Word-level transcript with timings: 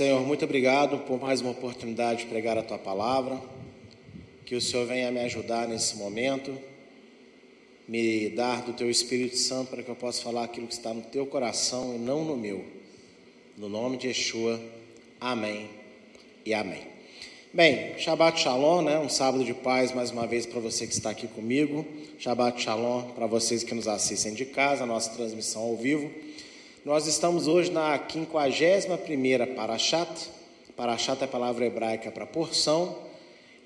Senhor, 0.00 0.26
muito 0.26 0.46
obrigado 0.46 1.00
por 1.00 1.20
mais 1.20 1.42
uma 1.42 1.50
oportunidade 1.50 2.20
de 2.20 2.30
pregar 2.30 2.56
a 2.56 2.62
tua 2.62 2.78
palavra. 2.78 3.38
Que 4.46 4.54
o 4.54 4.60
Senhor 4.60 4.86
venha 4.86 5.10
me 5.10 5.20
ajudar 5.20 5.68
nesse 5.68 5.94
momento, 5.96 6.56
me 7.86 8.30
dar 8.30 8.62
do 8.62 8.72
teu 8.72 8.88
Espírito 8.88 9.36
Santo 9.36 9.68
para 9.68 9.82
que 9.82 9.90
eu 9.90 9.94
possa 9.94 10.22
falar 10.22 10.44
aquilo 10.44 10.66
que 10.66 10.72
está 10.72 10.94
no 10.94 11.02
teu 11.02 11.26
coração 11.26 11.94
e 11.94 11.98
não 11.98 12.24
no 12.24 12.34
meu. 12.34 12.64
No 13.58 13.68
nome 13.68 13.98
de 13.98 14.06
Yeshua, 14.06 14.58
amém 15.20 15.68
e 16.46 16.54
amém. 16.54 16.80
Bem, 17.52 17.98
Shabbat 17.98 18.40
Shalom, 18.40 18.80
né? 18.80 18.98
Um 18.98 19.10
sábado 19.10 19.44
de 19.44 19.52
paz 19.52 19.92
mais 19.92 20.10
uma 20.10 20.26
vez 20.26 20.46
para 20.46 20.60
você 20.60 20.86
que 20.86 20.94
está 20.94 21.10
aqui 21.10 21.26
comigo. 21.28 21.84
Shabbat 22.18 22.58
Shalom 22.58 23.10
para 23.10 23.26
vocês 23.26 23.62
que 23.62 23.74
nos 23.74 23.86
assistem 23.86 24.32
de 24.32 24.46
casa, 24.46 24.86
nossa 24.86 25.10
transmissão 25.10 25.60
ao 25.60 25.76
vivo. 25.76 26.10
Nós 26.82 27.06
estamos 27.06 27.46
hoje 27.46 27.70
na 27.70 27.98
51ª 27.98 29.54
Parashat. 29.54 30.08
Parashat 30.74 31.20
é 31.20 31.26
a 31.26 31.28
palavra 31.28 31.66
hebraica 31.66 32.10
para 32.10 32.24
porção. 32.24 32.96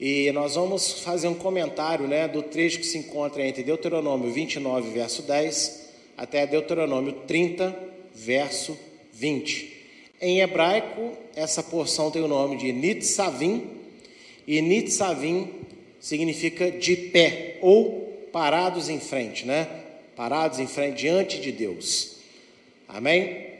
E 0.00 0.32
nós 0.32 0.56
vamos 0.56 0.94
fazer 0.94 1.28
um 1.28 1.34
comentário 1.34 2.08
né, 2.08 2.26
do 2.26 2.42
trecho 2.42 2.80
que 2.80 2.86
se 2.86 2.98
encontra 2.98 3.46
entre 3.46 3.62
Deuteronômio 3.62 4.32
29, 4.32 4.90
verso 4.90 5.22
10, 5.22 5.90
até 6.16 6.44
Deuteronômio 6.44 7.12
30, 7.24 7.78
verso 8.12 8.76
20. 9.12 9.72
Em 10.20 10.40
hebraico, 10.40 11.12
essa 11.36 11.62
porção 11.62 12.10
tem 12.10 12.20
o 12.20 12.26
nome 12.26 12.56
de 12.56 12.72
Nitzavim, 12.72 13.70
e 14.44 14.60
Nitzavim 14.60 15.52
significa 16.00 16.68
de 16.68 16.96
pé, 16.96 17.58
ou 17.62 18.28
parados 18.32 18.88
em 18.88 18.98
frente, 18.98 19.46
né? 19.46 19.68
Parados 20.16 20.58
em 20.58 20.66
frente 20.66 20.96
diante 20.96 21.40
de 21.40 21.52
Deus. 21.52 22.13
Amém? 22.88 23.54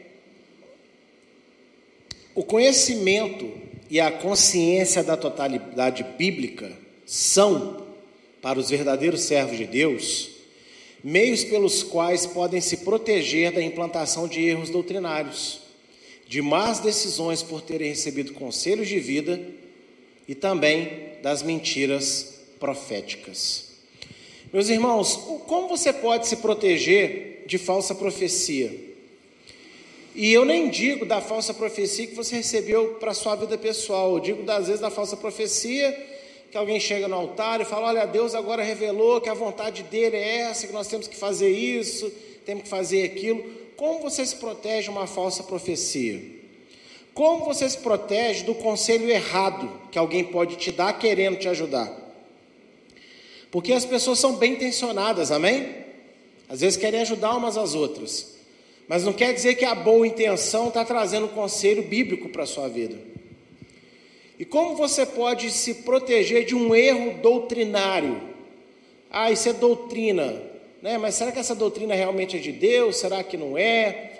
O 2.33 2.43
conhecimento 2.43 3.49
e 3.89 3.99
a 3.99 4.11
consciência 4.11 5.03
da 5.03 5.15
totalidade 5.15 6.03
bíblica 6.17 6.71
são, 7.05 7.85
para 8.41 8.59
os 8.59 8.69
verdadeiros 8.69 9.21
servos 9.21 9.57
de 9.57 9.65
Deus, 9.65 10.29
meios 11.03 11.43
pelos 11.43 11.83
quais 11.83 12.25
podem 12.25 12.59
se 12.59 12.77
proteger 12.77 13.51
da 13.51 13.61
implantação 13.61 14.27
de 14.27 14.41
erros 14.41 14.69
doutrinários, 14.69 15.61
de 16.27 16.41
más 16.41 16.79
decisões 16.79 17.41
por 17.43 17.61
terem 17.61 17.89
recebido 17.89 18.33
conselhos 18.33 18.87
de 18.87 18.99
vida 18.99 19.39
e 20.27 20.35
também 20.35 21.13
das 21.21 21.43
mentiras 21.43 22.41
proféticas. 22.59 23.69
Meus 24.51 24.69
irmãos, 24.69 25.15
como 25.47 25.67
você 25.67 25.93
pode 25.93 26.27
se 26.27 26.37
proteger 26.37 27.43
de 27.45 27.57
falsa 27.57 27.93
profecia? 27.93 28.84
E 30.15 30.31
eu 30.31 30.45
nem 30.45 30.69
digo 30.69 31.05
da 31.05 31.19
falsa 31.19 31.53
profecia 31.53 32.07
que 32.07 32.15
você 32.15 32.37
recebeu 32.37 32.95
para 33.01 33.11
a 33.11 33.13
sua 33.13 33.35
vida 33.35 33.57
pessoal, 33.57 34.13
eu 34.13 34.19
digo 34.21 34.43
das 34.43 34.67
vezes 34.67 34.79
da 34.79 34.89
falsa 34.89 35.17
profecia 35.17 35.91
que 36.49 36.57
alguém 36.57 36.79
chega 36.79 37.05
no 37.05 37.17
altar 37.17 37.59
e 37.59 37.65
fala: 37.65 37.87
Olha, 37.87 38.07
Deus 38.07 38.33
agora 38.33 38.63
revelou 38.63 39.19
que 39.19 39.27
a 39.27 39.33
vontade 39.33 39.83
dele 39.83 40.15
é 40.15 40.37
essa, 40.37 40.65
que 40.65 40.71
nós 40.71 40.87
temos 40.87 41.05
que 41.05 41.17
fazer 41.17 41.49
isso, 41.49 42.09
temos 42.45 42.63
que 42.63 42.69
fazer 42.69 43.03
aquilo. 43.03 43.43
Como 43.75 43.99
você 43.99 44.25
se 44.25 44.37
protege 44.37 44.83
de 44.83 44.89
uma 44.89 45.05
falsa 45.05 45.43
profecia? 45.43 46.21
Como 47.13 47.43
você 47.43 47.69
se 47.69 47.77
protege 47.79 48.45
do 48.45 48.55
conselho 48.55 49.09
errado 49.09 49.69
que 49.91 49.97
alguém 49.97 50.23
pode 50.23 50.55
te 50.55 50.71
dar 50.71 50.93
querendo 50.97 51.37
te 51.37 51.49
ajudar? 51.49 51.91
Porque 53.51 53.73
as 53.73 53.83
pessoas 53.83 54.19
são 54.19 54.37
bem 54.37 54.53
intencionadas, 54.53 55.31
amém? 55.31 55.75
Às 56.47 56.61
vezes 56.61 56.77
querem 56.77 57.01
ajudar 57.01 57.35
umas 57.35 57.57
às 57.57 57.75
outras. 57.75 58.34
Mas 58.87 59.03
não 59.03 59.13
quer 59.13 59.33
dizer 59.33 59.55
que 59.55 59.65
a 59.65 59.73
boa 59.73 60.05
intenção 60.05 60.67
está 60.67 60.85
trazendo 60.85 61.27
conselho 61.29 61.83
bíblico 61.83 62.29
para 62.29 62.43
a 62.43 62.47
sua 62.47 62.67
vida. 62.67 62.97
E 64.37 64.45
como 64.45 64.75
você 64.75 65.05
pode 65.05 65.49
se 65.49 65.75
proteger 65.75 66.45
de 66.45 66.53
um 66.53 66.75
erro 66.75 67.19
doutrinário? 67.21 68.21
Ah, 69.09 69.31
isso 69.31 69.47
é 69.47 69.53
doutrina, 69.53 70.41
né? 70.81 70.97
Mas 70.97 71.15
será 71.15 71.31
que 71.31 71.39
essa 71.39 71.55
doutrina 71.55 71.95
realmente 71.95 72.35
é 72.35 72.39
de 72.39 72.51
Deus? 72.51 72.97
Será 72.97 73.23
que 73.23 73.37
não 73.37 73.57
é? 73.57 74.11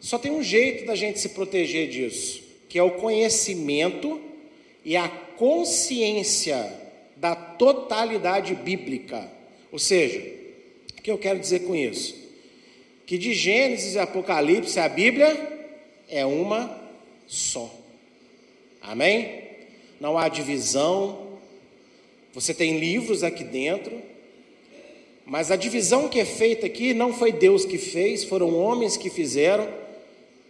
Só 0.00 0.18
tem 0.18 0.30
um 0.30 0.42
jeito 0.42 0.86
da 0.86 0.94
gente 0.94 1.18
se 1.18 1.30
proteger 1.30 1.88
disso, 1.88 2.42
que 2.68 2.78
é 2.78 2.82
o 2.82 2.92
conhecimento 2.92 4.20
e 4.84 4.96
a 4.96 5.08
consciência 5.08 6.72
da 7.16 7.34
totalidade 7.34 8.54
bíblica. 8.54 9.30
Ou 9.70 9.78
seja, 9.78 10.20
o 10.98 11.02
que 11.02 11.10
eu 11.10 11.18
quero 11.18 11.38
dizer 11.38 11.60
com 11.60 11.74
isso? 11.74 12.19
Que 13.10 13.18
de 13.18 13.34
Gênesis 13.34 13.96
e 13.96 13.98
Apocalipse 13.98 14.78
a 14.78 14.88
Bíblia 14.88 15.36
é 16.08 16.24
uma 16.24 16.80
só. 17.26 17.68
Amém? 18.80 19.48
Não 20.00 20.16
há 20.16 20.28
divisão. 20.28 21.26
Você 22.32 22.54
tem 22.54 22.78
livros 22.78 23.24
aqui 23.24 23.42
dentro, 23.42 24.00
mas 25.26 25.50
a 25.50 25.56
divisão 25.56 26.08
que 26.08 26.20
é 26.20 26.24
feita 26.24 26.66
aqui 26.66 26.94
não 26.94 27.12
foi 27.12 27.32
Deus 27.32 27.64
que 27.64 27.78
fez, 27.78 28.22
foram 28.22 28.54
homens 28.54 28.96
que 28.96 29.10
fizeram, 29.10 29.68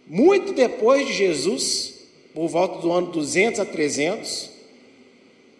muito 0.05 0.53
depois 0.53 1.07
de 1.07 1.13
Jesus, 1.13 2.05
por 2.31 2.47
volta 2.47 2.77
do 2.77 2.91
ano 2.91 3.07
200 3.07 3.59
a 3.59 3.65
300. 3.65 4.51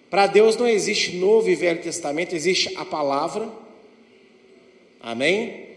Para 0.08 0.28
Deus 0.28 0.56
não 0.56 0.68
existe 0.68 1.16
Novo 1.16 1.50
e 1.50 1.56
Velho 1.56 1.82
Testamento, 1.82 2.36
existe 2.36 2.72
a 2.78 2.86
palavra. 2.86 3.50
Amém? 5.00 5.71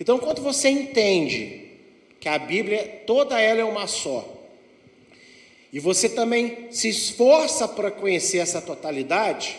Então, 0.00 0.18
quando 0.18 0.40
você 0.40 0.70
entende 0.70 1.72
que 2.18 2.26
a 2.26 2.38
Bíblia, 2.38 3.02
toda 3.06 3.38
ela 3.38 3.60
é 3.60 3.64
uma 3.64 3.86
só, 3.86 4.26
e 5.70 5.78
você 5.78 6.08
também 6.08 6.68
se 6.70 6.88
esforça 6.88 7.68
para 7.68 7.90
conhecer 7.90 8.38
essa 8.38 8.62
totalidade, 8.62 9.58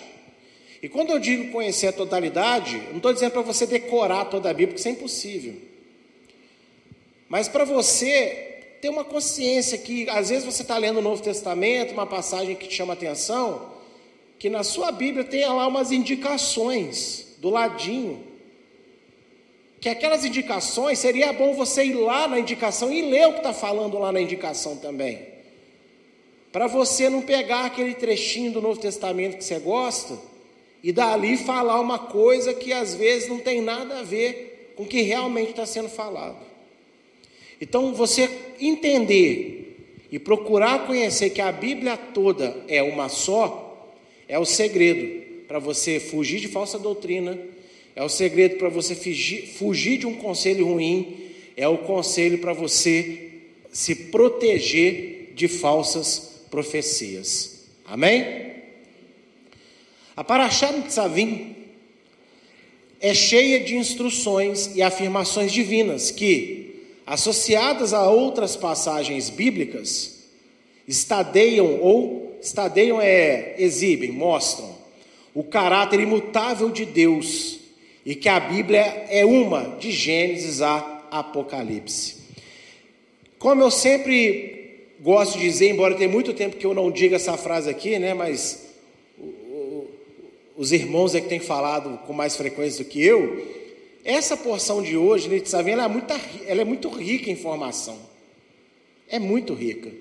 e 0.81 0.89
quando 0.89 1.11
eu 1.11 1.19
digo 1.19 1.51
conhecer 1.51 1.87
a 1.87 1.93
totalidade, 1.93 2.75
não 2.89 2.97
estou 2.97 3.13
dizendo 3.13 3.33
para 3.33 3.43
você 3.43 3.67
decorar 3.67 4.25
toda 4.25 4.49
a 4.49 4.53
Bíblia, 4.53 4.69
porque 4.69 4.79
isso 4.79 4.87
é 4.87 4.91
impossível. 4.91 5.53
Mas 7.29 7.47
para 7.47 7.63
você 7.63 8.77
ter 8.81 8.89
uma 8.89 9.05
consciência 9.05 9.77
que, 9.77 10.09
às 10.09 10.29
vezes, 10.29 10.43
você 10.43 10.63
está 10.63 10.75
lendo 10.75 10.97
o 10.97 11.03
Novo 11.03 11.21
Testamento, 11.21 11.93
uma 11.93 12.07
passagem 12.07 12.55
que 12.55 12.67
te 12.67 12.73
chama 12.73 12.93
atenção, 12.93 13.73
que 14.39 14.49
na 14.49 14.63
sua 14.63 14.91
Bíblia 14.91 15.23
tem 15.23 15.45
lá 15.45 15.67
umas 15.67 15.91
indicações 15.91 17.35
do 17.37 17.51
ladinho 17.51 18.30
que 19.81 19.89
aquelas 19.89 20.23
indicações, 20.23 20.99
seria 20.99 21.33
bom 21.33 21.55
você 21.55 21.83
ir 21.83 21.95
lá 21.95 22.27
na 22.27 22.39
indicação 22.39 22.93
e 22.93 23.01
ler 23.01 23.27
o 23.27 23.33
que 23.33 23.39
está 23.39 23.51
falando 23.51 23.97
lá 23.97 24.11
na 24.11 24.21
indicação 24.21 24.77
também. 24.77 25.19
Para 26.51 26.67
você 26.67 27.09
não 27.09 27.23
pegar 27.23 27.65
aquele 27.65 27.95
trechinho 27.95 28.51
do 28.51 28.61
Novo 28.61 28.79
Testamento 28.79 29.37
que 29.37 29.43
você 29.43 29.57
gosta 29.57 30.19
e 30.83 30.91
dali 30.91 31.35
falar 31.35 31.79
uma 31.79 31.97
coisa 31.97 32.53
que 32.53 32.71
às 32.71 32.93
vezes 32.93 33.27
não 33.27 33.39
tem 33.39 33.59
nada 33.59 33.99
a 33.99 34.03
ver 34.03 34.73
com 34.77 34.83
o 34.83 34.87
que 34.87 35.01
realmente 35.01 35.49
está 35.49 35.65
sendo 35.65 35.89
falado. 35.89 36.37
Então, 37.59 37.91
você 37.91 38.29
entender 38.59 39.97
e 40.11 40.19
procurar 40.19 40.85
conhecer 40.85 41.31
que 41.31 41.41
a 41.41 41.51
Bíblia 41.51 41.97
toda 41.97 42.55
é 42.67 42.83
uma 42.83 43.09
só, 43.09 43.89
é 44.27 44.37
o 44.37 44.45
segredo 44.45 45.45
para 45.47 45.57
você 45.57 45.99
fugir 45.99 46.39
de 46.39 46.47
falsa 46.47 46.77
doutrina 46.77 47.37
é 47.95 48.03
o 48.03 48.09
segredo 48.09 48.57
para 48.57 48.69
você 48.69 48.95
fugir, 48.95 49.47
fugir 49.47 49.97
de 49.97 50.07
um 50.07 50.15
conselho 50.15 50.65
ruim, 50.65 51.17
é 51.57 51.67
o 51.67 51.79
conselho 51.79 52.37
para 52.37 52.53
você 52.53 53.29
se 53.71 53.95
proteger 53.95 55.33
de 55.35 55.47
falsas 55.47 56.45
profecias. 56.49 57.65
Amém? 57.85 58.51
A 60.15 60.23
Parashá 60.23 60.71
de 60.71 60.87
Tzavim 60.87 61.55
é 62.99 63.13
cheia 63.13 63.59
de 63.59 63.75
instruções 63.75 64.75
e 64.75 64.81
afirmações 64.81 65.51
divinas 65.51 66.11
que, 66.11 66.75
associadas 67.05 67.93
a 67.93 68.09
outras 68.09 68.55
passagens 68.55 69.29
bíblicas, 69.29 70.25
estadeiam 70.87 71.79
ou 71.81 72.37
estadeiam 72.41 73.01
é 73.01 73.55
exibem, 73.57 74.11
mostram 74.11 74.75
o 75.33 75.43
caráter 75.43 75.99
imutável 75.99 76.69
de 76.69 76.85
Deus 76.85 77.60
e 78.05 78.15
que 78.15 78.29
a 78.29 78.39
Bíblia 78.39 79.05
é 79.09 79.25
uma, 79.25 79.77
de 79.79 79.91
Gênesis 79.91 80.61
a 80.61 81.03
Apocalipse. 81.11 82.17
Como 83.37 83.61
eu 83.61 83.71
sempre 83.71 84.85
gosto 84.99 85.37
de 85.37 85.45
dizer, 85.45 85.69
embora 85.69 85.95
tenha 85.95 86.09
muito 86.09 86.33
tempo 86.33 86.57
que 86.57 86.65
eu 86.65 86.73
não 86.73 86.91
diga 86.91 87.15
essa 87.15 87.35
frase 87.37 87.69
aqui, 87.69 87.97
né, 87.97 88.13
mas 88.13 88.67
os 90.55 90.71
irmãos 90.71 91.15
é 91.15 91.21
que 91.21 91.27
têm 91.27 91.39
falado 91.39 91.97
com 92.05 92.13
mais 92.13 92.35
frequência 92.35 92.83
do 92.83 92.89
que 92.89 93.03
eu, 93.03 93.61
essa 94.03 94.35
porção 94.35 94.81
de 94.81 94.97
hoje, 94.97 95.29
Nitzavim, 95.29 95.71
ela 95.71 95.85
é, 95.85 95.87
muito, 95.87 96.13
ela 96.45 96.61
é 96.61 96.65
muito 96.65 96.89
rica 96.89 97.29
em 97.29 97.33
informação. 97.33 97.97
É 99.07 99.19
muito 99.19 99.53
rica. 99.53 99.91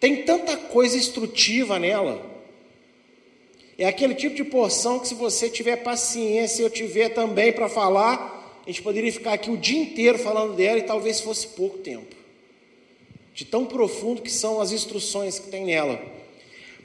Tem 0.00 0.22
tanta 0.22 0.56
coisa 0.56 0.96
instrutiva 0.96 1.78
nela. 1.78 2.33
É 3.76 3.86
aquele 3.86 4.14
tipo 4.14 4.36
de 4.36 4.44
porção 4.44 4.98
que, 4.98 5.08
se 5.08 5.14
você 5.14 5.50
tiver 5.50 5.76
paciência 5.76 6.62
e 6.62 6.64
eu 6.64 6.70
tiver 6.70 7.08
também 7.08 7.52
para 7.52 7.68
falar, 7.68 8.62
a 8.64 8.70
gente 8.70 8.82
poderia 8.82 9.12
ficar 9.12 9.32
aqui 9.32 9.50
o 9.50 9.56
dia 9.56 9.80
inteiro 9.80 10.18
falando 10.18 10.54
dela 10.54 10.78
e 10.78 10.82
talvez 10.82 11.20
fosse 11.20 11.48
pouco 11.48 11.78
tempo. 11.78 12.14
de 13.34 13.44
tão 13.44 13.66
profundo 13.66 14.22
que 14.22 14.30
são 14.30 14.60
as 14.60 14.70
instruções 14.70 15.40
que 15.40 15.48
tem 15.48 15.64
nela. 15.64 16.00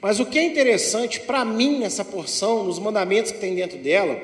Mas 0.02 0.18
o 0.18 0.26
que 0.26 0.36
é 0.36 0.42
interessante 0.42 1.20
para 1.20 1.44
mim 1.44 1.78
nessa 1.78 2.04
porção, 2.04 2.64
nos 2.64 2.78
mandamentos 2.78 3.30
que 3.30 3.38
tem 3.38 3.54
dentro 3.54 3.78
dela, 3.78 4.20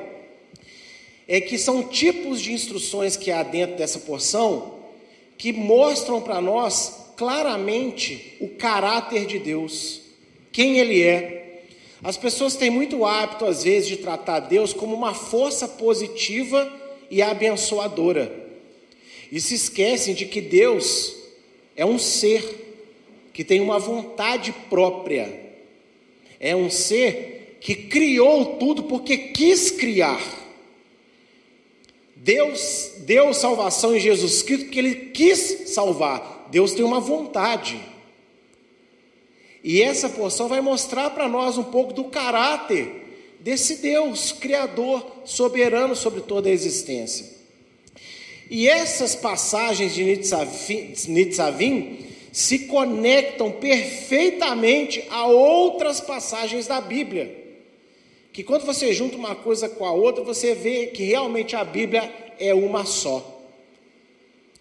é 1.25 1.39
que 1.39 1.57
são 1.57 1.83
tipos 1.83 2.41
de 2.41 2.51
instruções 2.51 3.15
que 3.15 3.31
há 3.31 3.43
dentro 3.43 3.77
dessa 3.77 3.99
porção 3.99 4.75
que 5.37 5.53
mostram 5.53 6.21
para 6.21 6.41
nós 6.41 7.13
claramente 7.15 8.35
o 8.41 8.49
caráter 8.49 9.25
de 9.25 9.39
Deus, 9.39 10.01
quem 10.51 10.79
Ele 10.79 11.01
é. 11.03 11.36
As 12.03 12.15
pessoas 12.15 12.55
têm 12.55 12.69
muito 12.69 13.05
hábito, 13.05 13.45
às 13.45 13.63
vezes, 13.63 13.87
de 13.87 13.97
tratar 13.97 14.41
Deus 14.41 14.73
como 14.73 14.95
uma 14.95 15.13
força 15.13 15.67
positiva 15.67 16.71
e 17.09 17.21
abençoadora, 17.21 18.31
e 19.31 19.39
se 19.39 19.55
esquecem 19.55 20.13
de 20.13 20.25
que 20.25 20.41
Deus 20.41 21.15
é 21.75 21.85
um 21.85 21.97
ser 21.97 22.65
que 23.33 23.43
tem 23.43 23.61
uma 23.61 23.79
vontade 23.79 24.53
própria, 24.69 25.53
é 26.39 26.55
um 26.55 26.69
ser 26.69 27.57
que 27.59 27.75
criou 27.75 28.57
tudo 28.57 28.83
porque 28.83 29.17
quis 29.17 29.71
criar. 29.71 30.21
Deus 32.15 32.91
deu 32.99 33.33
salvação 33.33 33.95
em 33.95 33.99
Jesus 33.99 34.41
Cristo 34.41 34.65
porque 34.65 34.79
Ele 34.79 34.95
quis 35.13 35.69
salvar. 35.69 36.47
Deus 36.51 36.73
tem 36.73 36.83
uma 36.83 36.99
vontade. 36.99 37.79
E 39.63 39.81
essa 39.81 40.09
porção 40.09 40.47
vai 40.47 40.61
mostrar 40.61 41.09
para 41.09 41.27
nós 41.27 41.57
um 41.57 41.63
pouco 41.63 41.93
do 41.93 42.05
caráter 42.05 43.05
desse 43.39 43.77
Deus, 43.77 44.31
Criador, 44.31 45.05
soberano 45.25 45.95
sobre 45.95 46.21
toda 46.21 46.49
a 46.49 46.51
existência. 46.51 47.37
E 48.49 48.67
essas 48.67 49.15
passagens 49.15 49.93
de 49.93 50.03
Nitzavim 50.03 52.05
se 52.31 52.59
conectam 52.59 53.51
perfeitamente 53.51 55.03
a 55.09 55.27
outras 55.27 55.99
passagens 55.99 56.67
da 56.67 56.79
Bíblia. 56.79 57.45
Que 58.31 58.43
quando 58.43 58.65
você 58.65 58.93
junta 58.93 59.17
uma 59.17 59.35
coisa 59.35 59.67
com 59.67 59.85
a 59.85 59.91
outra, 59.91 60.23
você 60.23 60.53
vê 60.53 60.87
que 60.87 61.03
realmente 61.03 61.55
a 61.55 61.63
Bíblia 61.63 62.13
é 62.39 62.53
uma 62.53 62.85
só. 62.85 63.35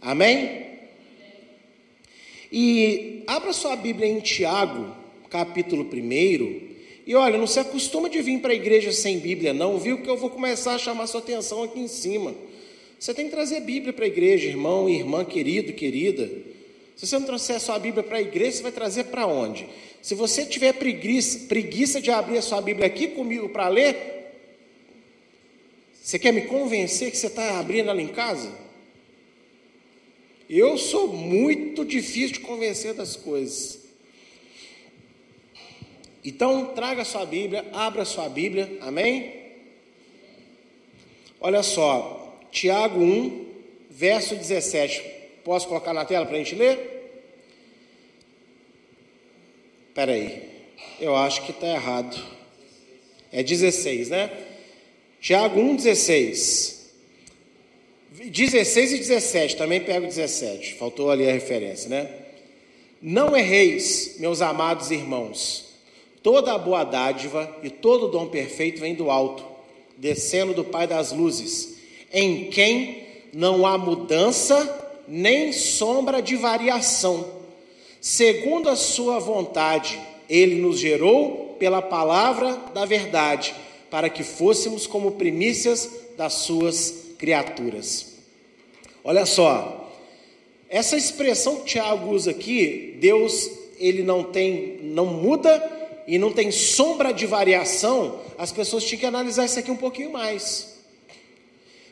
Amém? 0.01 0.76
E 2.51 3.23
abra 3.27 3.53
sua 3.53 3.75
Bíblia 3.77 4.09
em 4.09 4.21
Tiago, 4.21 4.95
capítulo 5.29 5.85
1. 5.85 6.67
E 7.07 7.15
olha, 7.15 7.39
não 7.39 7.47
se 7.47 7.61
acostuma 7.61 8.09
de 8.09 8.21
vir 8.21 8.41
para 8.41 8.53
a 8.53 8.57
igreja 8.57 8.93
sem 8.93 9.19
Bíblia, 9.19 9.53
não, 9.53 9.79
viu? 9.79 10.03
Que 10.03 10.11
eu 10.11 10.17
vou 10.17 10.31
começar 10.31 10.75
a 10.75 10.79
chamar 10.79 11.07
sua 11.07 11.21
atenção 11.21 11.63
aqui 11.63 11.79
em 11.79 11.89
cima. 11.89 12.35
Você 12.99 13.13
tem 13.15 13.27
que 13.27 13.31
trazer 13.31 13.61
Bíblia 13.61 13.93
para 13.93 14.05
a 14.05 14.09
igreja, 14.09 14.49
irmão, 14.49 14.89
irmã, 14.89 15.25
querido, 15.25 15.73
querida. 15.73 16.31
Se 16.97 17.07
você 17.07 17.19
não 17.19 17.27
trouxer 17.27 17.57
a 17.57 17.61
sua 17.61 17.79
Bíblia 17.79 18.03
para 18.03 18.19
a 18.19 18.23
igreja, 18.23 18.57
você 18.57 18.63
vai 18.63 18.73
trazer 18.73 19.05
para 19.05 19.27
onde? 19.27 19.69
Se 20.01 20.15
você 20.15 20.45
tiver 20.47 20.73
preguiça, 20.73 21.47
preguiça 21.47 22.01
de 22.01 22.11
abrir 22.11 22.39
a 22.39 22.43
sua 22.43 22.61
Bíblia 22.61 22.87
aqui 22.87 23.09
comigo 23.09 23.51
para 23.51 23.69
ler, 23.69 24.33
você 26.01 26.19
quer 26.19 26.33
me 26.33 26.43
convencer 26.43 27.11
que 27.11 27.17
você 27.17 27.27
está 27.27 27.59
abrindo 27.59 27.91
ela 27.91 28.01
em 28.01 28.09
casa? 28.09 28.66
Eu 30.49 30.79
sou 30.79 31.09
muito 31.09 31.85
difícil 31.85 32.35
de 32.35 32.41
convencer 32.41 32.95
das 32.95 33.17
coisas. 33.17 33.85
Então, 36.25 36.67
traga 36.75 37.05
sua 37.05 37.25
Bíblia, 37.25 37.65
abra 37.73 38.05
sua 38.05 38.29
Bíblia, 38.29 38.79
amém? 38.81 39.33
Olha 41.41 41.63
só, 41.63 42.41
Tiago 42.51 43.01
1, 43.01 43.47
verso 43.91 44.35
17. 44.35 45.03
Posso 45.45 45.69
colocar 45.69 45.93
na 45.93 46.05
tela 46.05 46.27
para 46.27 46.35
a 46.35 46.39
gente 46.39 46.55
ler? 46.55 46.97
Espera 49.89 50.13
aí, 50.13 50.51
eu 51.01 51.15
acho 51.15 51.45
que 51.45 51.53
está 51.53 51.69
errado. 51.69 52.21
É 53.33 53.43
16, 53.43 54.09
né? 54.09 54.47
Tiago 55.21 55.61
1, 55.61 55.77
16. 55.77 56.76
16 58.25 58.93
e 58.93 58.99
17, 58.99 59.57
também 59.57 59.81
pego 59.81 60.07
17, 60.07 60.75
faltou 60.75 61.11
ali 61.11 61.29
a 61.29 61.33
referência, 61.33 61.91
né? 61.91 62.09
Não 63.03 63.37
erreis, 63.37 64.17
meus 64.19 64.41
amados 64.41 64.91
irmãos, 64.91 65.67
toda 66.23 66.55
a 66.55 66.59
boa 66.59 66.83
dádiva 66.83 67.55
e 67.63 67.69
todo 67.69 68.09
dom 68.09 68.27
perfeito 68.29 68.81
vem 68.81 68.95
do 68.95 69.11
alto, 69.11 69.45
descendo 69.99 70.55
do 70.55 70.65
Pai 70.65 70.87
das 70.87 71.13
luzes, 71.13 71.77
em 72.11 72.47
quem 72.47 73.05
não 73.35 73.67
há 73.67 73.77
mudança 73.77 74.95
nem 75.07 75.53
sombra 75.53 76.23
de 76.23 76.37
variação. 76.37 77.29
Segundo 78.01 78.71
a 78.71 78.77
sua 78.77 79.19
vontade, 79.19 80.01
ele 80.29 80.55
nos 80.55 80.79
gerou 80.79 81.55
pela 81.59 81.83
palavra 81.83 82.57
da 82.73 82.87
verdade, 82.87 83.55
para 83.91 84.09
que 84.09 84.25
fôssemos 84.25 84.87
como 84.87 85.13
primícias 85.13 85.91
das 86.17 86.33
suas 86.33 87.06
criaturas. 87.19 88.17
Olha 89.05 89.25
só, 89.25 89.93
essa 90.69 90.97
expressão 90.97 91.57
que 91.57 91.67
Tiago 91.67 92.11
usa 92.11 92.33
aqui, 92.33 92.97
Deus, 93.01 93.51
ele 93.79 94.03
não 94.03 94.25
tem, 94.25 94.79
não 94.83 95.07
muda 95.07 95.63
e 96.07 96.19
não 96.19 96.33
tem 96.33 96.51
sombra 96.51 97.13
de 97.13 97.27
variação, 97.27 98.21
as 98.39 98.53
pessoas 98.53 98.85
tinham 98.85 99.01
que 99.01 99.07
analisar 99.07 99.45
isso 99.45 99.59
aqui 99.59 99.71
um 99.71 99.77
pouquinho 99.77 100.13
mais. 100.13 100.77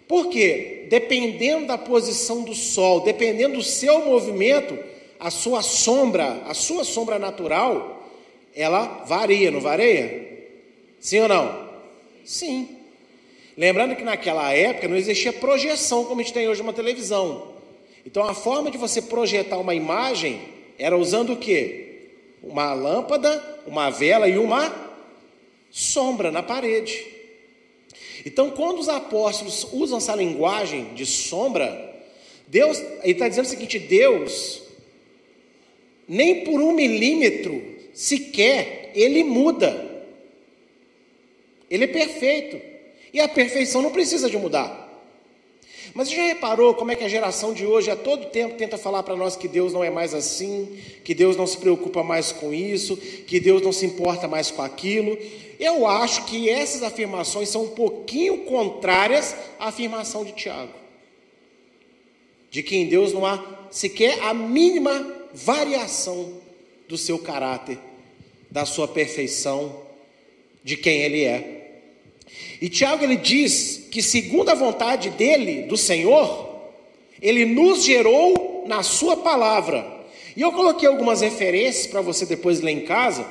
Por 0.06 0.28
quê? 0.28 0.86
Dependendo 0.90 1.66
da 1.66 1.78
posição 1.78 2.42
do 2.42 2.54
sol, 2.54 3.00
dependendo 3.00 3.56
do 3.56 3.62
seu 3.62 4.04
movimento, 4.04 4.78
a 5.18 5.30
sua 5.30 5.62
sombra, 5.62 6.42
a 6.46 6.52
sua 6.52 6.84
sombra 6.84 7.18
natural, 7.18 8.10
ela 8.54 9.04
varia, 9.06 9.50
não 9.50 9.60
varia? 9.60 10.52
Sim 11.00 11.20
ou 11.20 11.28
não? 11.28 11.70
Sim. 12.24 12.68
Lembrando 13.56 13.94
que 13.94 14.02
naquela 14.02 14.52
época 14.52 14.88
não 14.88 14.96
existia 14.96 15.32
projeção 15.32 16.04
como 16.04 16.20
a 16.20 16.24
gente 16.24 16.32
tem 16.32 16.48
hoje 16.48 16.60
uma 16.60 16.72
televisão. 16.72 17.54
Então 18.04 18.24
a 18.24 18.34
forma 18.34 18.70
de 18.70 18.78
você 18.78 19.00
projetar 19.00 19.58
uma 19.58 19.74
imagem 19.74 20.40
era 20.78 20.96
usando 20.96 21.34
o 21.34 21.36
quê? 21.36 22.08
Uma 22.42 22.74
lâmpada, 22.74 23.62
uma 23.66 23.90
vela 23.90 24.28
e 24.28 24.36
uma 24.36 24.74
sombra 25.70 26.30
na 26.30 26.42
parede. 26.42 27.14
Então, 28.24 28.50
quando 28.50 28.78
os 28.78 28.88
apóstolos 28.88 29.66
usam 29.72 29.98
essa 29.98 30.14
linguagem 30.14 30.94
de 30.94 31.04
sombra, 31.04 31.94
Deus, 32.46 32.78
ele 33.02 33.12
está 33.12 33.28
dizendo 33.28 33.44
o 33.44 33.48
seguinte: 33.48 33.78
Deus, 33.78 34.62
nem 36.08 36.44
por 36.44 36.60
um 36.60 36.72
milímetro 36.72 37.62
sequer, 37.92 38.92
ele 38.94 39.22
muda. 39.24 39.92
Ele 41.70 41.84
é 41.84 41.88
perfeito. 41.88 42.73
E 43.14 43.20
a 43.20 43.28
perfeição 43.28 43.80
não 43.80 43.92
precisa 43.92 44.28
de 44.28 44.36
mudar. 44.36 44.82
Mas 45.94 46.08
você 46.08 46.16
já 46.16 46.24
reparou 46.24 46.74
como 46.74 46.90
é 46.90 46.96
que 46.96 47.04
a 47.04 47.08
geração 47.08 47.54
de 47.54 47.64
hoje 47.64 47.88
a 47.88 47.94
todo 47.94 48.26
tempo 48.26 48.56
tenta 48.56 48.76
falar 48.76 49.04
para 49.04 49.14
nós 49.14 49.36
que 49.36 49.46
Deus 49.46 49.72
não 49.72 49.84
é 49.84 49.88
mais 49.88 50.12
assim, 50.12 50.76
que 51.04 51.14
Deus 51.14 51.36
não 51.36 51.46
se 51.46 51.56
preocupa 51.56 52.02
mais 52.02 52.32
com 52.32 52.52
isso, 52.52 52.96
que 52.96 53.38
Deus 53.38 53.62
não 53.62 53.70
se 53.70 53.86
importa 53.86 54.26
mais 54.26 54.50
com 54.50 54.60
aquilo? 54.60 55.16
Eu 55.60 55.86
acho 55.86 56.24
que 56.24 56.50
essas 56.50 56.82
afirmações 56.82 57.48
são 57.48 57.62
um 57.62 57.68
pouquinho 57.68 58.38
contrárias 58.38 59.36
à 59.60 59.68
afirmação 59.68 60.24
de 60.24 60.32
Tiago. 60.32 60.74
De 62.50 62.64
que 62.64 62.74
em 62.74 62.88
Deus 62.88 63.12
não 63.12 63.24
há 63.24 63.68
sequer 63.70 64.20
a 64.24 64.34
mínima 64.34 65.14
variação 65.32 66.32
do 66.88 66.98
seu 66.98 67.20
caráter, 67.20 67.78
da 68.50 68.66
sua 68.66 68.88
perfeição, 68.88 69.82
de 70.64 70.76
quem 70.76 71.02
ele 71.02 71.22
é. 71.22 71.63
E 72.60 72.68
Tiago 72.68 73.04
ele 73.04 73.16
diz 73.16 73.86
que 73.90 74.02
segundo 74.02 74.48
a 74.48 74.54
vontade 74.54 75.10
dele, 75.10 75.62
do 75.62 75.76
Senhor, 75.76 76.50
ele 77.20 77.44
nos 77.44 77.84
gerou 77.84 78.64
na 78.66 78.82
sua 78.82 79.16
palavra. 79.16 79.86
E 80.36 80.40
eu 80.40 80.52
coloquei 80.52 80.88
algumas 80.88 81.20
referências 81.20 81.86
para 81.86 82.00
você 82.00 82.26
depois 82.26 82.60
ler 82.60 82.72
em 82.72 82.80
casa. 82.80 83.26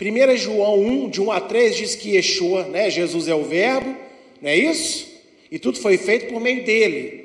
1 0.00 0.36
João 0.36 0.80
1, 0.80 1.10
de 1.10 1.20
1 1.20 1.32
a 1.32 1.40
3, 1.40 1.76
diz 1.76 1.94
que 1.94 2.16
Yeshua, 2.16 2.64
né, 2.64 2.90
Jesus 2.90 3.28
é 3.28 3.34
o 3.34 3.44
verbo, 3.44 3.94
não 4.40 4.50
é 4.50 4.56
isso? 4.56 5.06
E 5.50 5.58
tudo 5.58 5.78
foi 5.78 5.96
feito 5.96 6.32
por 6.32 6.40
meio 6.40 6.64
dele. 6.64 7.24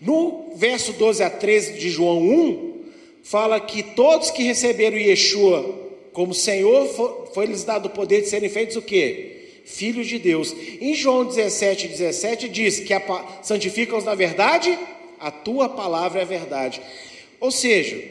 No 0.00 0.52
verso 0.54 0.92
12 0.94 1.22
a 1.22 1.28
13 1.28 1.78
de 1.78 1.90
João 1.90 2.22
1, 2.22 2.74
fala 3.22 3.60
que 3.60 3.82
todos 3.82 4.30
que 4.30 4.42
receberam 4.42 4.96
Yeshua 4.96 5.80
como 6.12 6.34
Senhor, 6.34 6.88
foi-lhes 7.32 7.64
dado 7.64 7.86
o 7.86 7.90
poder 7.90 8.22
de 8.22 8.28
serem 8.28 8.48
feitos 8.48 8.76
o 8.76 8.82
quê? 8.82 9.39
Filhos 9.64 10.06
de 10.06 10.18
Deus. 10.18 10.54
Em 10.80 10.94
João 10.94 11.24
17, 11.24 11.88
17 11.88 12.48
diz 12.48 12.80
que 12.80 12.94
santifica-os 13.42 14.04
na 14.04 14.14
verdade, 14.14 14.78
a 15.18 15.30
tua 15.30 15.68
palavra 15.68 16.20
é 16.20 16.22
a 16.22 16.26
verdade. 16.26 16.80
Ou 17.38 17.50
seja, 17.50 18.02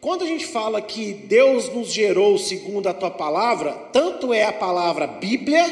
quando 0.00 0.24
a 0.24 0.26
gente 0.26 0.46
fala 0.46 0.80
que 0.80 1.12
Deus 1.12 1.68
nos 1.68 1.92
gerou 1.92 2.38
segundo 2.38 2.88
a 2.88 2.94
tua 2.94 3.10
palavra, 3.10 3.72
tanto 3.92 4.32
é 4.32 4.44
a 4.44 4.52
palavra 4.52 5.06
Bíblia, 5.06 5.64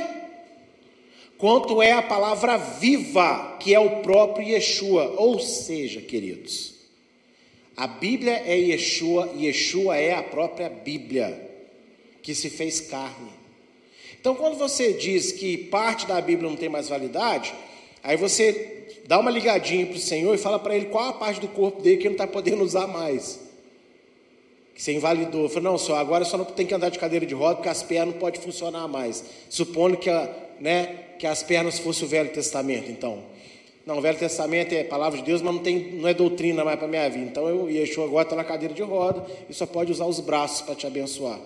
quanto 1.38 1.80
é 1.80 1.92
a 1.92 2.02
palavra 2.02 2.56
viva, 2.56 3.56
que 3.60 3.74
é 3.74 3.78
o 3.78 4.02
próprio 4.02 4.48
Yeshua. 4.48 5.14
Ou 5.16 5.38
seja, 5.38 6.00
queridos, 6.00 6.74
A 7.76 7.86
Bíblia 7.88 8.42
é 8.46 8.56
Yeshua 8.56 9.32
Yeshua 9.36 9.96
é 9.96 10.14
a 10.14 10.22
própria 10.22 10.68
Bíblia 10.68 11.50
que 12.22 12.34
se 12.34 12.48
fez 12.48 12.80
carne. 12.80 13.30
Então, 14.24 14.34
quando 14.34 14.56
você 14.56 14.94
diz 14.94 15.32
que 15.32 15.54
parte 15.54 16.06
da 16.06 16.18
Bíblia 16.18 16.48
não 16.48 16.56
tem 16.56 16.66
mais 16.66 16.88
validade, 16.88 17.52
aí 18.02 18.16
você 18.16 18.86
dá 19.06 19.18
uma 19.18 19.30
ligadinha 19.30 19.84
para 19.84 19.96
o 19.96 19.98
Senhor 19.98 20.34
e 20.34 20.38
fala 20.38 20.58
para 20.58 20.74
ele 20.74 20.86
qual 20.86 21.10
a 21.10 21.12
parte 21.12 21.42
do 21.42 21.48
corpo 21.48 21.82
dele 21.82 21.98
que 21.98 22.04
ele 22.04 22.16
não 22.16 22.24
está 22.24 22.26
podendo 22.26 22.64
usar 22.64 22.86
mais. 22.86 23.38
Que 24.74 24.82
você 24.82 24.94
invalidou. 24.94 25.46
Fala, 25.50 25.64
não, 25.64 25.76
senhor, 25.76 25.98
agora 25.98 26.24
só 26.24 26.38
não 26.38 26.46
tem 26.46 26.64
que 26.64 26.72
andar 26.72 26.88
de 26.88 26.98
cadeira 26.98 27.26
de 27.26 27.34
roda 27.34 27.56
porque 27.56 27.68
as 27.68 27.82
pernas 27.82 28.14
não 28.14 28.18
podem 28.18 28.40
funcionar 28.40 28.88
mais. 28.88 29.22
Supondo 29.50 29.98
que, 29.98 30.08
a, 30.08 30.34
né, 30.58 30.86
que 31.18 31.26
as 31.26 31.42
pernas 31.42 31.78
fosse 31.78 32.02
o 32.02 32.08
Velho 32.08 32.30
Testamento, 32.30 32.90
então. 32.90 33.22
Não, 33.84 33.98
o 33.98 34.00
Velho 34.00 34.16
Testamento 34.16 34.72
é 34.74 34.84
palavra 34.84 35.18
de 35.18 35.24
Deus, 35.26 35.42
mas 35.42 35.54
não, 35.54 35.62
tem, 35.62 35.92
não 35.96 36.08
é 36.08 36.14
doutrina 36.14 36.64
mais 36.64 36.78
para 36.78 36.86
a 36.86 36.90
minha 36.90 37.10
vida. 37.10 37.26
Então 37.26 37.46
eu, 37.46 37.68
Yeshua 37.68 38.06
agora 38.06 38.24
está 38.24 38.34
na 38.34 38.44
cadeira 38.44 38.72
de 38.72 38.80
roda 38.80 39.22
e 39.50 39.52
só 39.52 39.66
pode 39.66 39.92
usar 39.92 40.06
os 40.06 40.18
braços 40.18 40.62
para 40.62 40.74
te 40.74 40.86
abençoar. 40.86 41.38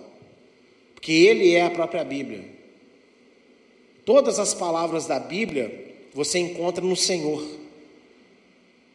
Porque 0.94 1.10
ele 1.10 1.56
é 1.56 1.62
a 1.62 1.70
própria 1.70 2.04
Bíblia. 2.04 2.57
Todas 4.08 4.38
as 4.38 4.54
palavras 4.54 5.04
da 5.04 5.20
Bíblia 5.20 5.94
você 6.14 6.38
encontra 6.38 6.82
no 6.82 6.96
Senhor. 6.96 7.46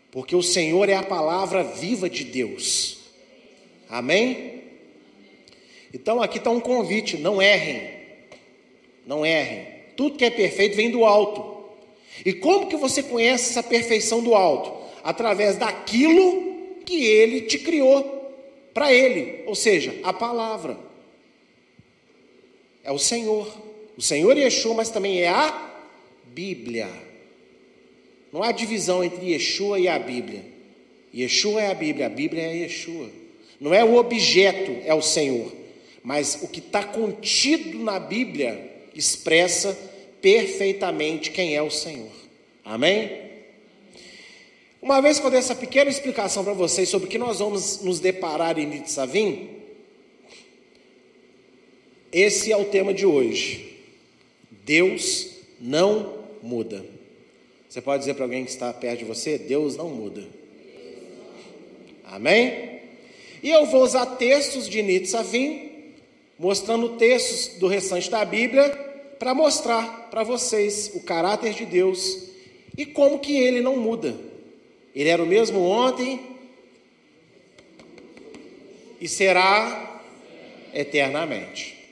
Porque 0.10 0.36
o 0.36 0.42
Senhor 0.42 0.90
é 0.90 0.96
a 0.96 1.04
palavra 1.04 1.64
viva 1.64 2.10
de 2.10 2.24
Deus. 2.24 2.98
Amém? 3.88 4.64
Então 5.94 6.20
aqui 6.20 6.40
está 6.40 6.50
um 6.50 6.60
convite: 6.60 7.16
não 7.16 7.40
errem. 7.40 7.92
Não 9.06 9.24
errem. 9.24 9.68
Tudo 9.96 10.18
que 10.18 10.26
é 10.26 10.32
perfeito 10.32 10.76
vem 10.76 10.90
do 10.90 11.06
alto. 11.06 11.64
E 12.26 12.34
como 12.34 12.66
que 12.66 12.76
você 12.76 13.04
conhece 13.04 13.52
essa 13.52 13.62
perfeição 13.62 14.24
do 14.24 14.34
alto? 14.34 14.74
Através 15.04 15.58
daquilo 15.58 16.80
que 16.88 17.06
ele 17.06 17.42
te 17.42 17.60
criou 17.60 18.34
para 18.74 18.92
ele, 18.92 19.44
ou 19.46 19.54
seja, 19.54 19.94
a 20.02 20.12
palavra. 20.12 20.76
É 22.84 22.92
o 22.92 22.98
Senhor. 22.98 23.73
O 23.98 24.02
Senhor 24.02 24.38
Yeshua, 24.38 24.74
mas 24.74 24.90
também 24.90 25.22
é 25.22 25.30
a 25.30 25.72
Bíblia. 26.26 26.90
Não 28.32 28.42
há 28.42 28.52
divisão 28.52 29.04
entre 29.04 29.32
Yeshua 29.32 29.80
e 29.80 29.88
a 29.88 30.00
Bíblia. 30.00 30.44
Yeshua 31.14 31.62
é 31.62 31.72
a 31.72 31.76
Bíblia, 31.76 32.08
a 32.08 32.10
Bíblia 32.10 32.42
é 32.42 32.56
Yeshua. 32.58 33.10
Não 33.60 33.74
é 33.74 33.84
o 33.84 33.96
objeto, 33.96 34.76
é 34.84 34.94
o 34.94 35.02
Senhor. 35.02 35.52
Mas 36.04 36.40
o 36.42 36.48
que 36.48 36.60
está 36.60 36.84
contido 36.84 37.78
na 37.80 38.00
Bíblia 38.00 38.72
expressa 38.96 39.78
perfeitamente 40.22 41.32
quem 41.32 41.56
é 41.56 41.62
o 41.62 41.70
Senhor. 41.70 42.12
Amém? 42.66 43.22
Uma 44.82 45.02
vez 45.02 45.20
que 45.20 45.26
eu 45.26 45.30
dei 45.30 45.40
essa 45.40 45.56
pequena 45.56 45.90
explicação 45.90 46.44
para 46.44 46.54
vocês 46.54 46.90
sobre 46.90 47.08
o 47.08 47.10
que 47.10 47.18
nós 47.18 47.40
vamos 47.40 47.82
nos 47.82 48.00
deparar 48.00 48.58
em 48.58 48.66
Nitzavim, 48.66 49.50
esse 52.12 52.52
é 52.52 52.58
o 52.58 52.66
tema 52.66 52.94
de 52.94 53.06
hoje. 53.06 53.73
Deus 54.66 55.30
não 55.60 56.20
muda. 56.42 56.86
Você 57.70 57.82
pode 57.82 58.00
dizer 58.02 58.14
para 58.14 58.26
alguém 58.26 58.46
que 58.46 58.52
está 58.52 58.72
perto 58.72 59.00
de 59.00 59.06
você: 59.06 59.38
Deus 59.38 59.76
não 59.76 59.90
muda. 59.90 60.24
Amém? 62.06 62.82
E 63.42 63.50
eu 63.50 63.66
vou 63.66 63.84
usar 63.84 64.06
textos 64.18 64.70
de 64.70 64.82
Nitzavim, 64.82 65.72
mostrando 66.38 66.98
textos 66.98 67.60
do 67.60 67.68
restante 67.68 68.10
da 68.10 68.24
Bíblia, 68.24 68.70
para 69.20 69.34
mostrar 69.34 70.10
para 70.10 70.24
vocês 70.24 70.92
o 70.94 71.02
caráter 71.02 71.54
de 71.54 71.66
Deus 71.66 72.30
e 72.78 72.86
como 72.86 73.20
que 73.20 73.36
ele 73.36 73.62
não 73.62 73.76
muda. 73.76 74.16
Ele 74.96 75.10
era 75.10 75.22
o 75.22 75.26
mesmo 75.26 75.60
ontem 75.62 76.20
e 79.02 79.08
será 79.08 80.02
eternamente. 80.74 81.83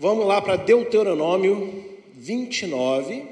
Vamos 0.00 0.28
lá 0.28 0.40
para 0.40 0.54
Deuteronômio 0.54 1.98
29. 2.14 3.26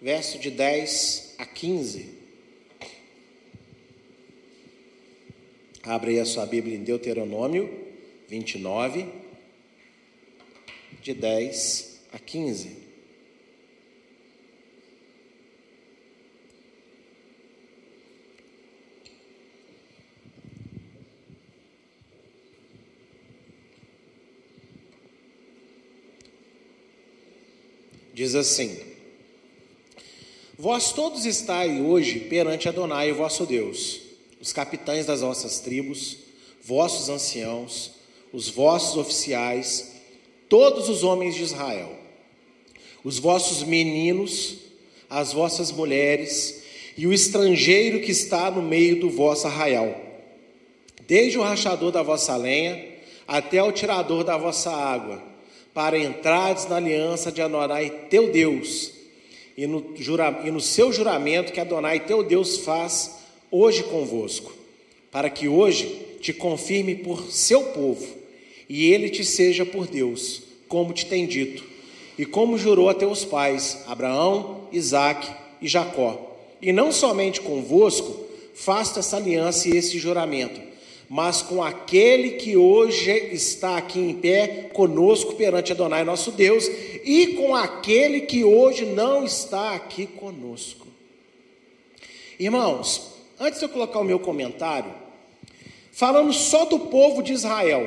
Verso 0.00 0.38
de 0.38 0.50
10 0.50 1.34
a 1.36 1.44
15. 1.44 2.14
Abre 5.82 6.12
aí 6.12 6.20
a 6.20 6.24
sua 6.24 6.46
Bíblia 6.46 6.78
em 6.78 6.82
Deuteronômio 6.82 7.68
29, 8.28 9.06
de 11.02 11.12
10 11.12 12.00
a 12.10 12.18
15. 12.18 12.81
Diz 28.22 28.36
assim: 28.36 28.78
Vós 30.56 30.92
todos 30.92 31.26
estáis 31.26 31.80
hoje 31.80 32.20
perante 32.20 32.68
Adonai, 32.68 33.10
vosso 33.10 33.44
Deus, 33.44 33.98
os 34.40 34.52
capitães 34.52 35.06
das 35.06 35.22
vossas 35.22 35.58
tribos, 35.58 36.18
vossos 36.62 37.08
anciãos, 37.08 37.90
os 38.32 38.48
vossos 38.48 38.96
oficiais, 38.96 39.96
todos 40.48 40.88
os 40.88 41.02
homens 41.02 41.34
de 41.34 41.42
Israel, 41.42 41.98
os 43.02 43.18
vossos 43.18 43.64
meninos, 43.64 44.54
as 45.10 45.32
vossas 45.32 45.72
mulheres 45.72 46.62
e 46.96 47.08
o 47.08 47.12
estrangeiro 47.12 48.02
que 48.02 48.12
está 48.12 48.52
no 48.52 48.62
meio 48.62 49.00
do 49.00 49.10
vosso 49.10 49.48
arraial, 49.48 50.00
desde 51.08 51.40
o 51.40 51.42
rachador 51.42 51.90
da 51.90 52.04
vossa 52.04 52.36
lenha 52.36 53.00
até 53.26 53.60
o 53.60 53.72
tirador 53.72 54.22
da 54.22 54.36
vossa 54.36 54.70
água 54.70 55.31
para 55.74 55.98
entrares 55.98 56.66
na 56.68 56.76
aliança 56.76 57.32
de 57.32 57.40
Adonai 57.40 57.90
teu 58.10 58.30
Deus, 58.30 58.92
e 59.56 59.66
no, 59.66 59.94
jura, 59.96 60.42
e 60.44 60.50
no 60.50 60.60
seu 60.60 60.92
juramento 60.92 61.52
que 61.52 61.60
Adonai 61.60 62.00
teu 62.00 62.22
Deus 62.22 62.58
faz 62.58 63.18
hoje 63.50 63.82
convosco, 63.82 64.52
para 65.10 65.28
que 65.30 65.48
hoje 65.48 65.86
te 66.20 66.32
confirme 66.32 66.94
por 66.94 67.30
seu 67.30 67.64
povo, 67.64 68.06
e 68.68 68.92
ele 68.92 69.10
te 69.10 69.24
seja 69.24 69.66
por 69.66 69.86
Deus, 69.86 70.42
como 70.68 70.92
te 70.92 71.06
tem 71.06 71.26
dito, 71.26 71.64
e 72.18 72.24
como 72.24 72.58
jurou 72.58 72.88
a 72.88 72.94
teus 72.94 73.24
pais, 73.24 73.82
Abraão, 73.86 74.68
Isaque 74.72 75.30
e 75.60 75.68
Jacó. 75.68 76.36
E 76.60 76.72
não 76.72 76.92
somente 76.92 77.40
convosco, 77.40 78.24
faça 78.54 79.00
essa 79.00 79.16
aliança 79.16 79.68
e 79.68 79.76
esse 79.76 79.98
juramento, 79.98 80.71
mas 81.12 81.42
com 81.42 81.62
aquele 81.62 82.38
que 82.38 82.56
hoje 82.56 83.10
está 83.10 83.76
aqui 83.76 84.00
em 84.00 84.14
pé 84.14 84.70
conosco 84.72 85.34
perante 85.34 85.70
Adonai 85.70 86.04
nosso 86.04 86.32
Deus, 86.32 86.66
e 87.04 87.34
com 87.34 87.54
aquele 87.54 88.22
que 88.22 88.42
hoje 88.42 88.86
não 88.86 89.22
está 89.22 89.74
aqui 89.74 90.06
conosco. 90.06 90.86
Irmãos, 92.40 93.12
antes 93.38 93.58
de 93.58 93.66
eu 93.66 93.68
colocar 93.68 93.98
o 93.98 94.04
meu 94.04 94.18
comentário, 94.18 94.90
falando 95.92 96.32
só 96.32 96.64
do 96.64 96.78
povo 96.78 97.22
de 97.22 97.34
Israel, 97.34 97.86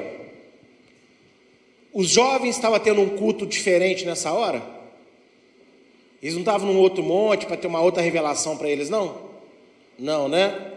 os 1.92 2.08
jovens 2.08 2.56
estavam 2.56 2.78
tendo 2.78 3.02
um 3.02 3.18
culto 3.18 3.48
diferente 3.48 4.06
nessa 4.06 4.32
hora? 4.34 4.62
Eles 6.22 6.36
não 6.36 6.42
estavam 6.44 6.72
num 6.72 6.80
outro 6.80 7.02
monte 7.02 7.48
para 7.48 7.58
ter 7.58 7.66
uma 7.66 7.82
outra 7.82 8.04
revelação 8.04 8.56
para 8.56 8.70
eles, 8.70 8.88
não? 8.88 9.20
Não, 9.98 10.30
né? 10.30 10.75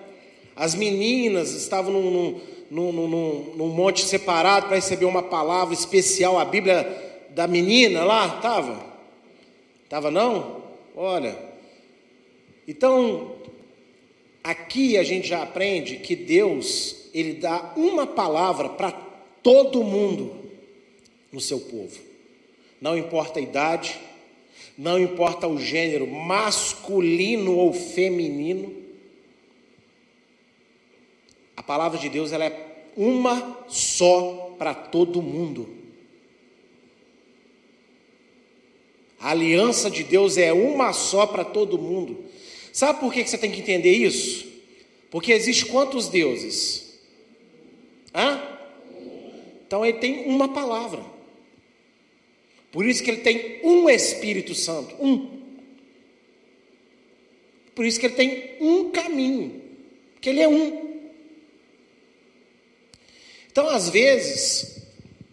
As 0.59 0.75
meninas 0.75 1.53
estavam 1.53 1.93
num, 1.93 2.41
num, 2.69 2.93
num, 2.93 3.55
num 3.57 3.69
monte 3.69 4.05
separado 4.05 4.67
para 4.67 4.75
receber 4.75 5.05
uma 5.05 5.23
palavra 5.23 5.73
especial. 5.73 6.37
A 6.37 6.45
Bíblia 6.45 6.85
da 7.31 7.47
menina 7.47 8.03
lá 8.03 8.27
estava? 8.27 8.85
Estava 9.85 10.11
não? 10.11 10.65
Olha. 10.97 11.39
Então, 12.67 13.37
aqui 14.43 14.99
a 14.99 15.05
gente 15.05 15.29
já 15.29 15.45
aprende 15.45 15.99
que 15.99 16.17
Deus, 16.17 17.09
Ele 17.15 17.35
dá 17.35 17.73
uma 17.77 18.05
palavra 18.05 18.71
para 18.71 18.91
todo 19.41 19.85
mundo 19.85 20.35
no 21.31 21.41
seu 21.41 21.61
povo. 21.61 22.01
Não 22.81 22.99
importa 22.99 23.39
a 23.39 23.43
idade, 23.43 23.97
não 24.77 24.99
importa 24.99 25.47
o 25.47 25.57
gênero, 25.57 26.05
masculino 26.09 27.57
ou 27.57 27.73
feminino, 27.73 28.88
a 31.59 31.63
palavra 31.63 31.99
de 31.99 32.09
Deus 32.09 32.31
ela 32.31 32.45
é 32.45 32.85
uma 32.97 33.65
só 33.67 34.55
para 34.57 34.73
todo 34.73 35.21
mundo. 35.21 35.69
A 39.19 39.31
aliança 39.31 39.91
de 39.91 40.05
Deus 40.05 40.39
é 40.39 40.53
uma 40.53 40.93
só 40.93 41.27
para 41.27 41.45
todo 41.45 41.77
mundo. 41.77 42.25
Sabe 42.73 43.01
por 43.01 43.13
que 43.13 43.27
você 43.27 43.37
tem 43.37 43.51
que 43.51 43.59
entender 43.59 43.91
isso? 43.91 44.47
Porque 45.11 45.33
existe 45.33 45.67
quantos 45.67 46.09
deuses? 46.09 46.97
Hã? 48.15 48.41
Então 49.67 49.85
ele 49.85 49.99
tem 49.99 50.27
uma 50.27 50.51
palavra. 50.51 51.05
Por 52.71 52.87
isso 52.87 53.03
que 53.03 53.11
ele 53.11 53.23
tem 53.23 53.59
um 53.65 53.91
Espírito 53.91 54.55
Santo, 54.55 54.95
um. 55.05 55.41
Por 57.75 57.85
isso 57.85 57.99
que 57.99 58.07
ele 58.07 58.15
tem 58.15 58.55
um 58.61 58.91
caminho, 58.91 59.61
porque 60.15 60.29
ele 60.29 60.41
é 60.41 60.47
um. 60.47 60.88
Então, 63.59 63.71
às 63.71 63.89
vezes, 63.89 64.87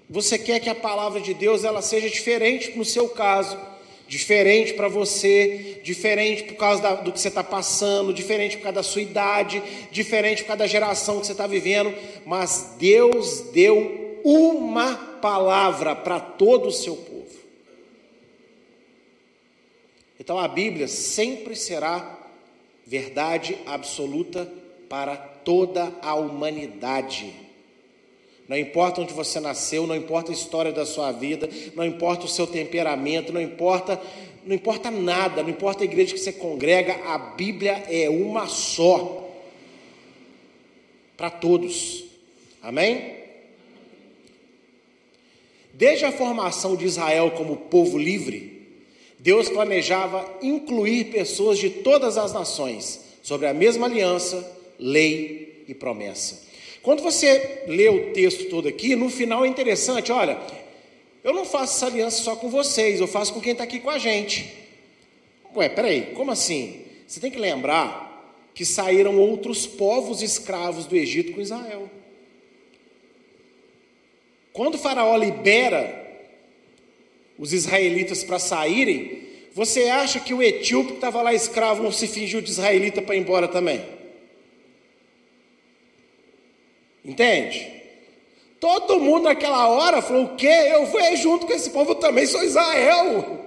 você 0.10 0.40
quer 0.40 0.60
que 0.60 0.68
a 0.68 0.74
palavra 0.74 1.22
de 1.22 1.32
Deus 1.32 1.64
ela 1.64 1.80
seja 1.80 2.10
diferente 2.10 2.76
no 2.76 2.84
seu 2.84 3.08
caso, 3.08 3.56
diferente 4.08 4.74
para 4.74 4.88
você, 4.88 5.80
diferente 5.84 6.42
por 6.42 6.56
causa 6.56 6.82
da, 6.82 6.96
do 6.96 7.12
que 7.12 7.20
você 7.20 7.28
está 7.28 7.44
passando, 7.44 8.12
diferente 8.12 8.58
por 8.58 8.64
causa 8.64 8.78
da 8.78 8.82
sua 8.82 9.04
idade, 9.04 9.62
diferente 9.92 10.42
por 10.42 10.48
causa 10.48 10.58
da 10.58 10.66
geração 10.66 11.20
que 11.20 11.28
você 11.28 11.34
está 11.34 11.46
vivendo, 11.46 11.94
mas 12.26 12.74
Deus 12.80 13.42
deu 13.54 14.20
uma 14.24 14.96
palavra 15.22 15.96
para 15.96 16.20
todo 16.20 16.70
o 16.70 16.72
seu 16.72 16.96
povo. 16.96 17.38
Então 20.20 20.40
a 20.40 20.48
Bíblia 20.48 20.88
sempre 20.88 21.56
será 21.56 22.28
verdade 22.88 23.56
absoluta 23.68 24.52
para 24.90 25.16
toda 25.16 25.94
a 26.02 26.16
humanidade. 26.16 27.45
Não 28.48 28.58
importa 28.58 29.02
onde 29.02 29.14
você 29.14 29.40
nasceu, 29.40 29.88
não 29.88 29.96
importa 29.96 30.32
a 30.32 30.34
história 30.34 30.72
da 30.72 30.86
sua 30.86 31.12
vida, 31.12 31.50
não 31.74 31.84
importa 31.84 32.26
o 32.26 32.30
seu 32.30 32.46
temperamento, 32.46 33.34
não 33.34 33.42
importa, 33.42 34.00
não 34.46 34.56
importa 34.56 34.92
nada, 34.92 35.42
não 35.42 35.50
importa 35.50 35.84
a 35.84 35.86
igreja 35.86 36.14
que 36.14 36.20
você 36.20 36.32
congrega, 36.32 36.94
a 37.06 37.18
Bíblia 37.18 37.84
é 37.90 38.08
uma 38.10 38.48
só. 38.48 39.24
Para 41.18 41.30
todos. 41.30 42.04
Amém? 42.62 43.16
Desde 45.74 46.06
a 46.06 46.12
formação 46.12 46.76
de 46.76 46.86
Israel 46.86 47.32
como 47.32 47.58
povo 47.58 47.98
livre, 47.98 48.56
Deus 49.18 49.50
planejava 49.50 50.38
incluir 50.42 51.06
pessoas 51.06 51.58
de 51.58 51.70
todas 51.70 52.18
as 52.18 52.32
nações 52.32 53.02
sobre 53.24 53.48
a 53.48 53.54
mesma 53.54 53.88
aliança, 53.88 54.56
lei 54.78 55.64
e 55.68 55.74
promessa. 55.74 56.45
Quando 56.86 57.02
você 57.02 57.64
lê 57.66 57.90
o 57.90 58.14
texto 58.14 58.48
todo 58.48 58.68
aqui, 58.68 58.96
no 58.96 59.10
final 59.10 59.44
é 59.44 59.48
interessante, 59.48 60.12
olha, 60.12 60.38
eu 61.24 61.34
não 61.34 61.44
faço 61.44 61.78
essa 61.78 61.88
aliança 61.88 62.22
só 62.22 62.36
com 62.36 62.48
vocês, 62.48 63.00
eu 63.00 63.08
faço 63.08 63.34
com 63.34 63.42
quem 63.42 63.54
está 63.54 63.64
aqui 63.64 63.80
com 63.80 63.90
a 63.90 63.98
gente. 63.98 64.54
Ué, 65.56 65.68
peraí, 65.68 66.14
como 66.14 66.30
assim? 66.30 66.86
Você 67.08 67.20
tem 67.20 67.32
que 67.32 67.40
lembrar 67.40 68.40
que 68.54 68.64
saíram 68.64 69.18
outros 69.18 69.66
povos 69.66 70.22
escravos 70.22 70.86
do 70.86 70.96
Egito 70.96 71.34
com 71.34 71.42
Israel. 71.42 71.90
Quando 74.54 74.76
o 74.76 74.78
Faraó 74.78 75.18
libera 75.18 76.06
os 77.40 77.52
israelitas 77.52 78.24
para 78.24 78.38
saírem, 78.38 79.24
você 79.56 79.86
acha 79.86 80.20
que 80.20 80.36
o 80.36 80.44
etíope 80.44 80.90
que 80.90 80.96
estava 80.98 81.24
lá 81.24 81.34
escravo 81.34 81.82
não 81.82 81.92
se 81.92 82.08
fingiu 82.08 82.42
de 82.42 82.52
israelita 82.52 83.02
para 83.02 83.16
ir 83.16 83.22
embora 83.22 83.48
também? 83.48 83.95
Entende? 87.06 87.76
Todo 88.60 89.00
mundo 89.00 89.24
naquela 89.24 89.68
hora 89.68 90.02
falou: 90.02 90.26
o 90.26 90.36
quê? 90.36 90.48
Eu 90.48 90.88
vou 90.88 91.16
junto 91.16 91.46
com 91.46 91.54
esse 91.54 91.70
povo, 91.70 91.96
também 91.96 92.26
sou 92.26 92.44
Israel. 92.44 93.46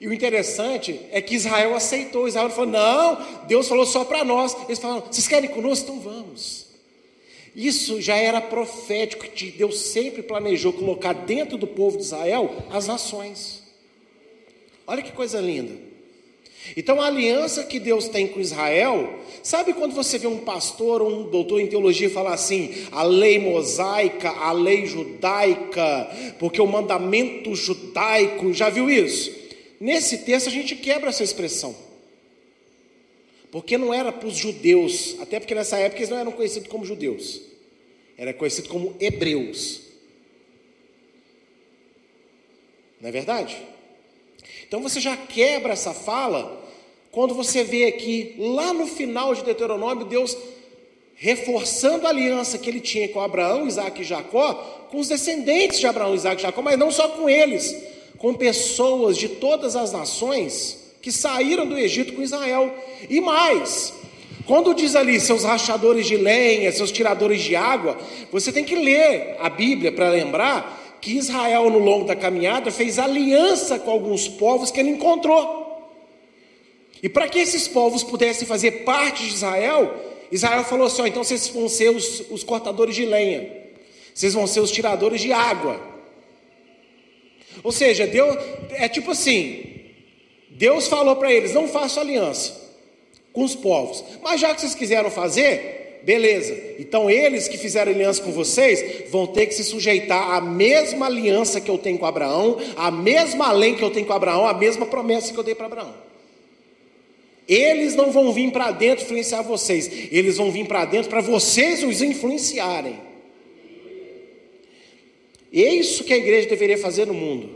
E 0.00 0.06
o 0.06 0.12
interessante 0.12 1.00
é 1.10 1.20
que 1.20 1.34
Israel 1.34 1.74
aceitou. 1.74 2.28
Israel 2.28 2.50
falou: 2.50 2.70
não, 2.70 3.18
Deus 3.46 3.66
falou 3.68 3.84
só 3.84 4.04
para 4.04 4.22
nós. 4.22 4.56
Eles 4.66 4.78
falaram: 4.78 5.02
vocês 5.10 5.26
querem 5.26 5.50
conosco? 5.50 5.90
Então 5.90 6.00
vamos. 6.00 6.66
Isso 7.56 8.00
já 8.00 8.16
era 8.16 8.40
profético, 8.40 9.26
que 9.26 9.50
Deus 9.50 9.78
sempre 9.78 10.22
planejou 10.22 10.72
colocar 10.72 11.12
dentro 11.12 11.56
do 11.56 11.66
povo 11.66 11.96
de 11.96 12.04
Israel 12.04 12.64
as 12.70 12.86
nações. 12.86 13.62
Olha 14.86 15.02
que 15.02 15.12
coisa 15.12 15.40
linda. 15.40 15.93
Então 16.76 17.00
a 17.00 17.06
aliança 17.06 17.64
que 17.64 17.78
Deus 17.78 18.08
tem 18.08 18.26
com 18.26 18.40
Israel, 18.40 19.20
sabe 19.42 19.74
quando 19.74 19.94
você 19.94 20.18
vê 20.18 20.26
um 20.26 20.38
pastor 20.38 21.02
ou 21.02 21.10
um 21.10 21.22
doutor 21.30 21.60
em 21.60 21.66
teologia 21.66 22.08
falar 22.08 22.34
assim, 22.34 22.86
a 22.90 23.02
lei 23.02 23.38
mosaica, 23.38 24.30
a 24.30 24.52
lei 24.52 24.86
judaica, 24.86 26.10
porque 26.38 26.60
o 26.60 26.66
mandamento 26.66 27.54
judaico, 27.54 28.52
já 28.52 28.70
viu 28.70 28.88
isso? 28.88 29.30
Nesse 29.78 30.18
texto 30.18 30.48
a 30.48 30.52
gente 30.52 30.74
quebra 30.76 31.10
essa 31.10 31.22
expressão. 31.22 31.76
Porque 33.50 33.78
não 33.78 33.94
era 33.94 34.10
para 34.10 34.26
os 34.26 34.36
judeus, 34.36 35.14
até 35.20 35.38
porque 35.38 35.54
nessa 35.54 35.78
época 35.78 36.00
eles 36.00 36.08
não 36.08 36.18
eram 36.18 36.32
conhecidos 36.32 36.68
como 36.68 36.84
judeus, 36.84 37.40
era 38.16 38.34
conhecido 38.34 38.68
como 38.68 38.96
hebreus. 38.98 39.80
Não 43.00 43.08
é 43.10 43.12
verdade? 43.12 43.73
Então 44.74 44.82
você 44.82 44.98
já 44.98 45.16
quebra 45.16 45.74
essa 45.74 45.94
fala 45.94 46.60
quando 47.12 47.32
você 47.32 47.62
vê 47.62 47.84
aqui, 47.84 48.34
lá 48.36 48.72
no 48.72 48.88
final 48.88 49.32
de 49.32 49.44
Deuteronômio, 49.44 50.04
Deus 50.04 50.36
reforçando 51.14 52.08
a 52.08 52.10
aliança 52.10 52.58
que 52.58 52.68
ele 52.68 52.80
tinha 52.80 53.08
com 53.08 53.20
Abraão, 53.20 53.68
Isaac 53.68 54.02
e 54.02 54.04
Jacó, 54.04 54.52
com 54.90 54.98
os 54.98 55.06
descendentes 55.06 55.78
de 55.78 55.86
Abraão, 55.86 56.12
Isaac 56.12 56.40
e 56.40 56.42
Jacó, 56.42 56.60
mas 56.60 56.76
não 56.76 56.90
só 56.90 57.06
com 57.06 57.30
eles, 57.30 57.72
com 58.18 58.34
pessoas 58.34 59.16
de 59.16 59.28
todas 59.28 59.76
as 59.76 59.92
nações 59.92 60.96
que 61.00 61.12
saíram 61.12 61.68
do 61.68 61.78
Egito 61.78 62.12
com 62.12 62.22
Israel. 62.22 62.74
E 63.08 63.20
mais, 63.20 63.94
quando 64.44 64.74
diz 64.74 64.96
ali 64.96 65.20
seus 65.20 65.44
rachadores 65.44 66.04
de 66.04 66.16
lenha, 66.16 66.72
seus 66.72 66.90
tiradores 66.90 67.42
de 67.42 67.54
água, 67.54 67.96
você 68.32 68.50
tem 68.50 68.64
que 68.64 68.74
ler 68.74 69.36
a 69.38 69.48
Bíblia 69.48 69.92
para 69.92 70.08
lembrar 70.08 70.83
que 71.04 71.18
Israel, 71.18 71.68
no 71.68 71.80
longo 71.80 72.06
da 72.06 72.16
caminhada, 72.16 72.70
fez 72.70 72.98
aliança 72.98 73.78
com 73.78 73.90
alguns 73.90 74.26
povos 74.26 74.70
que 74.70 74.80
ele 74.80 74.88
encontrou. 74.88 75.92
E 77.02 77.10
para 77.10 77.28
que 77.28 77.38
esses 77.38 77.68
povos 77.68 78.02
pudessem 78.02 78.48
fazer 78.48 78.84
parte 78.84 79.22
de 79.22 79.28
Israel, 79.28 79.94
Israel 80.32 80.64
falou 80.64 80.86
assim: 80.86 81.02
ó, 81.02 81.06
então 81.06 81.22
vocês 81.22 81.46
vão 81.48 81.68
ser 81.68 81.90
os, 81.90 82.24
os 82.30 82.42
cortadores 82.42 82.94
de 82.94 83.04
lenha, 83.04 83.46
vocês 84.14 84.32
vão 84.32 84.46
ser 84.46 84.60
os 84.60 84.70
tiradores 84.70 85.20
de 85.20 85.30
água. 85.30 85.78
Ou 87.62 87.70
seja, 87.70 88.06
Deus, 88.06 88.38
é 88.70 88.88
tipo 88.88 89.10
assim: 89.10 89.62
Deus 90.48 90.88
falou 90.88 91.16
para 91.16 91.30
eles: 91.30 91.52
não 91.52 91.68
façam 91.68 92.02
aliança 92.02 92.64
com 93.30 93.44
os 93.44 93.54
povos, 93.54 94.02
mas 94.22 94.40
já 94.40 94.54
que 94.54 94.62
vocês 94.62 94.74
quiseram 94.74 95.10
fazer, 95.10 95.83
Beleza, 96.04 96.54
então 96.78 97.08
eles 97.08 97.48
que 97.48 97.56
fizeram 97.56 97.90
aliança 97.90 98.22
com 98.22 98.30
vocês 98.30 99.10
vão 99.10 99.26
ter 99.26 99.46
que 99.46 99.54
se 99.54 99.64
sujeitar 99.64 100.32
à 100.32 100.40
mesma 100.40 101.06
aliança 101.06 101.62
que 101.62 101.70
eu 101.70 101.78
tenho 101.78 101.96
com 101.96 102.04
Abraão, 102.04 102.58
à 102.76 102.90
mesma 102.90 103.50
lei 103.52 103.74
que 103.74 103.82
eu 103.82 103.90
tenho 103.90 104.04
com 104.04 104.12
Abraão, 104.12 104.46
à 104.46 104.52
mesma 104.52 104.84
promessa 104.84 105.32
que 105.32 105.38
eu 105.38 105.42
dei 105.42 105.54
para 105.54 105.64
Abraão. 105.64 105.94
Eles 107.48 107.94
não 107.94 108.10
vão 108.10 108.34
vir 108.34 108.52
para 108.52 108.70
dentro 108.70 109.04
influenciar 109.04 109.40
vocês, 109.40 109.90
eles 110.12 110.36
vão 110.36 110.50
vir 110.50 110.66
para 110.66 110.84
dentro 110.84 111.08
para 111.08 111.22
vocês 111.22 111.82
os 111.82 112.02
influenciarem. 112.02 113.00
É 115.50 115.74
isso 115.74 116.04
que 116.04 116.12
a 116.12 116.18
igreja 116.18 116.50
deveria 116.50 116.76
fazer 116.76 117.06
no 117.06 117.14
mundo. 117.14 117.48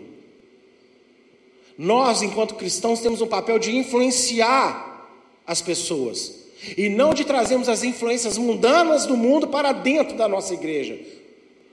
Nós, 1.77 2.23
enquanto 2.23 2.55
cristãos, 2.55 3.01
temos 3.01 3.21
um 3.21 3.27
papel 3.27 3.59
de 3.59 3.77
influenciar 3.77 5.07
as 5.47 5.61
pessoas 5.61 6.48
e 6.77 6.89
não 6.89 7.15
de 7.15 7.25
trazermos 7.25 7.69
as 7.69 7.83
influências 7.83 8.37
mundanas 8.39 9.07
do 9.07 9.17
mundo 9.17 9.49
para 9.49 9.73
dentro 9.73 10.17
da 10.17 10.29
nossa 10.29 10.55
igreja. 10.55 10.99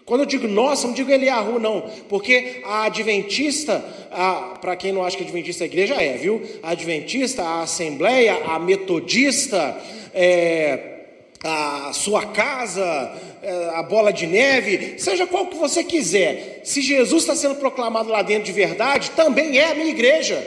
Quando 0.05 0.21
eu 0.21 0.25
digo 0.27 0.47
nossa, 0.47 0.85
não 0.85 0.93
digo 0.93 1.11
Eliahu, 1.11 1.59
não, 1.59 1.89
porque 2.07 2.61
a 2.63 2.83
adventista, 2.83 3.83
para 4.61 4.75
quem 4.75 4.91
não 4.91 5.03
acha 5.03 5.17
que 5.17 5.23
adventista 5.23 5.63
é 5.63 5.65
igreja, 5.65 5.95
é, 5.95 6.13
viu? 6.15 6.41
A 6.61 6.71
adventista, 6.71 7.41
a 7.41 7.63
assembleia, 7.63 8.35
a 8.45 8.59
metodista, 8.59 9.75
é, 10.13 10.95
a 11.43 11.91
sua 11.91 12.27
casa, 12.27 13.19
é, 13.41 13.69
a 13.73 13.81
bola 13.81 14.13
de 14.13 14.27
neve, 14.27 14.99
seja 14.99 15.25
qual 15.25 15.47
que 15.47 15.57
você 15.57 15.83
quiser, 15.83 16.61
se 16.63 16.83
Jesus 16.83 17.23
está 17.23 17.35
sendo 17.35 17.55
proclamado 17.55 18.09
lá 18.09 18.21
dentro 18.21 18.43
de 18.43 18.51
verdade, 18.51 19.09
também 19.11 19.57
é 19.57 19.71
a 19.71 19.75
minha 19.75 19.89
igreja. 19.89 20.43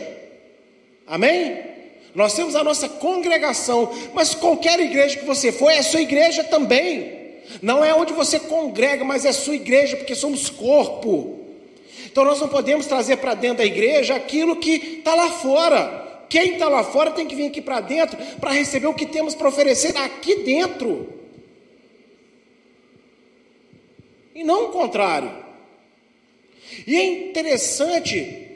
Amém? 1.04 1.58
Nós 2.18 2.34
temos 2.34 2.56
a 2.56 2.64
nossa 2.64 2.88
congregação, 2.88 3.92
mas 4.12 4.34
qualquer 4.34 4.80
igreja 4.80 5.16
que 5.16 5.24
você 5.24 5.52
for, 5.52 5.70
é 5.70 5.80
sua 5.82 6.00
igreja 6.00 6.42
também. 6.42 7.16
Não 7.62 7.84
é 7.84 7.94
onde 7.94 8.12
você 8.12 8.40
congrega, 8.40 9.04
mas 9.04 9.24
é 9.24 9.30
sua 9.30 9.54
igreja, 9.54 9.96
porque 9.96 10.16
somos 10.16 10.50
corpo. 10.50 11.38
Então 12.06 12.24
nós 12.24 12.40
não 12.40 12.48
podemos 12.48 12.86
trazer 12.86 13.18
para 13.18 13.34
dentro 13.34 13.58
da 13.58 13.64
igreja 13.64 14.16
aquilo 14.16 14.56
que 14.56 14.98
está 14.98 15.14
lá 15.14 15.30
fora. 15.30 16.24
Quem 16.28 16.54
está 16.54 16.68
lá 16.68 16.82
fora 16.82 17.12
tem 17.12 17.24
que 17.24 17.36
vir 17.36 17.46
aqui 17.46 17.62
para 17.62 17.78
dentro 17.78 18.18
para 18.40 18.50
receber 18.50 18.88
o 18.88 18.94
que 18.94 19.06
temos 19.06 19.36
para 19.36 19.46
oferecer 19.46 19.96
aqui 19.96 20.42
dentro. 20.42 21.14
E 24.34 24.42
não 24.42 24.70
o 24.70 24.72
contrário. 24.72 25.32
E 26.84 26.96
é 26.96 27.28
interessante 27.28 28.47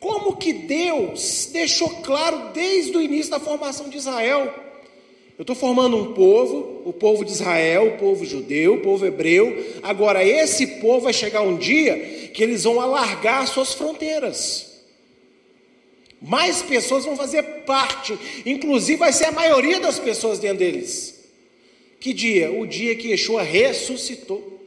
como 0.00 0.36
que 0.36 0.54
Deus 0.54 1.50
deixou 1.52 1.90
claro 2.02 2.48
desde 2.54 2.96
o 2.96 3.02
início 3.02 3.30
da 3.30 3.38
formação 3.38 3.90
de 3.90 3.98
Israel. 3.98 4.52
Eu 5.36 5.42
estou 5.42 5.54
formando 5.54 5.96
um 5.96 6.14
povo, 6.14 6.82
o 6.86 6.92
povo 6.92 7.24
de 7.24 7.32
Israel, 7.32 7.88
o 7.88 7.98
povo 7.98 8.24
judeu, 8.24 8.74
o 8.74 8.80
povo 8.80 9.06
hebreu. 9.06 9.64
Agora, 9.82 10.24
esse 10.24 10.66
povo 10.80 11.04
vai 11.04 11.12
chegar 11.12 11.42
um 11.42 11.56
dia 11.56 12.30
que 12.32 12.42
eles 12.42 12.64
vão 12.64 12.80
alargar 12.80 13.46
suas 13.46 13.74
fronteiras. 13.74 14.70
Mais 16.20 16.62
pessoas 16.62 17.04
vão 17.04 17.16
fazer 17.16 17.42
parte, 17.64 18.18
inclusive 18.44 18.98
vai 18.98 19.12
ser 19.12 19.26
a 19.26 19.32
maioria 19.32 19.80
das 19.80 19.98
pessoas 19.98 20.38
dentro 20.38 20.58
deles. 20.58 21.28
Que 21.98 22.12
dia? 22.12 22.50
O 22.52 22.66
dia 22.66 22.96
que 22.96 23.08
Yeshua 23.08 23.42
ressuscitou. 23.42 24.60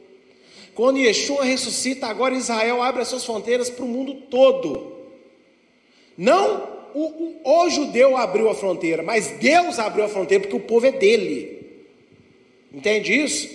Quando 0.74 0.98
Yeshua 0.98 1.44
ressuscita, 1.44 2.06
agora 2.06 2.34
Israel 2.34 2.82
abre 2.82 3.02
as 3.02 3.08
suas 3.08 3.24
fronteiras 3.24 3.70
para 3.70 3.84
o 3.84 3.88
mundo 3.88 4.14
todo. 4.28 4.93
Não 6.16 6.68
o, 6.94 7.40
o, 7.44 7.62
o 7.64 7.70
judeu 7.70 8.16
abriu 8.16 8.48
a 8.48 8.54
fronteira, 8.54 9.02
mas 9.02 9.28
Deus 9.40 9.78
abriu 9.78 10.04
a 10.04 10.08
fronteira 10.08 10.42
porque 10.42 10.56
o 10.56 10.60
povo 10.60 10.86
é 10.86 10.92
dele. 10.92 11.66
Entende 12.72 13.12
isso? 13.12 13.48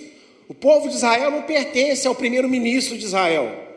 O 0.48 0.54
povo 0.54 0.88
de 0.88 0.94
Israel 0.94 1.30
não 1.30 1.42
pertence 1.42 2.06
ao 2.06 2.14
primeiro-ministro 2.14 2.98
de 2.98 3.04
Israel 3.04 3.70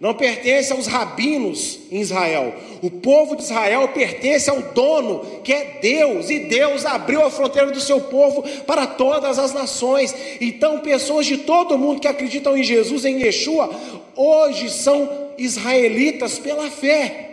não 0.00 0.14
pertence 0.14 0.72
aos 0.72 0.86
rabinos 0.86 1.78
em 1.92 2.00
Israel. 2.00 2.54
O 2.80 2.90
povo 2.90 3.36
de 3.36 3.42
Israel 3.42 3.86
pertence 3.88 4.48
ao 4.48 4.62
dono, 4.62 5.42
que 5.44 5.52
é 5.52 5.78
Deus, 5.82 6.30
e 6.30 6.38
Deus 6.38 6.86
abriu 6.86 7.22
a 7.22 7.30
fronteira 7.30 7.70
do 7.70 7.80
seu 7.80 8.00
povo 8.00 8.42
para 8.62 8.86
todas 8.86 9.38
as 9.38 9.52
nações. 9.52 10.16
Então, 10.40 10.80
pessoas 10.80 11.26
de 11.26 11.36
todo 11.36 11.76
mundo 11.76 12.00
que 12.00 12.08
acreditam 12.08 12.56
em 12.56 12.64
Jesus, 12.64 13.04
em 13.04 13.20
Yeshua, 13.20 13.70
hoje 14.16 14.70
são 14.70 15.28
israelitas 15.36 16.38
pela 16.38 16.70
fé. 16.70 17.29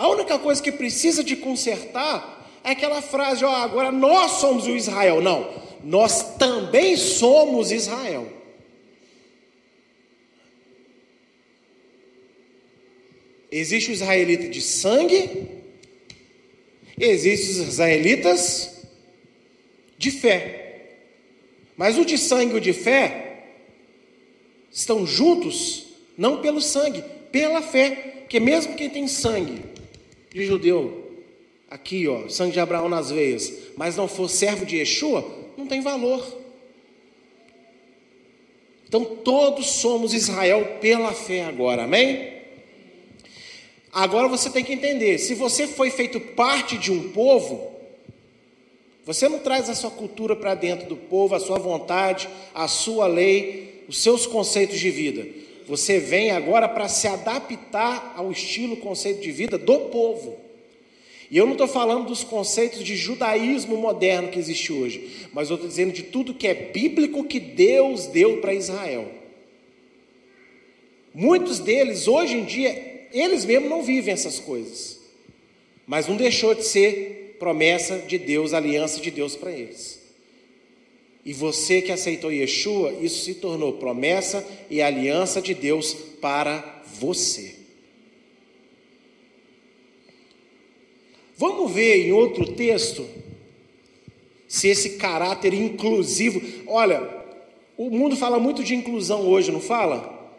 A 0.00 0.08
única 0.08 0.38
coisa 0.38 0.62
que 0.62 0.72
precisa 0.72 1.22
de 1.22 1.36
consertar 1.36 2.58
é 2.64 2.70
aquela 2.70 3.02
frase: 3.02 3.44
ó, 3.44 3.54
agora 3.54 3.92
nós 3.92 4.40
somos 4.40 4.66
o 4.66 4.74
Israel. 4.74 5.20
Não, 5.20 5.62
nós 5.84 6.38
também 6.38 6.96
somos 6.96 7.70
Israel. 7.70 8.26
Existe 13.52 13.90
o 13.90 13.92
israelita 13.92 14.48
de 14.48 14.62
sangue, 14.62 15.48
existe 16.98 17.50
os 17.50 17.56
israelitas 17.58 18.86
de 19.98 20.10
fé. 20.10 20.96
Mas 21.76 21.98
o 21.98 22.06
de 22.06 22.16
sangue 22.16 22.54
e 22.54 22.56
o 22.56 22.60
de 22.60 22.72
fé 22.72 23.42
estão 24.72 25.06
juntos 25.06 25.88
não 26.16 26.40
pelo 26.40 26.62
sangue, 26.62 27.04
pela 27.30 27.60
fé. 27.60 27.90
Porque 28.20 28.40
mesmo 28.40 28.76
quem 28.76 28.88
tem 28.88 29.06
sangue 29.06 29.68
de 30.32 30.46
judeu, 30.46 31.10
aqui 31.68 32.06
ó, 32.08 32.28
sangue 32.28 32.52
de 32.52 32.60
Abraão 32.60 32.88
nas 32.88 33.10
veias, 33.10 33.52
mas 33.76 33.96
não 33.96 34.08
for 34.08 34.28
servo 34.28 34.64
de 34.64 34.76
Yeshua, 34.76 35.24
não 35.56 35.66
tem 35.66 35.80
valor. 35.80 36.38
Então 38.88 39.04
todos 39.04 39.66
somos 39.66 40.14
Israel 40.14 40.78
pela 40.80 41.12
fé 41.12 41.44
agora, 41.44 41.84
amém? 41.84 42.40
Agora 43.92 44.28
você 44.28 44.50
tem 44.50 44.64
que 44.64 44.72
entender: 44.72 45.18
se 45.18 45.34
você 45.34 45.66
foi 45.66 45.90
feito 45.90 46.20
parte 46.20 46.76
de 46.76 46.90
um 46.90 47.10
povo, 47.10 47.70
você 49.04 49.28
não 49.28 49.38
traz 49.38 49.68
a 49.68 49.74
sua 49.74 49.90
cultura 49.90 50.36
para 50.36 50.54
dentro 50.54 50.88
do 50.88 50.96
povo, 50.96 51.34
a 51.34 51.40
sua 51.40 51.58
vontade, 51.58 52.28
a 52.54 52.68
sua 52.68 53.06
lei, 53.06 53.84
os 53.88 53.98
seus 54.02 54.26
conceitos 54.26 54.78
de 54.78 54.90
vida. 54.90 55.26
Você 55.70 56.00
vem 56.00 56.32
agora 56.32 56.68
para 56.68 56.88
se 56.88 57.06
adaptar 57.06 58.14
ao 58.16 58.32
estilo, 58.32 58.76
conceito 58.78 59.20
de 59.20 59.30
vida 59.30 59.56
do 59.56 59.82
povo. 59.82 60.36
E 61.30 61.38
eu 61.38 61.46
não 61.46 61.52
estou 61.52 61.68
falando 61.68 62.08
dos 62.08 62.24
conceitos 62.24 62.82
de 62.82 62.96
judaísmo 62.96 63.76
moderno 63.76 64.30
que 64.30 64.38
existe 64.40 64.72
hoje, 64.72 65.28
mas 65.32 65.48
eu 65.48 65.54
estou 65.54 65.68
dizendo 65.68 65.92
de 65.92 66.02
tudo 66.02 66.34
que 66.34 66.48
é 66.48 66.54
bíblico 66.54 67.22
que 67.22 67.38
Deus 67.38 68.08
deu 68.08 68.38
para 68.38 68.52
Israel. 68.52 69.12
Muitos 71.14 71.60
deles, 71.60 72.08
hoje 72.08 72.38
em 72.38 72.44
dia, 72.44 73.06
eles 73.12 73.44
mesmos 73.44 73.70
não 73.70 73.80
vivem 73.80 74.12
essas 74.12 74.40
coisas. 74.40 74.98
Mas 75.86 76.08
não 76.08 76.16
deixou 76.16 76.52
de 76.52 76.64
ser 76.64 77.36
promessa 77.38 77.96
de 77.96 78.18
Deus, 78.18 78.52
aliança 78.52 79.00
de 79.00 79.12
Deus 79.12 79.36
para 79.36 79.52
eles. 79.52 79.99
E 81.30 81.32
você 81.32 81.80
que 81.80 81.92
aceitou 81.92 82.32
Yeshua, 82.32 82.92
isso 83.00 83.24
se 83.24 83.34
tornou 83.34 83.74
promessa 83.74 84.44
e 84.68 84.82
aliança 84.82 85.40
de 85.40 85.54
Deus 85.54 85.94
para 86.20 86.82
você. 86.98 87.54
Vamos 91.36 91.70
ver 91.70 92.04
em 92.04 92.10
outro 92.10 92.52
texto 92.54 93.06
se 94.48 94.66
esse 94.66 94.96
caráter 94.96 95.54
inclusivo. 95.54 96.42
Olha, 96.66 97.08
o 97.78 97.90
mundo 97.90 98.16
fala 98.16 98.40
muito 98.40 98.64
de 98.64 98.74
inclusão 98.74 99.28
hoje, 99.28 99.52
não 99.52 99.60
fala? 99.60 100.34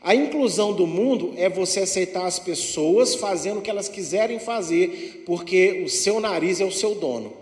A 0.00 0.14
inclusão 0.14 0.72
do 0.72 0.86
mundo 0.86 1.34
é 1.36 1.50
você 1.50 1.80
aceitar 1.80 2.24
as 2.24 2.38
pessoas 2.38 3.14
fazendo 3.14 3.58
o 3.58 3.60
que 3.60 3.68
elas 3.68 3.90
quiserem 3.90 4.38
fazer, 4.38 5.24
porque 5.26 5.82
o 5.84 5.90
seu 5.90 6.18
nariz 6.20 6.58
é 6.58 6.64
o 6.64 6.72
seu 6.72 6.94
dono. 6.94 7.41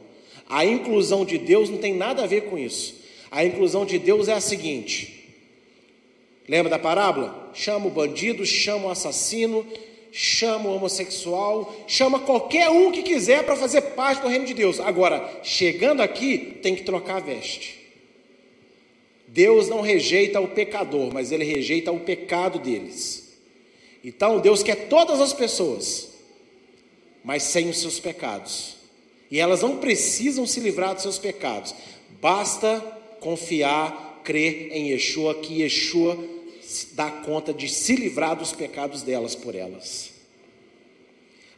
A 0.50 0.66
inclusão 0.66 1.24
de 1.24 1.38
Deus 1.38 1.70
não 1.70 1.78
tem 1.78 1.94
nada 1.94 2.24
a 2.24 2.26
ver 2.26 2.42
com 2.42 2.58
isso. 2.58 2.96
A 3.30 3.44
inclusão 3.44 3.86
de 3.86 3.98
Deus 3.98 4.26
é 4.26 4.32
a 4.32 4.40
seguinte: 4.40 5.32
lembra 6.48 6.68
da 6.68 6.78
parábola? 6.78 7.50
Chama 7.54 7.86
o 7.86 7.90
bandido, 7.90 8.44
chama 8.44 8.88
o 8.88 8.90
assassino, 8.90 9.64
chama 10.10 10.68
o 10.68 10.74
homossexual, 10.74 11.72
chama 11.86 12.18
qualquer 12.18 12.68
um 12.68 12.90
que 12.90 13.04
quiser 13.04 13.44
para 13.44 13.54
fazer 13.54 13.80
parte 13.80 14.22
do 14.22 14.28
reino 14.28 14.44
de 14.44 14.54
Deus. 14.54 14.80
Agora, 14.80 15.40
chegando 15.44 16.02
aqui, 16.02 16.58
tem 16.60 16.74
que 16.74 16.82
trocar 16.82 17.18
a 17.18 17.20
veste. 17.20 17.78
Deus 19.28 19.68
não 19.68 19.80
rejeita 19.80 20.40
o 20.40 20.48
pecador, 20.48 21.12
mas 21.14 21.30
ele 21.30 21.44
rejeita 21.44 21.92
o 21.92 22.00
pecado 22.00 22.58
deles. 22.58 23.38
Então 24.02 24.40
Deus 24.40 24.64
quer 24.64 24.88
todas 24.88 25.20
as 25.20 25.32
pessoas, 25.32 26.08
mas 27.22 27.44
sem 27.44 27.68
os 27.68 27.78
seus 27.78 28.00
pecados. 28.00 28.79
E 29.30 29.38
elas 29.38 29.62
não 29.62 29.78
precisam 29.78 30.46
se 30.46 30.60
livrar 30.60 30.94
dos 30.94 31.02
seus 31.02 31.18
pecados. 31.18 31.74
Basta 32.20 32.80
confiar, 33.20 34.20
crer 34.24 34.70
em 34.72 34.90
Yeshua, 34.90 35.34
que 35.36 35.62
Yeshua 35.62 36.18
dá 36.92 37.10
conta 37.10 37.52
de 37.52 37.68
se 37.68 37.94
livrar 37.94 38.36
dos 38.36 38.52
pecados 38.52 39.02
delas 39.02 39.34
por 39.34 39.54
elas. 39.54 40.10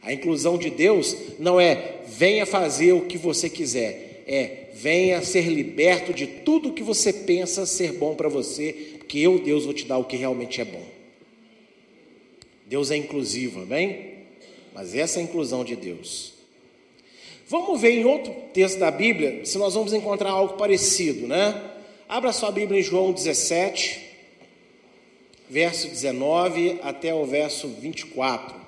A 0.01 0.11
inclusão 0.11 0.57
de 0.57 0.69
Deus 0.69 1.15
não 1.39 1.59
é 1.59 2.01
venha 2.07 2.45
fazer 2.45 2.91
o 2.91 3.05
que 3.05 3.17
você 3.17 3.49
quiser, 3.49 4.23
é 4.27 4.67
venha 4.73 5.21
ser 5.21 5.47
liberto 5.47 6.13
de 6.13 6.27
tudo 6.27 6.73
que 6.73 6.83
você 6.83 7.13
pensa 7.13 7.65
ser 7.65 7.93
bom 7.93 8.13
para 8.15 8.27
você, 8.27 8.97
porque 8.97 9.19
eu, 9.19 9.39
Deus, 9.39 9.65
vou 9.65 9.73
te 9.73 9.85
dar 9.85 9.97
o 9.97 10.03
que 10.03 10.17
realmente 10.17 10.59
é 10.59 10.65
bom. 10.65 10.83
Deus 12.65 12.91
é 12.91 12.97
inclusivo, 12.97 13.61
amém? 13.61 14.13
Mas 14.73 14.95
essa 14.95 15.19
é 15.19 15.21
a 15.21 15.25
inclusão 15.25 15.63
de 15.63 15.75
Deus. 15.75 16.32
Vamos 17.53 17.79
ver 17.79 17.91
em 17.91 18.03
outro 18.03 18.33
texto 18.51 18.79
da 18.79 18.89
Bíblia 18.89 19.45
se 19.45 19.59
nós 19.59 19.75
vamos 19.75 19.93
encontrar 19.93 20.31
algo 20.31 20.57
parecido, 20.57 21.27
né? 21.27 21.75
Abra 22.09 22.33
sua 22.33 22.51
Bíblia 22.51 22.79
em 22.79 22.81
João 22.81 23.13
17, 23.13 24.01
verso 25.51 25.87
19 25.87 26.79
até 26.81 27.13
o 27.13 27.23
verso 27.27 27.67
24. 27.67 28.59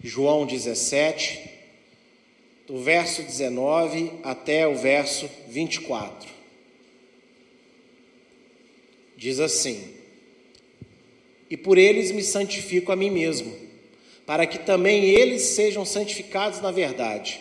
João 0.00 0.46
17, 0.46 1.50
do 2.68 2.80
verso 2.80 3.20
19 3.20 4.12
até 4.22 4.68
o 4.68 4.76
verso 4.76 5.28
24. 5.48 6.30
Diz 9.16 9.40
assim: 9.40 9.92
E 11.50 11.56
por 11.56 11.78
eles 11.78 12.12
me 12.12 12.22
santifico 12.22 12.92
a 12.92 12.96
mim 12.96 13.10
mesmo, 13.10 13.65
para 14.26 14.44
que 14.44 14.58
também 14.58 15.04
eles 15.04 15.42
sejam 15.42 15.84
santificados 15.84 16.60
na 16.60 16.72
verdade. 16.72 17.40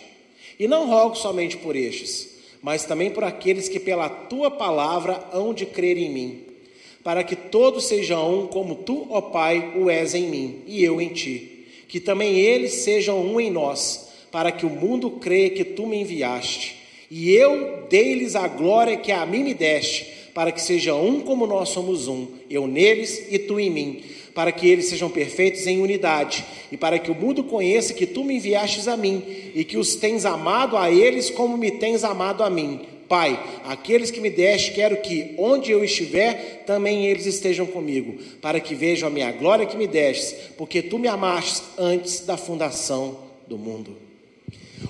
E 0.60 0.68
não 0.68 0.88
rogo 0.88 1.16
somente 1.16 1.58
por 1.58 1.76
estes, 1.76 2.30
mas 2.62 2.86
também 2.86 3.10
por 3.10 3.24
aqueles 3.24 3.68
que 3.68 3.80
pela 3.80 4.08
tua 4.08 4.52
palavra 4.52 5.28
hão 5.34 5.54
de 5.54 5.66
crer 5.66 5.98
em 5.98 6.10
mim, 6.10 6.44
para 7.04 7.24
que 7.24 7.36
todos 7.36 7.86
sejam 7.86 8.44
um, 8.44 8.48
como 8.48 8.76
tu, 8.76 9.08
ó 9.10 9.22
Pai, 9.22 9.74
o 9.76 9.90
és 9.90 10.14
em 10.14 10.28
mim 10.28 10.62
e 10.68 10.84
eu 10.84 11.02
em 11.02 11.10
ti, 11.10 11.66
que 11.88 12.00
também 12.00 12.38
eles 12.40 12.74
sejam 12.74 13.20
um 13.22 13.40
em 13.40 13.52
nós 13.52 14.06
para 14.32 14.52
que 14.52 14.66
o 14.66 14.70
mundo 14.70 15.12
creia 15.12 15.50
que 15.50 15.64
tu 15.64 15.88
me 15.88 15.98
enviaste. 15.98 16.76
E 17.10 17.32
eu 17.32 17.86
dei-lhes 17.90 18.36
a 18.36 18.48
glória 18.48 18.98
que 18.98 19.12
a 19.12 19.26
mim 19.26 19.44
me 19.44 19.54
deste, 19.54 20.06
para 20.34 20.52
que 20.52 20.62
sejam 20.62 21.06
um 21.08 21.22
como 21.22 21.48
nós 21.48 21.70
somos 21.70 22.10
um, 22.10 22.28
eu 22.50 22.68
neles 22.68 23.32
e 23.32 23.40
tu 23.40 23.58
em 23.60 23.70
mim, 23.70 24.04
para 24.36 24.52
que 24.52 24.68
eles 24.68 24.88
sejam 24.88 25.10
perfeitos 25.10 25.66
em 25.66 25.82
unidade, 25.82 26.46
e 26.70 26.76
para 26.76 27.00
que 27.00 27.10
o 27.10 27.16
mundo 27.16 27.46
conheça 27.46 27.94
que 27.94 28.06
tu 28.06 28.22
me 28.22 28.36
enviastes 28.36 28.86
a 28.86 28.98
mim, 28.98 29.24
e 29.56 29.64
que 29.64 29.78
os 29.78 29.96
tens 29.96 30.26
amado 30.26 30.76
a 30.76 30.92
eles 30.92 31.30
como 31.30 31.58
me 31.58 31.72
tens 31.72 32.04
amado 32.04 32.44
a 32.44 32.50
mim. 32.50 32.82
Pai, 33.08 33.42
aqueles 33.64 34.12
que 34.12 34.20
me 34.20 34.30
deste, 34.30 34.72
quero 34.72 34.98
que, 34.98 35.36
onde 35.38 35.72
eu 35.72 35.84
estiver, 35.86 36.64
também 36.66 37.06
eles 37.06 37.26
estejam 37.26 37.66
comigo, 37.66 38.22
para 38.42 38.60
que 38.60 38.76
vejam 38.76 39.08
a 39.08 39.12
minha 39.12 39.32
glória 39.32 39.66
que 39.66 39.78
me 39.78 39.88
deste, 39.88 40.36
porque 40.58 40.82
tu 40.82 41.00
me 41.00 41.08
amaste 41.08 41.64
antes 41.78 42.20
da 42.20 42.36
fundação 42.36 43.18
do 43.48 43.58
mundo. 43.58 43.96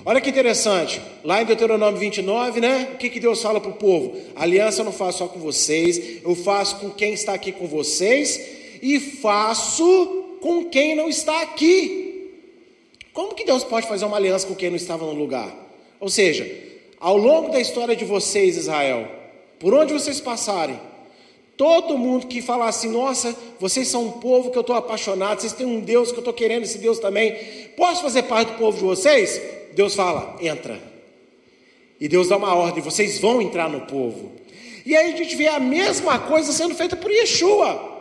Olha 0.04 0.20
que 0.20 0.30
interessante, 0.30 1.00
lá 1.22 1.40
em 1.40 1.46
Deuteronômio 1.46 2.00
29, 2.00 2.60
né? 2.60 2.90
O 2.94 2.96
que, 2.96 3.08
que 3.08 3.20
Deus 3.20 3.40
fala 3.40 3.60
para 3.60 3.70
o 3.70 3.74
povo? 3.74 4.16
Aliança 4.34 4.80
eu 4.80 4.84
não 4.84 4.92
faço 4.92 5.18
só 5.18 5.28
com 5.28 5.38
vocês, 5.38 6.20
eu 6.24 6.34
faço 6.34 6.76
com 6.76 6.90
quem 6.90 7.12
está 7.12 7.32
aqui 7.32 7.52
com 7.52 7.66
vocês 7.66 8.55
e 8.82 8.98
faço 9.00 10.38
com 10.40 10.64
quem 10.66 10.94
não 10.94 11.08
está 11.08 11.42
aqui. 11.42 12.06
Como 13.12 13.34
que 13.34 13.44
Deus 13.44 13.64
pode 13.64 13.88
fazer 13.88 14.04
uma 14.04 14.16
aliança 14.16 14.46
com 14.46 14.54
quem 14.54 14.68
não 14.70 14.76
estava 14.76 15.06
no 15.06 15.12
lugar? 15.12 15.54
Ou 15.98 16.08
seja, 16.08 16.50
ao 17.00 17.16
longo 17.16 17.50
da 17.50 17.60
história 17.60 17.96
de 17.96 18.04
vocês, 18.04 18.56
Israel, 18.56 19.08
por 19.58 19.72
onde 19.72 19.92
vocês 19.92 20.20
passarem, 20.20 20.78
todo 21.56 21.96
mundo 21.96 22.26
que 22.26 22.42
falar 22.42 22.68
assim, 22.68 22.90
nossa, 22.90 23.34
vocês 23.58 23.88
são 23.88 24.04
um 24.04 24.12
povo 24.12 24.50
que 24.50 24.58
eu 24.58 24.60
estou 24.60 24.76
apaixonado, 24.76 25.40
vocês 25.40 25.52
têm 25.52 25.66
um 25.66 25.80
Deus 25.80 26.10
que 26.10 26.18
eu 26.18 26.20
estou 26.20 26.34
querendo 26.34 26.64
esse 26.64 26.78
Deus 26.78 26.98
também, 26.98 27.34
posso 27.76 28.02
fazer 28.02 28.24
parte 28.24 28.52
do 28.52 28.58
povo 28.58 28.76
de 28.76 28.84
vocês? 28.84 29.40
Deus 29.72 29.94
fala, 29.94 30.36
entra. 30.40 30.78
E 31.98 32.08
Deus 32.08 32.28
dá 32.28 32.36
uma 32.36 32.54
ordem, 32.54 32.82
vocês 32.82 33.18
vão 33.18 33.40
entrar 33.40 33.68
no 33.70 33.82
povo. 33.82 34.32
E 34.84 34.94
aí 34.94 35.14
a 35.14 35.16
gente 35.16 35.34
vê 35.34 35.48
a 35.48 35.58
mesma 35.58 36.18
coisa 36.18 36.52
sendo 36.52 36.74
feita 36.74 36.94
por 36.94 37.10
Yeshua. 37.10 37.95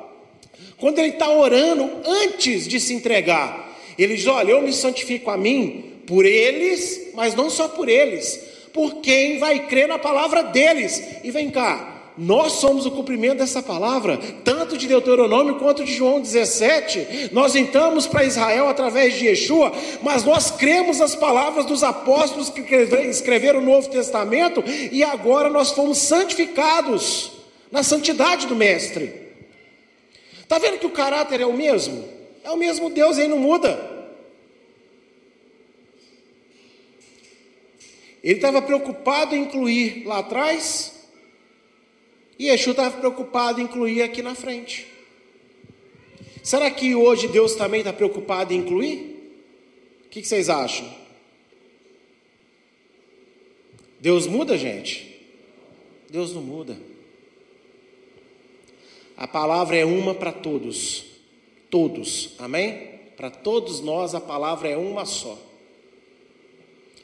Quando 0.77 0.99
ele 0.99 1.09
está 1.09 1.29
orando 1.29 1.89
antes 2.05 2.67
de 2.67 2.79
se 2.79 2.93
entregar, 2.93 3.77
ele 3.97 4.15
diz: 4.15 4.27
Olha, 4.27 4.51
eu 4.51 4.61
me 4.61 4.73
santifico 4.73 5.29
a 5.31 5.37
mim 5.37 5.93
por 6.05 6.25
eles, 6.25 7.11
mas 7.13 7.33
não 7.33 7.49
só 7.49 7.67
por 7.67 7.89
eles, 7.89 8.39
por 8.73 8.95
quem 8.95 9.39
vai 9.39 9.67
crer 9.67 9.87
na 9.87 9.97
palavra 9.97 10.43
deles. 10.43 11.01
E 11.23 11.31
vem 11.31 11.49
cá, 11.49 12.11
nós 12.17 12.53
somos 12.53 12.85
o 12.85 12.91
cumprimento 12.91 13.39
dessa 13.39 13.61
palavra, 13.61 14.17
tanto 14.43 14.77
de 14.77 14.87
Deuteronômio 14.87 15.55
quanto 15.55 15.83
de 15.83 15.93
João 15.93 16.21
17. 16.21 17.29
Nós 17.31 17.55
entramos 17.55 18.07
para 18.07 18.23
Israel 18.23 18.69
através 18.69 19.15
de 19.15 19.27
Yeshua, 19.27 19.71
mas 20.01 20.23
nós 20.23 20.51
cremos 20.51 21.01
as 21.01 21.15
palavras 21.15 21.65
dos 21.65 21.83
apóstolos 21.83 22.49
que 22.49 22.61
escreveram 23.09 23.59
o 23.59 23.65
Novo 23.65 23.89
Testamento 23.89 24.63
e 24.91 25.03
agora 25.03 25.49
nós 25.49 25.71
fomos 25.71 25.97
santificados 25.97 27.31
na 27.71 27.83
santidade 27.83 28.47
do 28.47 28.55
Mestre. 28.55 29.24
Está 30.45 30.59
vendo 30.59 30.77
que 30.77 30.85
o 30.85 30.91
caráter 30.91 31.41
é 31.41 31.45
o 31.45 31.53
mesmo? 31.53 32.07
É 32.43 32.51
o 32.51 32.55
mesmo 32.55 32.91
Deus, 32.91 33.17
aí 33.17 33.27
não 33.27 33.39
muda. 33.39 33.95
Ele 38.23 38.35
estava 38.35 38.61
preocupado 38.61 39.35
em 39.35 39.41
incluir 39.41 40.05
lá 40.05 40.19
atrás, 40.19 41.07
e 42.37 42.45
Yeshua 42.45 42.71
estava 42.71 42.97
preocupado 42.99 43.59
em 43.59 43.63
incluir 43.63 44.03
aqui 44.03 44.21
na 44.21 44.35
frente. 44.35 44.85
Será 46.43 46.69
que 46.69 46.93
hoje 46.93 47.27
Deus 47.27 47.55
também 47.55 47.79
está 47.79 47.91
preocupado 47.91 48.53
em 48.53 48.57
incluir? 48.57 49.33
O 50.05 50.09
que, 50.09 50.21
que 50.21 50.27
vocês 50.27 50.47
acham? 50.47 50.87
Deus 53.99 54.27
muda, 54.27 54.55
gente? 54.55 55.19
Deus 56.07 56.35
não 56.35 56.43
muda. 56.43 56.77
A 59.17 59.27
palavra 59.27 59.77
é 59.77 59.85
uma 59.85 60.13
para 60.13 60.31
todos. 60.31 61.05
Todos. 61.69 62.35
Amém? 62.37 62.99
Para 63.15 63.29
todos 63.29 63.79
nós 63.79 64.13
a 64.13 64.19
palavra 64.19 64.69
é 64.69 64.77
uma 64.77 65.05
só. 65.05 65.37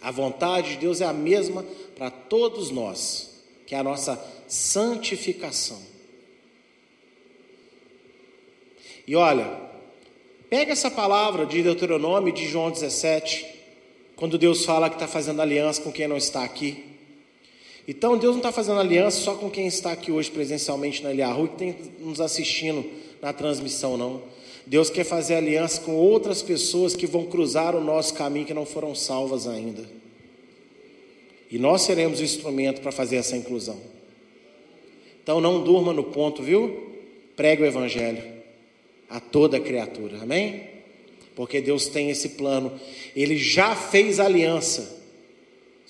A 0.01 0.11
vontade 0.11 0.71
de 0.71 0.77
Deus 0.77 0.99
é 0.99 1.05
a 1.05 1.13
mesma 1.13 1.63
para 1.95 2.09
todos 2.09 2.71
nós, 2.71 3.43
que 3.65 3.75
é 3.75 3.77
a 3.77 3.83
nossa 3.83 4.19
santificação. 4.47 5.79
E 9.07 9.15
olha, 9.15 9.59
pega 10.49 10.71
essa 10.71 10.89
palavra 10.89 11.45
de 11.45 11.61
Deuteronômio 11.61 12.33
de 12.33 12.47
João 12.47 12.71
17, 12.71 13.45
quando 14.15 14.37
Deus 14.37 14.65
fala 14.65 14.89
que 14.89 14.95
está 14.95 15.07
fazendo 15.07 15.41
aliança 15.41 15.81
com 15.81 15.91
quem 15.91 16.07
não 16.07 16.17
está 16.17 16.43
aqui. 16.43 16.90
Então 17.87 18.17
Deus 18.17 18.33
não 18.33 18.39
está 18.39 18.51
fazendo 18.51 18.79
aliança 18.79 19.19
só 19.21 19.35
com 19.35 19.49
quem 19.49 19.67
está 19.67 19.91
aqui 19.91 20.11
hoje 20.11 20.29
presencialmente 20.29 21.03
na 21.03 21.11
Eliahu 21.11 21.45
e 21.45 21.49
que 21.49 21.55
tem 21.57 21.75
nos 21.99 22.21
assistindo 22.21 22.85
na 23.21 23.33
transmissão, 23.33 23.97
não. 23.97 24.21
Deus 24.65 24.89
quer 24.89 25.03
fazer 25.03 25.35
aliança 25.35 25.81
com 25.81 25.95
outras 25.95 26.41
pessoas 26.41 26.95
que 26.95 27.07
vão 27.07 27.25
cruzar 27.25 27.75
o 27.75 27.83
nosso 27.83 28.13
caminho 28.13 28.45
que 28.45 28.53
não 28.53 28.65
foram 28.65 28.93
salvas 28.93 29.47
ainda. 29.47 29.83
E 31.49 31.57
nós 31.57 31.81
seremos 31.81 32.19
o 32.19 32.23
instrumento 32.23 32.81
para 32.81 32.91
fazer 32.91 33.17
essa 33.17 33.35
inclusão. 33.35 33.77
Então 35.21 35.41
não 35.41 35.63
durma 35.63 35.91
no 35.91 36.05
ponto, 36.05 36.41
viu? 36.41 36.91
Pregue 37.35 37.63
o 37.63 37.65
evangelho 37.65 38.23
a 39.09 39.19
toda 39.19 39.59
criatura. 39.59 40.19
Amém? 40.21 40.69
Porque 41.35 41.59
Deus 41.59 41.87
tem 41.87 42.09
esse 42.09 42.29
plano. 42.29 42.71
Ele 43.15 43.37
já 43.37 43.75
fez 43.75 44.19
aliança. 44.19 45.00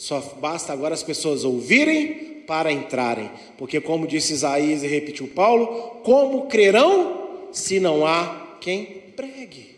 Só 0.01 0.19
basta 0.41 0.73
agora 0.73 0.95
as 0.95 1.03
pessoas 1.03 1.43
ouvirem 1.43 2.41
para 2.47 2.71
entrarem. 2.71 3.29
Porque 3.55 3.79
como 3.79 4.07
disse 4.07 4.33
Isaías 4.33 4.81
e 4.81 4.87
repetiu 4.87 5.27
Paulo, 5.27 6.01
como 6.03 6.47
crerão 6.47 7.49
se 7.51 7.79
não 7.79 8.03
há 8.03 8.57
quem 8.59 8.83
pregue. 9.15 9.75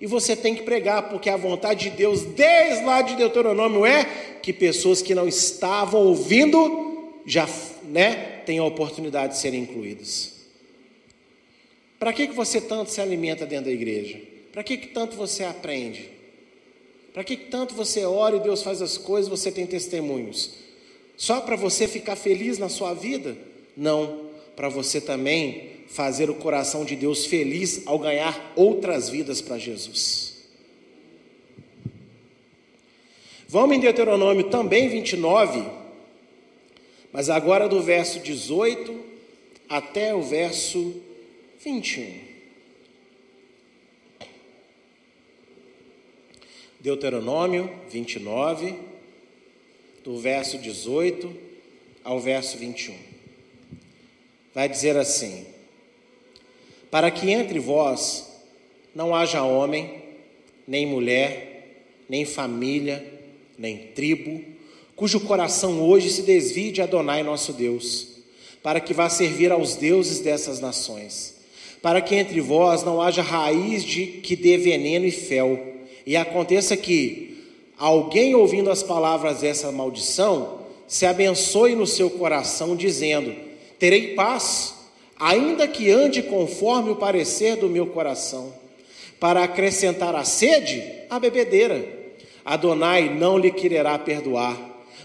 E 0.00 0.06
você 0.06 0.36
tem 0.36 0.54
que 0.54 0.62
pregar, 0.62 1.08
porque 1.08 1.28
a 1.28 1.36
vontade 1.36 1.90
de 1.90 1.96
Deus, 1.96 2.22
desde 2.22 2.84
lá 2.84 3.02
de 3.02 3.16
Deuteronômio, 3.16 3.84
é 3.84 4.04
que 4.40 4.52
pessoas 4.52 5.02
que 5.02 5.16
não 5.16 5.26
estavam 5.26 6.06
ouvindo 6.06 7.10
já 7.26 7.48
né, 7.82 8.42
tenham 8.46 8.64
a 8.64 8.68
oportunidade 8.68 9.32
de 9.32 9.40
serem 9.40 9.62
incluídas. 9.62 10.46
Para 11.98 12.12
que, 12.12 12.28
que 12.28 12.34
você 12.34 12.60
tanto 12.60 12.92
se 12.92 13.00
alimenta 13.00 13.44
dentro 13.44 13.64
da 13.64 13.72
igreja? 13.72 14.20
Para 14.52 14.62
que, 14.62 14.76
que 14.76 14.86
tanto 14.86 15.16
você 15.16 15.42
aprende? 15.42 16.17
Para 17.18 17.24
que, 17.24 17.36
tanto 17.36 17.74
você 17.74 18.04
ora 18.04 18.36
e 18.36 18.40
Deus 18.40 18.62
faz 18.62 18.80
as 18.80 18.96
coisas, 18.96 19.28
você 19.28 19.50
tem 19.50 19.66
testemunhos? 19.66 20.52
Só 21.16 21.40
para 21.40 21.56
você 21.56 21.88
ficar 21.88 22.14
feliz 22.14 22.58
na 22.58 22.68
sua 22.68 22.94
vida? 22.94 23.36
Não, 23.76 24.26
para 24.54 24.68
você 24.68 25.00
também 25.00 25.80
fazer 25.88 26.30
o 26.30 26.36
coração 26.36 26.84
de 26.84 26.94
Deus 26.94 27.26
feliz 27.26 27.82
ao 27.86 27.98
ganhar 27.98 28.52
outras 28.54 29.08
vidas 29.08 29.40
para 29.40 29.58
Jesus. 29.58 30.44
Vamos 33.48 33.76
em 33.76 33.80
Deuteronômio 33.80 34.44
também 34.44 34.88
29, 34.88 35.64
mas 37.12 37.28
agora 37.28 37.68
do 37.68 37.82
verso 37.82 38.20
18 38.20 38.96
até 39.68 40.14
o 40.14 40.22
verso 40.22 40.94
21. 41.64 42.27
Deuteronômio 46.88 47.70
29, 47.90 48.74
do 50.02 50.16
verso 50.18 50.56
18 50.56 51.30
ao 52.02 52.18
verso 52.18 52.56
21. 52.56 52.94
Vai 54.54 54.70
dizer 54.70 54.96
assim: 54.96 55.44
para 56.90 57.10
que 57.10 57.30
entre 57.30 57.58
vós 57.58 58.26
não 58.94 59.14
haja 59.14 59.42
homem, 59.42 60.02
nem 60.66 60.86
mulher, 60.86 61.84
nem 62.08 62.24
família, 62.24 63.04
nem 63.58 63.88
tribo, 63.88 64.42
cujo 64.96 65.20
coração 65.20 65.82
hoje 65.82 66.08
se 66.08 66.22
desvie 66.22 66.72
de 66.72 66.80
Adonai 66.80 67.22
nosso 67.22 67.52
Deus, 67.52 68.08
para 68.62 68.80
que 68.80 68.94
vá 68.94 69.10
servir 69.10 69.52
aos 69.52 69.76
deuses 69.76 70.20
dessas 70.20 70.58
nações, 70.58 71.36
para 71.82 72.00
que 72.00 72.14
entre 72.14 72.40
vós 72.40 72.82
não 72.82 73.02
haja 73.02 73.20
raiz 73.20 73.84
de 73.84 74.06
que 74.06 74.34
dê 74.34 74.56
veneno 74.56 75.04
e 75.04 75.10
fel, 75.10 75.77
e 76.08 76.16
aconteça 76.16 76.74
que 76.74 77.36
alguém 77.76 78.34
ouvindo 78.34 78.70
as 78.70 78.82
palavras 78.82 79.40
dessa 79.40 79.70
maldição 79.70 80.60
se 80.86 81.04
abençoe 81.04 81.74
no 81.74 81.86
seu 81.86 82.08
coração, 82.08 82.74
dizendo: 82.74 83.36
Terei 83.78 84.14
paz 84.14 84.74
ainda 85.20 85.68
que 85.68 85.90
ande 85.90 86.22
conforme 86.22 86.88
o 86.88 86.96
parecer 86.96 87.56
do 87.56 87.68
meu 87.68 87.88
coração, 87.88 88.54
para 89.20 89.44
acrescentar 89.44 90.16
a 90.16 90.24
sede, 90.24 90.82
a 91.10 91.18
bebedeira. 91.18 91.84
Adonai 92.42 93.14
não 93.14 93.36
lhe 93.36 93.50
quererá 93.50 93.98
perdoar, 93.98 94.58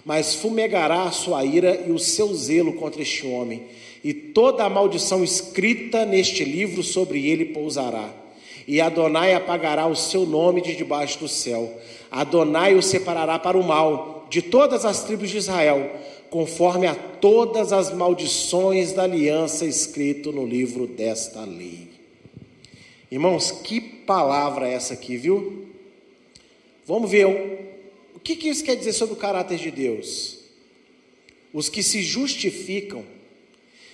mas 0.05 0.35
fumegará 0.35 1.03
a 1.03 1.11
sua 1.11 1.43
ira 1.43 1.83
e 1.85 1.91
o 1.91 1.99
seu 1.99 2.33
zelo 2.33 2.75
contra 2.75 3.01
este 3.01 3.27
homem, 3.27 3.63
e 4.01 4.13
toda 4.13 4.63
a 4.63 4.69
maldição 4.69 5.21
escrita 5.21 6.05
neste 6.05 6.45
livro 6.45 6.81
sobre 6.81 7.27
ele 7.27 7.43
pousará. 7.43 8.22
E 8.67 8.79
Adonai 8.79 9.33
apagará 9.33 9.87
o 9.87 9.95
seu 9.95 10.25
nome 10.25 10.61
de 10.61 10.75
debaixo 10.75 11.19
do 11.19 11.27
céu. 11.27 11.79
Adonai 12.11 12.75
o 12.75 12.81
separará 12.81 13.37
para 13.37 13.57
o 13.57 13.63
mal 13.63 14.27
de 14.29 14.41
todas 14.41 14.85
as 14.85 15.03
tribos 15.03 15.29
de 15.29 15.37
Israel 15.37 15.91
conforme 16.33 16.87
a 16.87 16.95
todas 16.95 17.71
as 17.71 17.93
maldições 17.93 18.91
da 18.91 19.03
aliança 19.03 19.67
escrito 19.67 20.31
no 20.31 20.43
livro 20.43 20.87
desta 20.87 21.41
lei. 21.41 21.89
Irmãos, 23.11 23.51
que 23.51 23.79
palavra 23.79 24.67
é 24.67 24.73
essa 24.73 24.95
aqui, 24.95 25.15
viu? 25.15 25.67
Vamos 26.87 27.11
ver 27.11 27.27
o, 27.27 28.19
que 28.19 28.49
isso 28.49 28.63
quer 28.63 28.75
dizer 28.75 28.93
sobre 28.93 29.13
o 29.13 29.17
caráter 29.17 29.59
de 29.59 29.69
Deus. 29.69 30.39
Os 31.53 31.69
que 31.69 31.83
se 31.83 32.01
justificam 32.01 33.05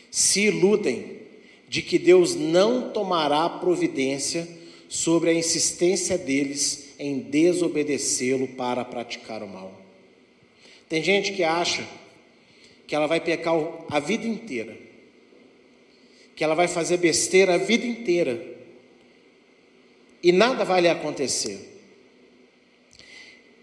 se 0.10 0.43
iludem 0.45 1.19
de 1.67 1.82
que 1.82 1.99
Deus 1.99 2.36
não 2.36 2.91
tomará 2.91 3.49
providência 3.49 4.47
sobre 4.89 5.30
a 5.30 5.34
insistência 5.34 6.17
deles 6.17 6.95
em 6.97 7.19
desobedecê-lo 7.19 8.47
para 8.49 8.84
praticar 8.84 9.41
o 9.43 9.47
mal. 9.47 9.71
Tem 10.89 11.04
gente 11.04 11.32
que 11.32 11.43
acha 11.43 11.88
que 12.88 12.95
ela 12.95 13.06
vai 13.06 13.21
pecar 13.21 13.54
a 13.88 13.99
vida 13.99 14.28
inteira, 14.28 14.75
que 16.36 16.43
ela 16.43 16.56
vai 16.56 16.67
fazer 16.67 16.97
besteira 16.97 17.54
a 17.54 17.58
vida 17.58 17.86
inteira 17.86 18.43
e 20.23 20.32
nada 20.32 20.65
vai 20.65 20.82
lhe 20.82 20.89
acontecer. 20.89 21.69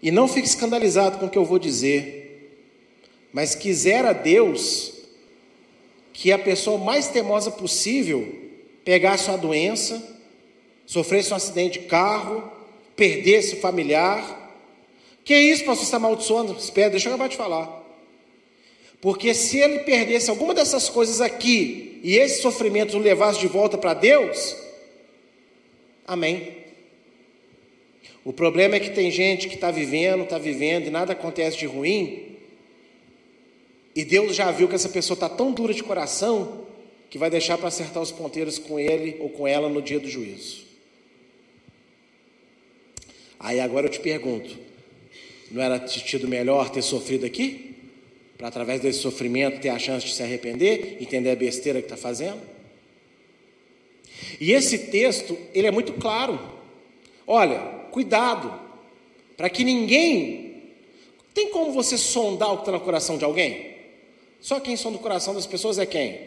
E 0.01 0.11
não 0.11 0.27
fique 0.29 0.47
escandalizado 0.47 1.17
com 1.17 1.25
o 1.25 1.29
que 1.29 1.37
eu 1.37 1.43
vou 1.43 1.59
dizer, 1.59 2.57
mas 3.33 3.53
quisera 3.53 4.13
Deus 4.13 4.93
que 6.13 6.31
a 6.31 6.39
pessoa 6.39 6.77
mais 6.77 7.09
teimosa 7.09 7.51
possível 7.51 8.33
pegasse 8.85 9.29
uma 9.29 9.37
doença, 9.37 10.16
sofresse 10.87 11.31
um 11.31 11.35
acidente 11.35 11.79
de 11.79 11.85
carro, 11.85 12.51
perdesse 12.95 13.57
familiar. 13.57 14.55
Que 15.23 15.35
é 15.35 15.41
isso, 15.41 15.65
pastor, 15.65 15.75
você 15.75 15.83
está 15.83 15.97
amaldiçoando? 15.97 16.53
Espera, 16.53 16.89
deixa 16.89 17.09
eu 17.09 17.13
acabar 17.13 17.27
de 17.27 17.35
falar. 17.35 17.83
Porque 18.99 19.33
se 19.35 19.59
ele 19.59 19.79
perdesse 19.79 20.31
alguma 20.31 20.53
dessas 20.55 20.89
coisas 20.89 21.21
aqui 21.21 21.99
e 22.01 22.15
esse 22.15 22.41
sofrimento 22.41 22.97
o 22.97 22.99
levasse 22.99 23.39
de 23.39 23.47
volta 23.47 23.77
para 23.77 23.93
Deus, 23.93 24.55
amém. 26.07 26.55
O 28.23 28.33
problema 28.33 28.77
é 28.77 28.79
que 28.79 28.89
tem 28.89 29.11
gente 29.11 29.47
que 29.47 29.55
está 29.55 29.69
vivendo, 29.69 30.23
está 30.23 30.37
vivendo 30.37 30.87
e 30.87 30.89
nada 30.89 31.13
acontece 31.13 31.57
de 31.57 31.65
ruim, 31.65 32.37
e 33.97 34.05
Deus 34.05 34.35
já 34.35 34.51
viu 34.51 34.67
que 34.67 34.75
essa 34.75 34.89
pessoa 34.89 35.15
está 35.15 35.27
tão 35.27 35.51
dura 35.51 35.73
de 35.73 35.81
coração 35.83 36.67
que 37.09 37.17
vai 37.17 37.31
deixar 37.31 37.57
para 37.57 37.69
acertar 37.69 38.01
os 38.01 38.11
ponteiros 38.11 38.59
com 38.59 38.79
ele 38.79 39.17
ou 39.19 39.29
com 39.29 39.47
ela 39.47 39.67
no 39.67 39.81
dia 39.81 39.99
do 39.99 40.07
juízo. 40.07 40.66
Aí 43.39 43.59
agora 43.59 43.87
eu 43.87 43.91
te 43.91 43.99
pergunto: 43.99 44.57
não 45.51 45.61
era 45.61 45.79
tido 45.79 46.27
melhor 46.27 46.69
ter 46.69 46.81
sofrido 46.81 47.25
aqui? 47.25 47.75
Para 48.37 48.49
através 48.49 48.81
desse 48.81 48.99
sofrimento 48.99 49.59
ter 49.59 49.69
a 49.69 49.79
chance 49.79 50.05
de 50.05 50.13
se 50.13 50.21
arrepender, 50.21 50.97
entender 51.01 51.31
a 51.31 51.35
besteira 51.35 51.79
que 51.79 51.85
está 51.85 51.97
fazendo? 51.97 52.39
E 54.39 54.51
esse 54.51 54.77
texto, 54.89 55.37
ele 55.53 55.67
é 55.67 55.71
muito 55.71 55.93
claro. 55.93 56.39
Olha, 57.25 57.59
cuidado, 57.91 58.53
para 59.35 59.49
que 59.49 59.63
ninguém. 59.63 60.45
Tem 61.33 61.49
como 61.49 61.71
você 61.71 61.97
sondar 61.97 62.51
o 62.51 62.57
que 62.57 62.61
está 62.63 62.71
no 62.71 62.79
coração 62.79 63.17
de 63.17 63.23
alguém? 63.23 63.75
Só 64.41 64.59
quem 64.59 64.75
sonda 64.75 64.97
o 64.97 65.01
coração 65.01 65.35
das 65.35 65.45
pessoas 65.45 65.77
é 65.77 65.85
quem? 65.85 66.19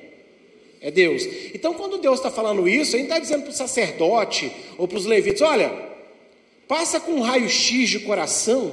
É 0.81 0.91
Deus. 0.91 1.25
Então, 1.53 1.75
quando 1.75 1.99
Deus 1.99 2.19
está 2.19 2.31
falando 2.31 2.69
isso, 2.69 2.97
Ele 2.97 3.05
está 3.05 3.19
dizendo 3.19 3.43
para 3.43 3.51
o 3.51 3.55
sacerdote 3.55 4.51
ou 4.79 4.87
para 4.87 4.99
os 4.99 5.07
levitas: 5.07 5.43
olha, 5.43 5.90
passa 6.71 7.01
com 7.01 7.15
um 7.15 7.21
raio-x 7.21 7.91
de 7.91 7.99
coração 7.99 8.73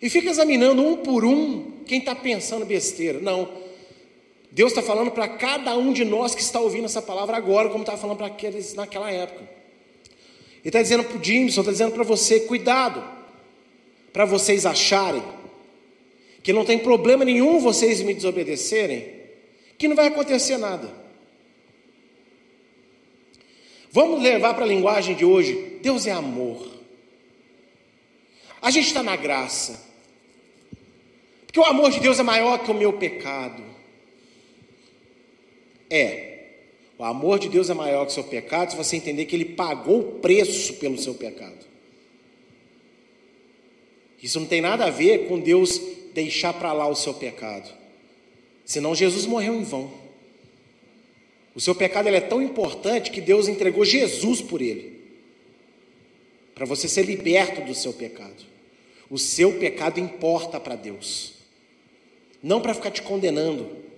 e 0.00 0.08
fica 0.08 0.30
examinando 0.30 0.80
um 0.80 0.98
por 0.98 1.24
um 1.24 1.72
quem 1.84 1.98
está 1.98 2.14
pensando 2.14 2.64
besteira. 2.64 3.18
Não. 3.18 3.48
Deus 4.52 4.70
está 4.70 4.80
falando 4.80 5.10
para 5.10 5.26
cada 5.26 5.76
um 5.76 5.92
de 5.92 6.04
nós 6.04 6.36
que 6.36 6.40
está 6.40 6.60
ouvindo 6.60 6.84
essa 6.84 7.02
palavra 7.02 7.36
agora, 7.36 7.68
como 7.68 7.82
estava 7.82 7.98
falando 7.98 8.18
para 8.18 8.28
aqueles 8.28 8.74
naquela 8.74 9.10
época. 9.10 9.40
Ele 9.40 10.68
está 10.68 10.80
dizendo 10.80 11.02
para 11.02 11.18
o 11.18 11.24
Jimson, 11.24 11.62
está 11.62 11.72
dizendo 11.72 11.94
para 11.94 12.04
você: 12.04 12.38
cuidado, 12.38 13.02
para 14.12 14.24
vocês 14.24 14.64
acharem 14.64 15.24
que 16.44 16.52
não 16.52 16.64
tem 16.64 16.78
problema 16.78 17.24
nenhum 17.24 17.58
vocês 17.58 18.00
me 18.02 18.14
desobedecerem, 18.14 19.04
que 19.76 19.88
não 19.88 19.96
vai 19.96 20.06
acontecer 20.06 20.56
nada. 20.56 20.88
Vamos 23.90 24.22
levar 24.22 24.54
para 24.54 24.64
a 24.64 24.68
linguagem 24.68 25.14
de 25.14 25.24
hoje: 25.24 25.78
Deus 25.82 26.06
é 26.06 26.12
amor. 26.12 26.66
A 28.60 28.70
gente 28.70 28.88
está 28.88 29.02
na 29.02 29.16
graça, 29.16 29.80
porque 31.46 31.60
o 31.60 31.64
amor 31.64 31.90
de 31.90 32.00
Deus 32.00 32.18
é 32.18 32.22
maior 32.22 32.58
que 32.58 32.70
o 32.70 32.74
meu 32.74 32.92
pecado. 32.94 33.62
É, 35.90 36.38
o 36.98 37.04
amor 37.04 37.38
de 37.38 37.48
Deus 37.48 37.70
é 37.70 37.74
maior 37.74 38.04
que 38.04 38.10
o 38.10 38.14
seu 38.14 38.24
pecado 38.24 38.72
se 38.72 38.76
você 38.76 38.96
entender 38.96 39.24
que 39.24 39.36
Ele 39.36 39.44
pagou 39.44 40.00
o 40.00 40.12
preço 40.18 40.74
pelo 40.74 40.98
seu 40.98 41.14
pecado. 41.14 41.66
Isso 44.22 44.40
não 44.40 44.46
tem 44.46 44.60
nada 44.60 44.86
a 44.86 44.90
ver 44.90 45.28
com 45.28 45.38
Deus 45.38 45.80
deixar 46.12 46.52
para 46.52 46.72
lá 46.72 46.88
o 46.88 46.96
seu 46.96 47.14
pecado. 47.14 47.72
Senão 48.64 48.94
Jesus 48.94 49.24
morreu 49.24 49.54
em 49.54 49.62
vão. 49.62 50.07
O 51.58 51.60
seu 51.60 51.74
pecado 51.74 52.08
é 52.08 52.20
tão 52.20 52.40
importante 52.40 53.10
que 53.10 53.20
Deus 53.20 53.48
entregou 53.48 53.84
Jesus 53.84 54.40
por 54.40 54.62
ele. 54.62 55.00
Para 56.54 56.64
você 56.64 56.86
ser 56.86 57.02
liberto 57.02 57.62
do 57.62 57.74
seu 57.74 57.92
pecado. 57.92 58.46
O 59.10 59.18
seu 59.18 59.54
pecado 59.54 59.98
importa 59.98 60.60
para 60.60 60.76
Deus. 60.76 61.32
Não 62.40 62.60
para 62.60 62.74
ficar 62.74 62.92
te 62.92 63.02
condenando 63.02 63.88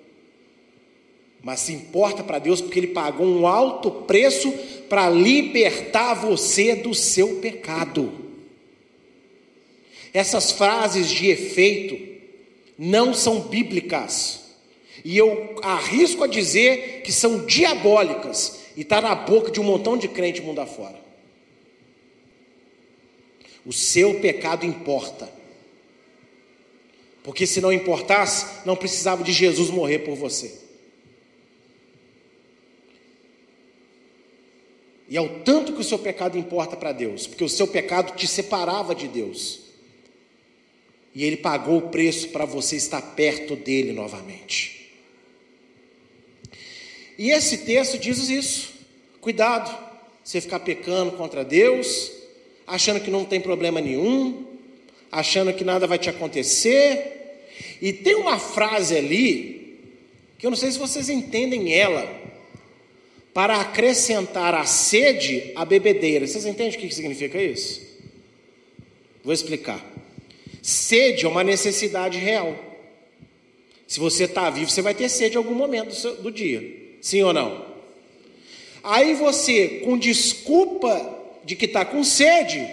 mas 1.42 1.60
se 1.60 1.72
importa 1.72 2.22
para 2.22 2.38
Deus 2.38 2.60
porque 2.60 2.78
Ele 2.78 2.88
pagou 2.88 3.26
um 3.26 3.46
alto 3.46 3.90
preço 3.90 4.52
para 4.88 5.08
libertar 5.08 6.14
você 6.14 6.74
do 6.74 6.94
seu 6.94 7.36
pecado. 7.36 8.12
Essas 10.12 10.52
frases 10.52 11.08
de 11.08 11.28
efeito 11.28 11.98
não 12.76 13.14
são 13.14 13.40
bíblicas, 13.40 14.39
e 15.04 15.16
eu 15.16 15.56
arrisco 15.62 16.24
a 16.24 16.26
dizer 16.26 17.02
que 17.02 17.12
são 17.12 17.46
diabólicas 17.46 18.60
e 18.76 18.82
está 18.82 19.00
na 19.00 19.14
boca 19.14 19.50
de 19.50 19.60
um 19.60 19.64
montão 19.64 19.96
de 19.96 20.08
crente 20.08 20.40
mundo 20.40 20.60
afora. 20.60 21.00
O 23.64 23.72
seu 23.72 24.20
pecado 24.20 24.64
importa. 24.64 25.30
Porque 27.22 27.46
se 27.46 27.60
não 27.60 27.72
importasse, 27.72 28.66
não 28.66 28.76
precisava 28.76 29.22
de 29.22 29.32
Jesus 29.32 29.70
morrer 29.70 30.00
por 30.00 30.14
você. 30.16 30.58
E 35.08 35.16
é 35.16 35.20
o 35.20 35.40
tanto 35.40 35.72
que 35.72 35.80
o 35.80 35.84
seu 35.84 35.98
pecado 35.98 36.38
importa 36.38 36.76
para 36.76 36.92
Deus, 36.92 37.26
porque 37.26 37.44
o 37.44 37.48
seu 37.48 37.66
pecado 37.66 38.14
te 38.16 38.28
separava 38.28 38.94
de 38.94 39.08
Deus. 39.08 39.60
E 41.12 41.24
Ele 41.24 41.36
pagou 41.36 41.78
o 41.78 41.88
preço 41.90 42.28
para 42.28 42.44
você 42.44 42.76
estar 42.76 43.02
perto 43.02 43.56
dele 43.56 43.92
novamente. 43.92 44.79
E 47.20 47.32
esse 47.32 47.58
texto 47.58 47.98
diz 47.98 48.30
isso: 48.30 48.72
cuidado, 49.20 49.70
você 50.24 50.40
ficar 50.40 50.60
pecando 50.60 51.12
contra 51.12 51.44
Deus, 51.44 52.10
achando 52.66 52.98
que 52.98 53.10
não 53.10 53.26
tem 53.26 53.38
problema 53.38 53.78
nenhum, 53.78 54.46
achando 55.12 55.52
que 55.52 55.62
nada 55.62 55.86
vai 55.86 55.98
te 55.98 56.08
acontecer. 56.08 57.44
E 57.82 57.92
tem 57.92 58.14
uma 58.14 58.38
frase 58.38 58.96
ali, 58.96 59.78
que 60.38 60.46
eu 60.46 60.50
não 60.50 60.56
sei 60.56 60.72
se 60.72 60.78
vocês 60.78 61.10
entendem 61.10 61.74
ela, 61.74 62.10
para 63.34 63.60
acrescentar 63.60 64.54
a 64.54 64.64
sede 64.64 65.52
à 65.54 65.66
bebedeira. 65.66 66.26
Vocês 66.26 66.46
entendem 66.46 66.78
o 66.78 66.80
que 66.80 66.94
significa 66.94 67.40
isso? 67.40 67.82
Vou 69.22 69.34
explicar. 69.34 69.84
Sede 70.62 71.26
é 71.26 71.28
uma 71.28 71.44
necessidade 71.44 72.16
real. 72.16 72.58
Se 73.86 74.00
você 74.00 74.24
está 74.24 74.48
vivo, 74.48 74.70
você 74.70 74.80
vai 74.80 74.94
ter 74.94 75.10
sede 75.10 75.34
em 75.34 75.36
algum 75.36 75.54
momento 75.54 75.88
do, 75.88 75.94
seu, 75.94 76.16
do 76.16 76.32
dia. 76.32 76.79
Sim 77.00 77.22
ou 77.22 77.32
não? 77.32 77.64
Aí 78.82 79.14
você, 79.14 79.80
com 79.84 79.98
desculpa 79.98 81.18
de 81.44 81.56
que 81.56 81.66
está 81.66 81.84
com 81.84 82.02
sede, 82.02 82.66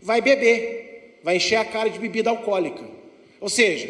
vai 0.00 0.20
beber, 0.20 1.18
vai 1.22 1.36
encher 1.36 1.56
a 1.56 1.64
cara 1.64 1.88
de 1.88 1.98
bebida 1.98 2.30
alcoólica. 2.30 2.82
Ou 3.40 3.48
seja, 3.48 3.86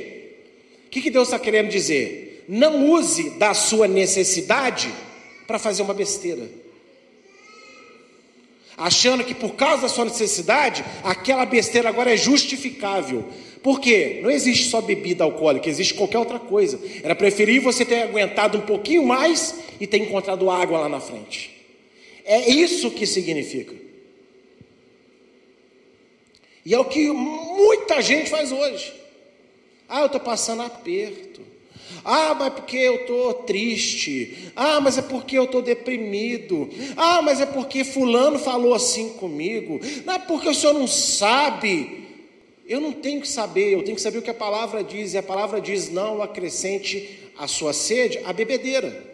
o 0.87 0.91
que, 0.91 1.01
que 1.01 1.11
Deus 1.11 1.29
está 1.29 1.39
querendo 1.39 1.69
dizer? 1.69 2.45
Não 2.49 2.91
use 2.91 3.31
da 3.39 3.55
sua 3.55 3.89
necessidade 3.89 4.93
para 5.47 5.59
fazer 5.59 5.83
uma 5.83 5.95
besteira. 5.95 6.49
Achando 8.77 9.25
que 9.25 9.35
por 9.35 9.55
causa 9.55 9.83
da 9.83 9.89
sua 9.89 10.05
necessidade, 10.05 10.85
aquela 11.03 11.47
besteira 11.47 11.89
agora 11.89 12.13
é 12.13 12.17
justificável. 12.17 13.25
Por 13.63 13.81
quê? 13.81 14.21
Não 14.23 14.31
existe 14.31 14.69
só 14.69 14.81
bebida 14.81 15.25
alcoólica, 15.25 15.69
existe 15.69 15.95
qualquer 15.95 16.19
outra 16.19 16.39
coisa. 16.39 16.79
Era 17.03 17.15
preferir 17.15 17.63
você 17.63 17.85
ter 17.85 18.03
aguentado 18.03 18.59
um 18.59 18.63
pouquinho 18.63 19.07
mais 19.07 19.55
e 19.81 19.87
ter 19.87 19.99
encontrado 19.99 20.51
água 20.51 20.81
lá 20.81 20.89
na 20.89 21.01
frente. 21.01 21.51
É 22.25 22.51
isso 22.51 22.91
que 22.91 23.07
significa. 23.07 23.75
E 26.65 26.75
é 26.75 26.79
o 26.79 26.85
que 26.85 27.11
muita 27.11 28.01
gente 28.01 28.31
faz 28.31 28.51
hoje. 28.51 28.93
Ah, 29.89 30.01
eu 30.01 30.07
estou 30.07 30.21
passando 30.21 30.63
aperto. 30.63 31.54
Ah, 32.05 32.35
mas 32.35 32.49
é 32.49 32.51
porque 32.51 32.77
eu 32.77 32.95
estou 32.97 33.35
triste. 33.35 34.51
Ah, 34.55 34.81
mas 34.81 34.99
é 34.99 35.03
porque 35.03 35.39
eu 35.39 35.45
estou 35.45 35.63
deprimido. 35.63 36.69
Ah, 36.97 37.23
mas 37.23 37.41
é 37.41 37.47
porque 37.47 37.85
Fulano 37.85 38.39
falou 38.39 38.75
assim 38.75 39.11
comigo. 39.11 39.81
Não 40.05 40.15
é 40.15 40.19
porque 40.19 40.49
o 40.49 40.55
senhor 40.55 40.75
não 40.75 40.87
sabe. 40.87 42.05
Eu 42.67 42.81
não 42.81 42.93
tenho 42.93 43.21
que 43.21 43.29
saber, 43.29 43.73
eu 43.75 43.83
tenho 43.83 43.97
que 43.97 44.03
saber 44.03 44.19
o 44.19 44.23
que 44.23 44.31
a 44.31 44.35
palavra 44.35 44.83
diz. 44.83 45.15
E 45.15 45.19
a 45.19 45.23
palavra 45.23 45.61
diz: 45.61 45.91
não 45.91 46.23
acrescente 46.23 47.31
a 47.39 47.47
sua 47.47 47.73
sede 47.73 48.21
a 48.25 48.33
bebedeira. 48.33 49.13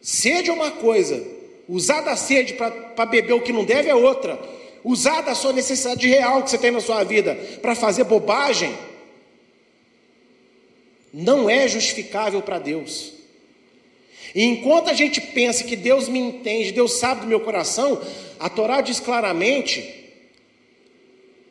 Sede 0.00 0.50
é 0.50 0.52
uma 0.52 0.70
coisa, 0.70 1.24
Usar 1.68 2.02
da 2.02 2.14
sede 2.14 2.54
para 2.54 3.06
beber 3.06 3.32
o 3.32 3.40
que 3.40 3.52
não 3.52 3.64
deve 3.64 3.88
é 3.88 3.94
outra. 3.94 4.38
Usar 4.84 5.22
da 5.22 5.34
sua 5.34 5.52
necessidade 5.52 6.06
real 6.06 6.42
que 6.42 6.50
você 6.50 6.58
tem 6.58 6.70
na 6.70 6.80
sua 6.80 7.02
vida 7.04 7.34
para 7.62 7.74
fazer 7.74 8.04
bobagem 8.04 8.74
não 11.14 11.48
é 11.48 11.68
justificável 11.68 12.42
para 12.42 12.58
Deus. 12.58 13.12
E 14.34 14.42
enquanto 14.42 14.90
a 14.90 14.92
gente 14.92 15.20
pensa 15.20 15.62
que 15.62 15.76
Deus 15.76 16.08
me 16.08 16.18
entende, 16.18 16.72
Deus 16.72 16.94
sabe 16.94 17.20
do 17.20 17.28
meu 17.28 17.38
coração, 17.38 18.02
a 18.40 18.50
Torá 18.50 18.80
diz 18.80 18.98
claramente: 18.98 20.12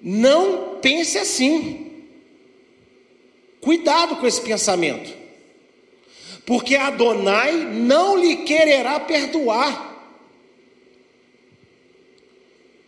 não 0.02 0.80
pense 0.82 1.18
assim. 1.18 1.92
Cuidado 3.62 4.18
com 4.18 4.28
esse 4.28 4.42
pensamento. 4.42 5.14
Porque 6.46 6.76
Adonai 6.76 7.54
não 7.54 8.18
lhe 8.18 8.44
quererá 8.44 9.00
perdoar. 9.00 9.94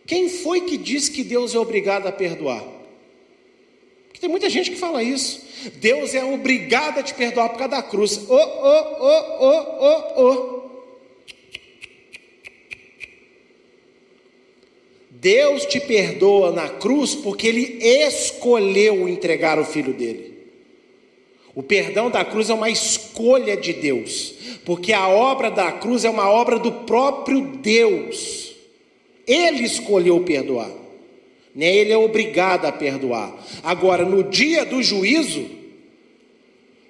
Quem 0.06 0.28
foi 0.28 0.60
que 0.60 0.76
disse 0.76 1.10
que 1.10 1.24
Deus 1.24 1.54
é 1.54 1.58
obrigado 1.58 2.06
a 2.06 2.12
perdoar? 2.12 2.62
Porque 4.08 4.20
tem 4.20 4.28
muita 4.28 4.50
gente 4.50 4.70
que 4.70 4.76
fala 4.76 5.02
isso. 5.02 5.45
Deus 5.76 6.14
é 6.14 6.24
obrigado 6.24 6.98
a 6.98 7.02
te 7.02 7.14
perdoar 7.14 7.48
por 7.50 7.58
causa 7.58 7.76
da 7.76 7.82
cruz. 7.82 8.18
Ô, 8.28 8.34
ô, 8.34 8.78
ô, 9.00 9.44
ô, 9.44 10.22
ô, 10.22 10.24
ô. 10.24 10.56
Deus 15.10 15.64
te 15.66 15.80
perdoa 15.80 16.52
na 16.52 16.68
cruz 16.68 17.14
porque 17.14 17.48
Ele 17.48 17.78
escolheu 17.82 19.08
entregar 19.08 19.58
o 19.58 19.64
filho 19.64 19.92
dele. 19.92 20.36
O 21.56 21.62
perdão 21.62 22.10
da 22.10 22.22
cruz 22.22 22.50
é 22.50 22.54
uma 22.54 22.68
escolha 22.68 23.56
de 23.56 23.72
Deus, 23.72 24.34
porque 24.66 24.92
a 24.92 25.08
obra 25.08 25.50
da 25.50 25.72
cruz 25.72 26.04
é 26.04 26.10
uma 26.10 26.30
obra 26.30 26.58
do 26.58 26.70
próprio 26.70 27.40
Deus. 27.40 28.54
Ele 29.26 29.64
escolheu 29.64 30.20
perdoar, 30.20 30.70
né? 31.54 31.74
ele 31.74 31.92
é 31.92 31.96
obrigado 31.96 32.66
a 32.66 32.72
perdoar. 32.72 33.34
Agora, 33.64 34.04
no 34.04 34.22
dia 34.22 34.66
do 34.66 34.82
juízo, 34.82 35.55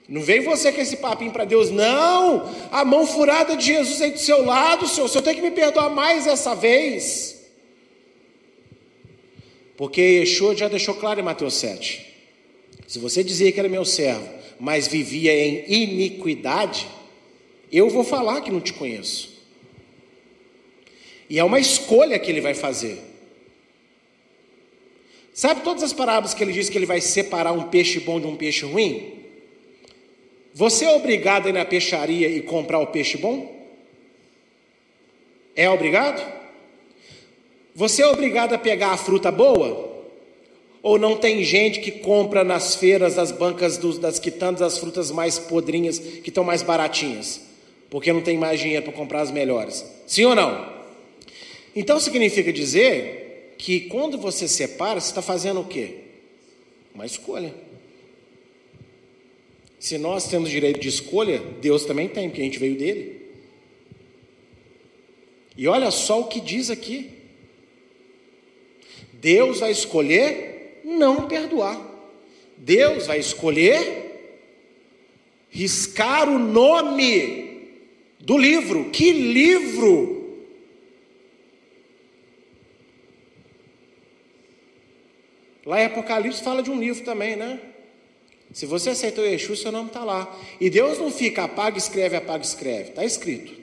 não 0.09 0.23
vem 0.23 0.41
você 0.41 0.71
com 0.71 0.81
esse 0.81 0.99
papinho 0.99 1.33
para 1.33 1.45
Deus, 1.45 1.71
não. 1.71 2.49
A 2.71 2.85
mão 2.85 3.07
furada 3.07 3.57
de 3.57 3.67
Jesus 3.67 4.01
aí 4.01 4.13
do 4.13 4.19
seu 4.19 4.45
lado, 4.45 4.87
Senhor. 4.87 5.07
O 5.07 5.09
Senhor 5.09 5.23
tem 5.23 5.35
que 5.35 5.43
me 5.43 5.51
perdoar 5.51 5.91
mais 5.91 6.27
essa 6.27 6.55
vez. 6.55 7.45
Porque 9.77 10.01
Yeshua 10.01 10.57
já 10.57 10.69
deixou 10.69 10.95
claro 10.95 11.19
em 11.19 11.25
Mateus 11.25 11.55
7. 11.55 12.07
Se 12.87 13.01
você 13.01 13.25
dizia 13.25 13.51
que 13.51 13.59
era 13.59 13.69
meu 13.69 13.85
servo, 13.85 14.29
mas 14.61 14.87
vivia 14.87 15.33
em 15.35 15.65
iniquidade, 15.69 16.87
eu 17.73 17.91
vou 17.91 18.05
falar 18.05 18.41
que 18.43 18.51
não 18.51 18.61
te 18.61 18.73
conheço. 18.73 19.35
E 21.29 21.37
é 21.39 21.43
uma 21.43 21.59
escolha 21.59 22.19
que 22.19 22.31
ele 22.31 22.41
vai 22.41 22.55
fazer. 22.55 23.03
Sabe 25.35 25.63
todas 25.63 25.83
as 25.83 25.93
parábolas 25.93 26.33
que 26.33 26.43
ele 26.45 26.53
diz 26.53 26.69
que 26.69 26.79
ele 26.79 26.87
vai 26.87 27.01
separar 27.01 27.53
um 27.53 27.65
peixe 27.65 27.99
bom 27.99 28.21
de 28.21 28.27
um 28.29 28.37
peixe 28.37 28.65
ruim? 28.65 29.26
Você 30.57 30.87
é 30.87 30.91
obrigado 30.91 31.45
a 31.45 31.49
ir 31.51 31.53
na 31.53 31.67
peixaria 31.67 32.31
e 32.31 32.41
comprar 32.41 32.79
o 32.79 32.87
peixe 32.87 33.19
bom? 33.19 33.55
É 35.55 35.69
obrigado? 35.69 36.27
Você 37.75 38.01
é 38.01 38.07
obrigado 38.07 38.55
a 38.55 38.59
pegar 38.59 38.93
a 38.93 38.97
fruta 38.97 39.31
boa? 39.31 40.03
Ou 40.83 40.99
não 40.99 41.15
tem 41.15 41.45
gente 41.45 41.81
que 41.81 41.91
compra 41.91 42.43
nas 42.43 42.75
feiras, 42.75 43.17
das 43.17 43.31
bancas 43.31 43.77
dos, 43.77 43.99
das 43.99 44.19
quitandas, 44.19 44.63
as 44.63 44.79
frutas 44.79 45.11
mais 45.11 45.39
podrinhas, 45.39 45.99
que 45.99 46.31
estão 46.31 46.43
mais 46.43 46.63
baratinhas? 46.63 47.43
Porque 47.91 48.11
não 48.11 48.23
tem 48.23 48.39
mais 48.39 48.59
dinheiro 48.59 48.83
para 48.83 48.95
comprar 48.95 49.21
as 49.21 49.31
melhores. 49.31 49.85
Sim 50.07 50.25
ou 50.25 50.35
não? 50.35 50.73
Então 51.75 52.01
significa 52.01 52.51
dizer 52.51 53.57
que 53.59 53.81
quando 53.81 54.17
você 54.17 54.49
separa, 54.49 55.03
você 55.03 55.11
está 55.11 55.21
fazendo 55.21 55.61
o 55.61 55.67
quê? 55.67 55.97
Uma 56.95 57.05
escolha. 57.05 57.66
Se 59.79 59.99
nós 59.99 60.29
temos 60.29 60.51
direito 60.51 60.81
de 60.81 60.89
escolha, 60.89 61.39
Deus 61.61 61.85
também 61.85 62.09
tem, 62.09 62.29
porque 62.29 62.41
a 62.41 62.45
gente 62.45 62.59
veio 62.59 62.77
dele. 62.77 63.21
E 65.57 65.69
olha 65.69 65.91
só 65.91 66.21
o 66.21 66.29
que 66.29 66.41
diz 66.41 66.71
aqui. 66.71 67.11
Deus 69.13 69.61
vai 69.61 69.71
escolher 69.71 70.81
não 70.85 71.27
perdoar. 71.27 71.81
Deus 72.57 73.07
vai 73.07 73.19
escolher 73.19 74.05
riscar 75.51 76.29
o 76.29 76.39
nome 76.39 77.71
do 78.21 78.37
livro. 78.37 78.91
Que 78.91 79.13
livro? 79.13 80.17
Lá 85.65 85.83
em 85.83 85.87
Apocalipse 85.87 86.43
fala 86.43 86.63
de 86.63 86.71
um 86.71 86.79
livro 86.79 87.05
também, 87.05 87.35
né? 87.35 87.61
Se 88.53 88.65
você 88.65 88.91
aceitou 88.91 89.25
Yeshua, 89.25 89.57
seu 89.57 89.73
nome 89.73 89.89
está 89.89 90.05
lá. 90.05 90.39
E 90.61 90.71
Deus 90.71 90.99
não 90.99 91.11
fica 91.11 91.45
apaga, 91.45 91.77
escreve, 91.77 92.17
apaga, 92.17 92.45
escreve. 92.45 92.91
Está 92.91 93.05
escrito. 93.05 93.55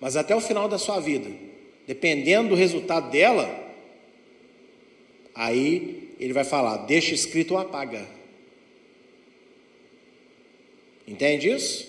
Mas 0.00 0.16
até 0.16 0.34
o 0.34 0.40
final 0.40 0.68
da 0.68 0.78
sua 0.78 1.00
vida, 1.00 1.28
dependendo 1.86 2.50
do 2.50 2.54
resultado 2.54 3.10
dela, 3.10 3.70
Aí 5.34 6.14
ele 6.20 6.34
vai 6.34 6.44
falar: 6.44 6.76
deixa 6.78 7.14
escrito 7.14 7.54
ou 7.54 7.58
apaga. 7.58 8.06
Entende 11.06 11.48
isso? 11.48 11.88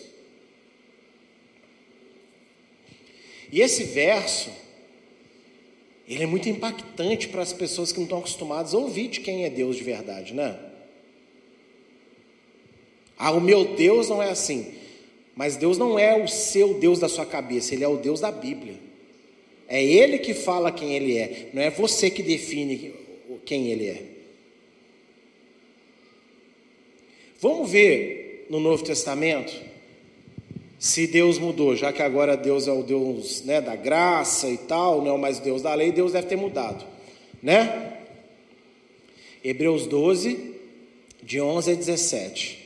E 3.52 3.60
esse 3.60 3.84
verso, 3.84 4.50
ele 6.08 6.24
é 6.24 6.26
muito 6.26 6.48
impactante 6.48 7.28
para 7.28 7.42
as 7.42 7.52
pessoas 7.52 7.92
que 7.92 7.98
não 7.98 8.06
estão 8.06 8.20
acostumadas 8.20 8.74
a 8.74 8.78
ouvir 8.78 9.10
de 9.10 9.20
quem 9.20 9.44
é 9.44 9.50
Deus 9.50 9.76
de 9.76 9.84
verdade, 9.84 10.34
né? 10.34 10.58
Ah, 13.24 13.30
o 13.30 13.40
meu 13.40 13.76
Deus 13.76 14.10
não 14.10 14.22
é 14.22 14.32
assim. 14.32 14.74
Mas 15.36 15.56
Deus 15.56 15.78
não 15.78 16.00
é 16.00 16.20
o 16.20 16.28
seu 16.28 16.74
Deus 16.74 16.98
da 16.98 17.08
sua 17.08 17.24
cabeça, 17.24 17.76
Ele 17.76 17.84
é 17.84 17.88
o 17.88 17.98
Deus 17.98 18.20
da 18.20 18.32
Bíblia. 18.32 18.74
É 19.68 19.82
Ele 19.84 20.18
que 20.18 20.34
fala 20.34 20.72
quem 20.72 20.96
Ele 20.96 21.16
é, 21.16 21.50
não 21.54 21.62
é 21.62 21.70
você 21.70 22.10
que 22.10 22.24
define 22.24 22.96
quem 23.46 23.72
ele 23.72 23.88
é. 23.88 24.04
Vamos 27.40 27.70
ver 27.70 28.48
no 28.50 28.60
Novo 28.60 28.84
Testamento 28.84 29.54
se 30.80 31.06
Deus 31.06 31.38
mudou, 31.38 31.76
já 31.76 31.94
que 31.94 32.02
agora 32.02 32.36
Deus 32.36 32.68
é 32.68 32.72
o 32.72 32.82
Deus 32.82 33.44
né, 33.44 33.62
da 33.62 33.76
graça 33.76 34.50
e 34.50 34.58
tal, 34.58 35.04
não 35.04 35.16
é 35.16 35.18
mais 35.20 35.38
Deus 35.38 35.62
da 35.62 35.76
lei, 35.76 35.92
Deus 35.92 36.14
deve 36.14 36.26
ter 36.26 36.36
mudado, 36.36 36.84
né? 37.42 38.00
Hebreus 39.44 39.86
12, 39.86 40.56
de 41.22 41.40
11 41.40 41.72
a 41.72 41.76
17. 41.76 42.61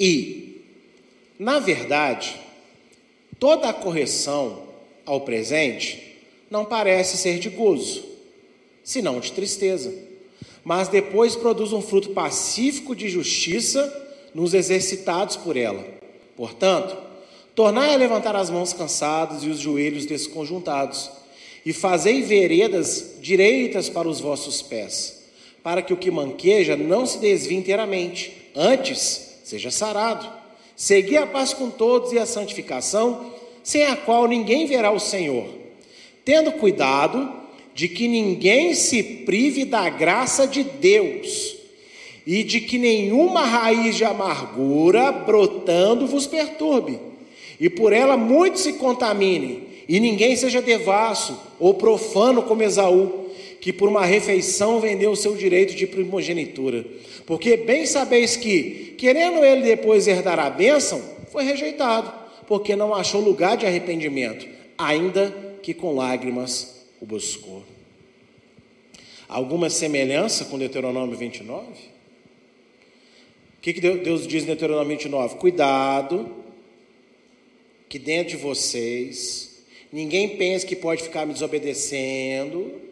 E, 0.00 0.62
na 1.38 1.58
verdade, 1.58 2.34
toda 3.38 3.68
a 3.68 3.74
correção 3.74 4.62
ao 5.04 5.20
presente 5.20 6.16
não 6.50 6.64
parece 6.64 7.18
ser 7.18 7.38
de 7.38 7.50
gozo, 7.50 8.02
senão 8.82 9.20
de 9.20 9.30
tristeza. 9.30 9.92
Mas 10.64 10.88
depois 10.88 11.36
produz 11.36 11.74
um 11.74 11.82
fruto 11.82 12.10
pacífico 12.10 12.96
de 12.96 13.10
justiça 13.10 14.08
nos 14.34 14.54
exercitados 14.54 15.36
por 15.36 15.54
ela. 15.54 15.84
Portanto, 16.34 16.96
tornai 17.54 17.92
a 17.92 17.98
levantar 17.98 18.34
as 18.34 18.48
mãos 18.48 18.72
cansados 18.72 19.44
e 19.44 19.50
os 19.50 19.58
joelhos 19.58 20.06
desconjuntados, 20.06 21.10
e 21.66 21.74
fazei 21.74 22.22
veredas 22.22 23.16
direitas 23.20 23.90
para 23.90 24.08
os 24.08 24.18
vossos 24.18 24.62
pés, 24.62 25.24
para 25.62 25.82
que 25.82 25.92
o 25.92 25.96
que 25.98 26.10
manqueja 26.10 26.74
não 26.74 27.04
se 27.04 27.18
desvie 27.18 27.58
inteiramente, 27.58 28.50
antes 28.56 29.29
seja 29.50 29.70
sarado. 29.70 30.30
Segui 30.76 31.16
a 31.16 31.26
paz 31.26 31.52
com 31.52 31.68
todos 31.68 32.12
e 32.12 32.18
a 32.18 32.24
santificação, 32.24 33.32
sem 33.62 33.84
a 33.84 33.96
qual 33.96 34.26
ninguém 34.28 34.66
verá 34.66 34.92
o 34.92 35.00
Senhor. 35.00 35.46
Tendo 36.24 36.52
cuidado 36.52 37.30
de 37.74 37.88
que 37.88 38.06
ninguém 38.06 38.74
se 38.74 39.02
prive 39.02 39.64
da 39.64 39.88
graça 39.88 40.46
de 40.46 40.62
Deus 40.62 41.56
e 42.26 42.44
de 42.44 42.60
que 42.60 42.78
nenhuma 42.78 43.44
raiz 43.44 43.96
de 43.96 44.04
amargura 44.04 45.10
brotando 45.10 46.06
vos 46.06 46.26
perturbe, 46.26 47.00
e 47.58 47.68
por 47.68 47.92
ela 47.92 48.16
muitos 48.16 48.62
se 48.62 48.74
contaminem, 48.74 49.64
e 49.88 49.98
ninguém 49.98 50.36
seja 50.36 50.62
devasso 50.62 51.38
ou 51.58 51.74
profano 51.74 52.42
como 52.42 52.62
Esaú, 52.62 53.29
que 53.60 53.72
por 53.72 53.88
uma 53.88 54.06
refeição 54.06 54.80
vendeu 54.80 55.10
o 55.10 55.16
seu 55.16 55.36
direito 55.36 55.74
de 55.74 55.86
primogenitura. 55.86 56.84
Porque 57.26 57.58
bem 57.58 57.84
sabeis 57.84 58.34
que, 58.36 58.94
querendo 58.96 59.44
ele 59.44 59.62
depois 59.62 60.08
herdar 60.08 60.38
a 60.38 60.48
bênção, 60.48 61.02
foi 61.30 61.44
rejeitado, 61.44 62.12
porque 62.46 62.74
não 62.74 62.94
achou 62.94 63.20
lugar 63.20 63.56
de 63.56 63.66
arrependimento, 63.66 64.48
ainda 64.78 65.58
que 65.62 65.74
com 65.74 65.94
lágrimas 65.94 66.86
o 67.00 67.06
buscou. 67.06 67.62
Alguma 69.28 69.68
semelhança 69.68 70.46
com 70.46 70.58
Deuteronômio 70.58 71.16
29? 71.16 71.66
O 73.58 73.60
que, 73.60 73.74
que 73.74 73.80
Deus 73.80 74.26
diz 74.26 74.42
em 74.42 74.46
Deuteronômio 74.46 74.88
29? 74.88 75.36
Cuidado 75.36 76.34
que 77.88 77.98
dentro 77.98 78.36
de 78.36 78.42
vocês, 78.42 79.64
ninguém 79.92 80.36
pensa 80.36 80.64
que 80.64 80.76
pode 80.76 81.02
ficar 81.02 81.26
me 81.26 81.32
desobedecendo 81.32 82.89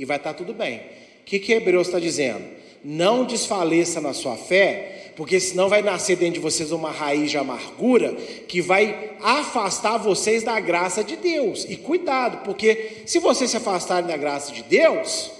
e 0.00 0.04
vai 0.06 0.16
estar 0.16 0.32
tudo 0.32 0.54
bem. 0.54 0.78
O 0.78 1.24
que, 1.26 1.38
que 1.38 1.52
Hebreus 1.52 1.88
está 1.88 2.00
dizendo? 2.00 2.42
Não 2.82 3.22
desfaleça 3.22 4.00
na 4.00 4.14
sua 4.14 4.34
fé, 4.34 5.12
porque 5.14 5.38
senão 5.38 5.68
vai 5.68 5.82
nascer 5.82 6.16
dentro 6.16 6.34
de 6.34 6.40
vocês 6.40 6.72
uma 6.72 6.90
raiz 6.90 7.30
de 7.30 7.36
amargura 7.36 8.14
que 8.48 8.62
vai 8.62 9.10
afastar 9.20 9.98
vocês 9.98 10.42
da 10.42 10.58
graça 10.58 11.04
de 11.04 11.16
Deus. 11.16 11.66
E 11.68 11.76
cuidado, 11.76 12.42
porque 12.44 13.02
se 13.04 13.18
vocês 13.18 13.50
se 13.50 13.58
afastarem 13.58 14.08
da 14.08 14.16
graça 14.16 14.52
de 14.52 14.62
Deus, 14.62 15.30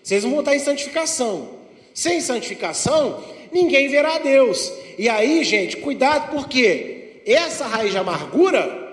vocês 0.00 0.22
vão 0.22 0.38
estar 0.38 0.54
em 0.54 0.60
santificação. 0.60 1.56
Sem 1.92 2.20
santificação, 2.20 3.24
ninguém 3.50 3.88
verá 3.88 4.18
Deus. 4.18 4.72
E 4.96 5.08
aí, 5.08 5.42
gente, 5.42 5.78
cuidado, 5.78 6.30
porque 6.30 7.22
essa 7.26 7.66
raiz 7.66 7.90
de 7.90 7.98
amargura 7.98 8.86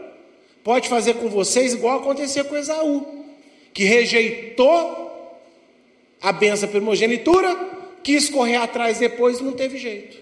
pode 0.64 0.90
fazer 0.90 1.14
com 1.16 1.30
vocês 1.30 1.74
igual 1.74 2.00
aconteceu 2.00 2.46
com 2.46 2.58
Esaú, 2.58 3.06
que 3.72 3.84
rejeitou 3.84 5.03
a 6.24 6.32
benção 6.32 6.70
primogenitura, 6.70 7.54
quis 8.02 8.30
correr 8.30 8.56
atrás 8.56 8.98
depois 8.98 9.42
não 9.42 9.52
teve 9.52 9.78
jeito. 9.78 10.18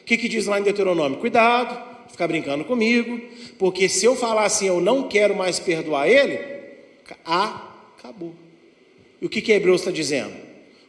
O 0.00 0.04
que, 0.04 0.16
que 0.16 0.28
diz 0.28 0.46
lá 0.46 0.58
em 0.58 0.62
Deuteronômio? 0.64 1.18
Cuidado, 1.18 2.10
ficar 2.10 2.26
brincando 2.26 2.64
comigo, 2.64 3.20
porque 3.58 3.88
se 3.88 4.04
eu 4.04 4.16
falar 4.16 4.44
assim, 4.44 4.66
eu 4.66 4.80
não 4.80 5.08
quero 5.08 5.36
mais 5.36 5.60
perdoar 5.60 6.08
ele, 6.08 6.40
acabou. 7.24 8.34
E 9.22 9.26
o 9.26 9.28
que, 9.28 9.40
que 9.40 9.52
Hebreus 9.52 9.82
está 9.82 9.92
dizendo? 9.92 10.34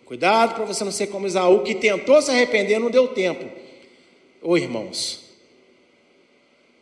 Cuidado 0.05 0.55
para 0.55 0.65
você 0.65 0.83
não 0.83 0.91
ser 0.91 1.07
como 1.07 1.27
Isaú, 1.27 1.61
que 1.61 1.75
tentou 1.75 2.19
se 2.23 2.31
arrepender, 2.31 2.79
não 2.79 2.89
deu 2.89 3.09
tempo. 3.09 3.45
Ô 4.41 4.57
irmãos, 4.57 5.23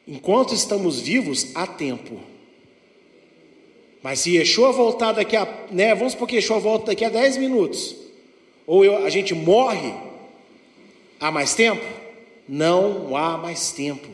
enquanto 0.08 0.54
estamos 0.54 1.02
vivos, 1.02 1.52
há 1.54 1.68
tempo. 1.68 2.22
Mas 4.08 4.22
se 4.22 4.38
Yeshua 4.38 4.72
voltar 4.72 5.12
daqui 5.12 5.36
a, 5.36 5.46
né, 5.70 5.94
vamos 5.94 6.14
supor 6.14 6.30
que 6.30 6.38
Yeshua 6.38 6.60
volta 6.60 6.86
daqui 6.86 7.04
a 7.04 7.10
10 7.10 7.36
minutos, 7.36 7.94
ou 8.66 8.86
eu, 8.86 9.04
a 9.04 9.10
gente 9.10 9.36
morre, 9.36 9.94
há 11.20 11.30
mais 11.30 11.54
tempo? 11.54 11.84
Não 12.48 13.18
há 13.18 13.38
mais 13.38 13.74
tempo. 13.74 14.08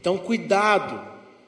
Então, 0.00 0.16
cuidado 0.16 0.98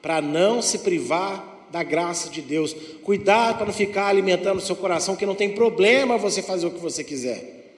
para 0.03 0.21
não 0.21 0.61
se 0.61 0.77
privar 0.77 1.67
da 1.71 1.81
graça 1.81 2.29
de 2.29 2.43
Deus. 2.43 2.71
Cuidado 3.01 3.57
para 3.57 3.65
não 3.65 3.73
ficar 3.73 4.05
alimentando 4.05 4.59
o 4.59 4.61
seu 4.61 4.75
coração, 4.75 5.15
que 5.15 5.25
não 5.25 5.33
tem 5.33 5.49
problema 5.49 6.15
você 6.15 6.43
fazer 6.43 6.67
o 6.67 6.71
que 6.71 6.79
você 6.79 7.03
quiser. 7.03 7.73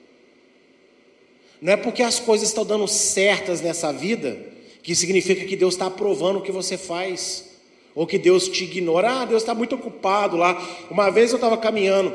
Não 1.58 1.72
é 1.72 1.76
porque 1.78 2.02
as 2.02 2.20
coisas 2.20 2.48
estão 2.48 2.66
dando 2.66 2.86
certas 2.86 3.62
nessa 3.62 3.94
vida 3.94 4.52
que 4.84 4.94
significa 4.94 5.46
que 5.46 5.56
Deus 5.56 5.74
está 5.74 5.86
aprovando 5.86 6.38
o 6.38 6.42
que 6.42 6.52
você 6.52 6.76
faz, 6.76 7.52
ou 7.94 8.06
que 8.06 8.18
Deus 8.18 8.46
te 8.46 8.64
ignora. 8.64 9.22
Ah, 9.22 9.24
Deus 9.24 9.42
está 9.42 9.54
muito 9.54 9.74
ocupado 9.74 10.36
lá. 10.36 10.62
Uma 10.90 11.10
vez 11.10 11.30
eu 11.30 11.36
estava 11.36 11.56
caminhando 11.56 12.12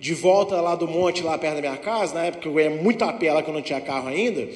de 0.00 0.14
volta 0.14 0.58
lá 0.62 0.74
do 0.74 0.88
monte, 0.88 1.22
lá 1.22 1.36
perto 1.36 1.56
da 1.56 1.60
minha 1.60 1.76
casa, 1.76 2.14
na 2.14 2.24
época 2.24 2.48
eu 2.48 2.58
ia 2.58 2.70
muito 2.70 3.02
a 3.04 3.12
pé 3.12 3.32
lá 3.32 3.42
que 3.42 3.50
eu 3.50 3.54
não 3.54 3.60
tinha 3.60 3.80
carro 3.82 4.08
ainda, 4.08 4.48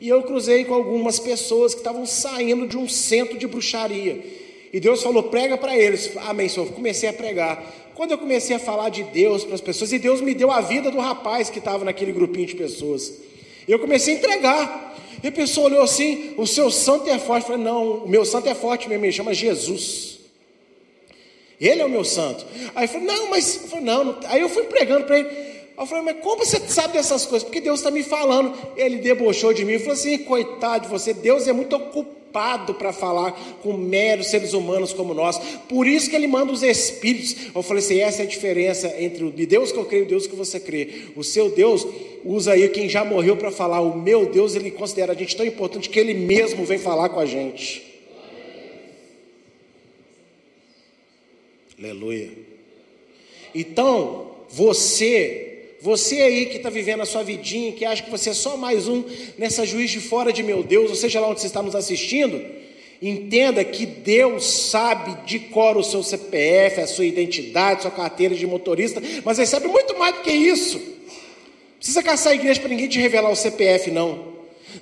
e 0.00 0.08
eu 0.08 0.22
cruzei 0.22 0.64
com 0.64 0.74
algumas 0.74 1.18
pessoas 1.18 1.72
que 1.72 1.80
estavam 1.80 2.04
saindo 2.04 2.66
de 2.66 2.76
um 2.76 2.86
centro 2.86 3.38
de 3.38 3.46
bruxaria. 3.46 4.22
E 4.70 4.78
Deus 4.78 5.02
falou: 5.02 5.22
prega 5.24 5.56
para 5.56 5.74
eles. 5.74 6.12
Amém, 6.18 6.48
Senhor. 6.48 6.70
Comecei 6.72 7.08
a 7.08 7.12
pregar. 7.12 7.74
Quando 7.94 8.12
eu 8.12 8.18
comecei 8.18 8.54
a 8.54 8.58
falar 8.58 8.90
de 8.90 9.02
Deus 9.02 9.44
para 9.44 9.54
as 9.54 9.62
pessoas, 9.62 9.92
e 9.92 9.98
Deus 9.98 10.20
me 10.20 10.34
deu 10.34 10.50
a 10.50 10.60
vida 10.60 10.90
do 10.90 10.98
rapaz 10.98 11.48
que 11.48 11.58
estava 11.58 11.86
naquele 11.86 12.12
grupinho 12.12 12.46
de 12.46 12.54
pessoas, 12.54 13.14
eu 13.66 13.78
comecei 13.78 14.14
a 14.14 14.18
entregar. 14.18 14.88
E 15.22 15.28
a 15.28 15.32
pessoa 15.32 15.66
olhou 15.66 15.82
assim: 15.82 16.34
o 16.36 16.46
seu 16.46 16.70
santo 16.70 17.08
é 17.08 17.18
forte. 17.18 17.44
Eu 17.44 17.52
falei: 17.52 17.64
não, 17.64 18.04
o 18.04 18.08
meu 18.08 18.24
santo 18.24 18.48
é 18.48 18.54
forte 18.54 18.88
mesmo, 18.88 19.04
ele 19.04 19.12
chama 19.12 19.34
Jesus. 19.34 20.18
Ele 21.60 21.82
é 21.82 21.84
o 21.84 21.90
meu 21.90 22.04
santo. 22.04 22.44
Aí 22.74 22.84
eu 22.84 22.88
falei: 22.88 23.06
não, 23.06 23.30
mas. 23.30 23.62
Eu 23.62 23.68
falei, 23.68 23.84
não, 23.84 24.04
não. 24.04 24.20
Aí 24.26 24.40
eu 24.40 24.48
fui 24.48 24.64
pregando 24.64 25.04
para 25.04 25.18
ele. 25.18 25.48
Eu 25.78 25.86
falei, 25.86 26.02
mas 26.02 26.22
como 26.24 26.44
você 26.44 26.58
sabe 26.68 26.94
dessas 26.94 27.24
coisas? 27.24 27.44
Porque 27.44 27.60
Deus 27.60 27.78
está 27.78 27.90
me 27.90 28.02
falando. 28.02 28.52
Ele 28.76 28.98
debochou 28.98 29.52
de 29.52 29.64
mim 29.64 29.74
e 29.74 29.78
falou 29.78 29.94
assim: 29.94 30.18
coitado 30.18 30.84
de 30.84 30.90
você, 30.90 31.14
Deus 31.14 31.46
é 31.46 31.52
muito 31.52 31.74
ocupado 31.76 32.17
para 32.74 32.92
falar 32.92 33.32
com 33.62 33.72
meros 33.72 34.28
seres 34.28 34.52
humanos 34.52 34.92
como 34.92 35.14
nós. 35.14 35.38
Por 35.68 35.86
isso 35.86 36.08
que 36.08 36.16
ele 36.16 36.26
manda 36.26 36.52
os 36.52 36.62
espíritos. 36.62 37.36
Eu 37.54 37.62
falei 37.62 37.82
assim: 37.82 38.00
essa 38.00 38.22
é 38.22 38.24
a 38.24 38.28
diferença 38.28 38.94
entre 38.98 39.24
o 39.24 39.30
Deus 39.30 39.72
que 39.72 39.78
eu 39.78 39.84
creio 39.84 40.02
e 40.02 40.06
o 40.06 40.08
Deus 40.08 40.26
que 40.26 40.36
você 40.36 40.60
crê. 40.60 41.06
O 41.16 41.24
seu 41.24 41.50
Deus 41.50 41.86
usa 42.24 42.52
aí 42.52 42.68
quem 42.68 42.88
já 42.88 43.04
morreu 43.04 43.36
para 43.36 43.50
falar. 43.50 43.80
O 43.80 43.96
meu 43.96 44.26
Deus, 44.26 44.54
ele 44.54 44.70
considera 44.70 45.12
a 45.12 45.16
gente 45.16 45.36
tão 45.36 45.46
importante 45.46 45.88
que 45.88 45.98
ele 45.98 46.14
mesmo 46.14 46.64
vem 46.64 46.78
falar 46.78 47.08
com 47.08 47.20
a 47.20 47.26
gente. 47.26 47.86
Aleluia. 51.78 52.30
Então, 53.54 54.32
você 54.48 55.47
você 55.80 56.20
aí 56.22 56.46
que 56.46 56.56
está 56.56 56.70
vivendo 56.70 57.02
a 57.02 57.06
sua 57.06 57.22
vidinha, 57.22 57.72
que 57.72 57.84
acha 57.84 58.02
que 58.02 58.10
você 58.10 58.30
é 58.30 58.34
só 58.34 58.56
mais 58.56 58.88
um 58.88 59.04
nessa 59.36 59.64
juiz 59.64 59.90
de 59.90 60.00
fora 60.00 60.32
de 60.32 60.42
meu 60.42 60.62
Deus, 60.62 60.90
ou 60.90 60.96
seja 60.96 61.20
lá 61.20 61.28
onde 61.28 61.40
você 61.40 61.46
está 61.46 61.62
nos 61.62 61.76
assistindo, 61.76 62.44
entenda 63.00 63.64
que 63.64 63.86
Deus 63.86 64.44
sabe 64.44 65.16
de 65.24 65.38
cor 65.38 65.76
o 65.76 65.84
seu 65.84 66.02
CPF, 66.02 66.80
a 66.80 66.86
sua 66.86 67.04
identidade, 67.04 67.82
sua 67.82 67.90
carteira 67.90 68.34
de 68.34 68.46
motorista, 68.46 69.00
mas 69.24 69.38
Ele 69.38 69.46
sabe 69.46 69.68
muito 69.68 69.96
mais 69.96 70.16
do 70.16 70.22
que 70.22 70.32
isso. 70.32 70.80
Precisa 71.76 72.02
caçar 72.02 72.32
a 72.32 72.34
igreja 72.34 72.60
para 72.60 72.70
ninguém 72.70 72.88
te 72.88 72.98
revelar 72.98 73.30
o 73.30 73.36
CPF, 73.36 73.90
não. 73.92 74.36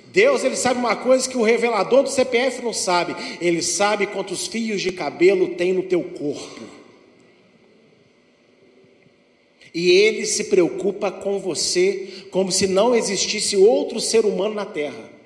Deus, 0.07 0.43
ele 0.43 0.55
sabe 0.55 0.79
uma 0.79 0.95
coisa 0.95 1.29
que 1.29 1.37
o 1.37 1.43
revelador 1.43 2.03
do 2.03 2.09
CPF 2.09 2.63
não 2.63 2.73
sabe. 2.73 3.15
Ele 3.39 3.61
sabe 3.61 4.07
quantos 4.07 4.47
fios 4.47 4.81
de 4.81 4.91
cabelo 4.91 5.49
tem 5.49 5.73
no 5.73 5.83
teu 5.83 6.01
corpo. 6.01 6.76
E 9.73 9.91
ele 9.91 10.25
se 10.25 10.45
preocupa 10.45 11.11
com 11.11 11.39
você 11.39 12.25
como 12.31 12.51
se 12.51 12.67
não 12.67 12.95
existisse 12.95 13.55
outro 13.55 13.99
ser 13.99 14.25
humano 14.25 14.55
na 14.55 14.65
terra. 14.65 15.17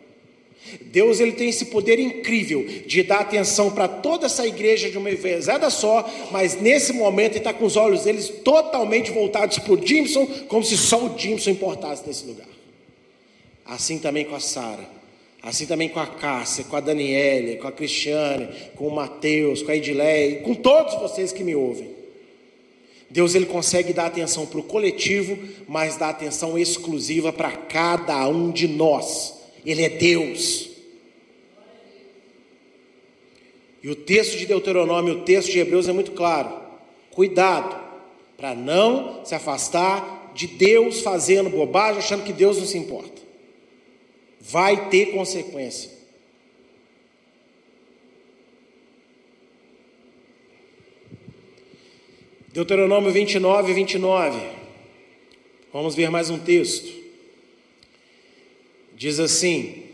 Deus 0.80 1.20
ele 1.20 1.34
tem 1.34 1.50
esse 1.50 1.66
poder 1.66 2.00
incrível 2.00 2.66
de 2.86 3.04
dar 3.04 3.20
atenção 3.20 3.72
para 3.72 3.88
toda 3.88 4.28
essa 4.28 4.46
igreja 4.46 4.90
de 4.90 4.98
uma 4.98 5.10
vezada 5.12 5.70
só, 5.70 6.10
mas 6.32 6.62
nesse 6.62 6.94
momento 6.94 7.34
ele 7.34 7.40
está 7.40 7.54
com 7.54 7.66
os 7.66 7.76
olhos 7.76 8.04
deles 8.04 8.30
totalmente 8.44 9.12
voltados 9.12 9.58
para 9.60 9.74
o 9.74 9.86
Jimson, 9.86 10.26
como 10.48 10.64
se 10.64 10.78
só 10.78 11.06
o 11.06 11.18
Jimson 11.18 11.52
importasse 11.52 12.06
nesse 12.06 12.26
lugar. 12.26 12.48
Assim 13.66 14.00
também 14.00 14.26
com 14.26 14.36
a 14.36 14.40
Sara, 14.40 14.88
assim 15.42 15.66
também 15.66 15.90
com 15.90 16.00
a 16.00 16.08
Cássia, 16.08 16.64
com 16.66 16.76
a 16.76 16.80
Daniele, 16.80 17.58
com 17.58 17.68
a 17.68 17.72
Cristiane, 17.72 18.48
com 18.76 18.88
o 18.88 18.96
Mateus, 18.96 19.62
com 19.62 19.72
a 19.72 19.76
Edileia, 19.76 20.42
com 20.42 20.54
todos 20.54 20.96
vocês 20.96 21.32
que 21.32 21.44
me 21.44 21.56
ouvem. 21.56 22.01
Deus 23.12 23.36
ele 23.36 23.46
consegue 23.46 23.92
dar 23.92 24.06
atenção 24.06 24.46
para 24.46 24.60
o 24.60 24.64
coletivo, 24.64 25.38
mas 25.68 25.98
dá 25.98 26.10
atenção 26.10 26.58
exclusiva 26.58 27.34
para 27.34 27.52
cada 27.52 28.26
um 28.28 28.52
de 28.52 28.70
nós. 28.70 29.34
Ele 29.66 29.84
é 29.84 29.90
Deus. 29.90 30.70
E 33.84 33.90
o 33.90 33.96
texto 33.96 34.38
de 34.38 34.46
Deuteronômio, 34.46 35.16
o 35.16 35.22
texto 35.24 35.52
de 35.52 35.60
Hebreus 35.60 35.90
é 35.90 35.92
muito 35.92 36.12
claro. 36.14 36.58
Cuidado 37.12 37.76
para 38.38 38.56
não 38.56 39.26
se 39.26 39.36
afastar 39.36 40.32
de 40.34 40.48
Deus 40.48 41.02
fazendo 41.02 41.50
bobagem, 41.50 42.00
achando 42.00 42.24
que 42.24 42.32
Deus 42.32 42.58
não 42.58 42.66
se 42.66 42.78
importa. 42.78 43.22
Vai 44.40 44.90
ter 44.90 45.08
consequência. 45.08 46.01
Deuteronômio 52.54 53.12
29, 53.12 53.74
29. 53.74 54.40
Vamos 55.72 55.96
ver 55.96 56.10
mais 56.10 56.30
um 56.30 56.38
texto. 56.38 56.92
Diz 58.94 59.22
assim: 59.22 59.86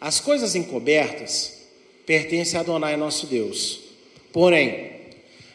As 0.00 0.20
coisas 0.20 0.54
encobertas 0.54 1.66
pertencem 2.06 2.56
a 2.56 2.60
Adonai 2.60 2.96
nosso 2.96 3.26
Deus, 3.26 3.80
porém, 4.32 4.92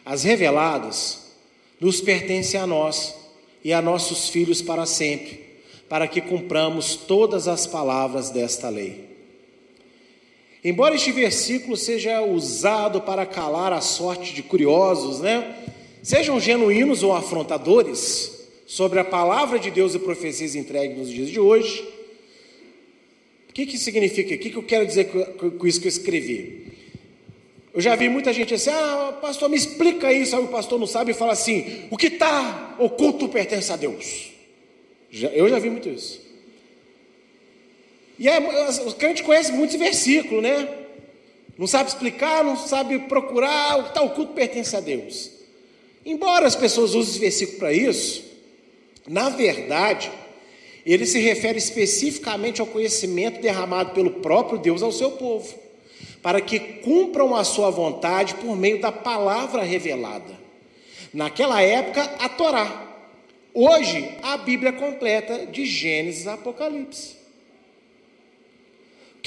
as 0.04 0.24
reveladas 0.24 1.32
nos 1.80 2.02
pertencem 2.02 2.60
a 2.60 2.68
nós 2.68 3.16
e 3.64 3.72
a 3.72 3.82
nossos 3.82 4.28
filhos 4.28 4.62
para 4.62 4.86
sempre, 4.86 5.46
para 5.88 6.10
que 6.10 6.20
cumpramos 6.20 6.96
todas 6.96 7.48
as 7.48 7.66
palavras 7.66 8.30
desta 8.30 8.68
lei. 8.68 9.07
Embora 10.64 10.96
este 10.96 11.12
versículo 11.12 11.78
seja 11.78 12.22
usado 12.22 13.02
para 13.02 13.26
calar 13.26 13.72
a 13.72 13.82
sorte 13.82 14.34
de 14.34 14.42
curiosos, 14.42 15.22
né? 15.22 15.56
Sejam 16.02 16.40
genuínos 16.40 17.04
ou 17.04 17.14
afrontadores 17.14 18.48
sobre 18.66 19.00
a 19.00 19.06
palavra 19.06 19.60
de 19.60 19.70
Deus 19.70 19.94
e 19.94 20.00
profecias 20.00 20.56
entregues 20.56 20.98
nos 20.98 21.10
dias 21.10 21.30
de 21.30 21.40
hoje. 21.40 21.88
O 23.50 23.54
que, 23.54 23.66
que 23.66 23.78
significa? 23.78 24.36
O 24.36 24.38
que, 24.38 24.50
que 24.50 24.56
eu 24.56 24.64
quero 24.64 24.86
dizer 24.86 25.06
com 25.06 25.66
isso 25.68 25.80
que 25.80 25.88
eu 25.88 25.90
escrevi? 25.90 26.68
Eu 27.74 27.82
já 27.82 27.96
vi 27.96 28.10
muita 28.10 28.34
gente 28.34 28.54
assim, 28.56 28.72
ah, 28.72 29.18
pastor, 29.22 29.50
me 29.50 29.56
explica 29.56 30.12
isso. 30.12 30.36
Aí 30.36 30.44
o 30.44 30.48
pastor 30.48 30.80
não 30.80 30.88
sabe 30.88 31.12
e 31.12 31.14
fala 31.14 31.34
assim: 31.34 31.84
o 31.92 31.98
que 31.98 32.08
está 32.08 32.76
oculto 32.80 33.30
pertence 33.30 33.72
a 33.72 33.76
Deus. 33.76 34.32
eu 35.34 35.48
já 35.48 35.60
vi 35.60 35.70
muito 35.70 35.88
isso. 35.88 36.27
E 38.20 38.28
é, 38.28 38.40
o 38.86 38.94
crente 38.94 39.24
conhece 39.24 39.52
muitos 39.52 39.76
versículos, 39.76 40.42
né? 40.42 40.68
Não 41.58 41.68
sabe 41.68 41.90
explicar, 41.90 42.44
não 42.44 42.56
sabe 42.56 43.00
procurar, 43.00 43.80
o 43.80 43.90
tal 43.90 44.12
culto 44.12 44.34
pertence 44.34 44.76
a 44.76 44.80
Deus. 44.80 45.32
Embora 46.06 46.48
as 46.48 46.56
pessoas 46.56 46.94
usem 46.94 47.12
esse 47.12 47.20
versículo 47.20 47.60
para 47.60 47.74
isso, 47.74 48.24
na 49.08 49.30
verdade, 49.30 50.12
ele 50.86 51.06
se 51.06 51.20
refere 51.20 51.58
especificamente 51.58 52.62
ao 52.62 52.68
conhecimento 52.68 53.42
derramado 53.42 53.92
pelo 53.92 54.12
próprio 54.22 54.58
Deus 54.58 54.82
ao 54.82 54.92
seu 54.92 55.12
povo, 55.12 55.54
para 56.22 56.40
que 56.40 56.60
cumpram 56.60 57.36
a 57.36 57.44
sua 57.44 57.70
vontade 57.70 58.36
por 58.36 58.56
meio 58.56 58.80
da 58.80 58.92
palavra 58.92 59.64
revelada. 59.64 60.38
Naquela 61.14 61.62
época, 61.62 62.04
a 62.20 62.30
Torá. 62.30 62.86
Hoje, 63.54 64.16
a 64.22 64.38
Bíblia 64.38 64.72
completa 64.72 65.46
de 65.48 65.66
Gênesis 65.66 66.28
a 66.28 66.36
Apocalipse. 66.36 67.17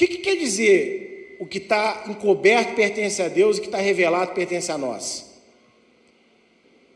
Que, 0.01 0.07
que 0.07 0.17
quer 0.17 0.35
dizer 0.35 1.37
o 1.39 1.45
que 1.45 1.59
está 1.59 2.05
encoberto 2.07 2.73
pertence 2.73 3.21
a 3.21 3.27
Deus 3.27 3.57
e 3.57 3.59
o 3.59 3.61
que 3.61 3.67
está 3.67 3.77
revelado 3.77 4.33
pertence 4.33 4.71
a 4.71 4.77
nós? 4.77 5.31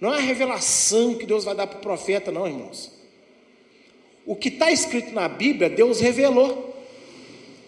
Não 0.02 0.12
é 0.12 0.18
a 0.18 0.22
revelação 0.22 1.14
que 1.14 1.28
Deus 1.28 1.44
vai 1.44 1.54
dar 1.54 1.68
para 1.68 1.78
o 1.78 1.82
profeta, 1.82 2.32
não, 2.32 2.48
irmãos. 2.48 2.92
O 4.26 4.36
que 4.36 4.50
está 4.50 4.72
escrito 4.72 5.14
na 5.14 5.28
Bíblia, 5.28 5.70
Deus 5.70 6.00
revelou. 6.00 6.76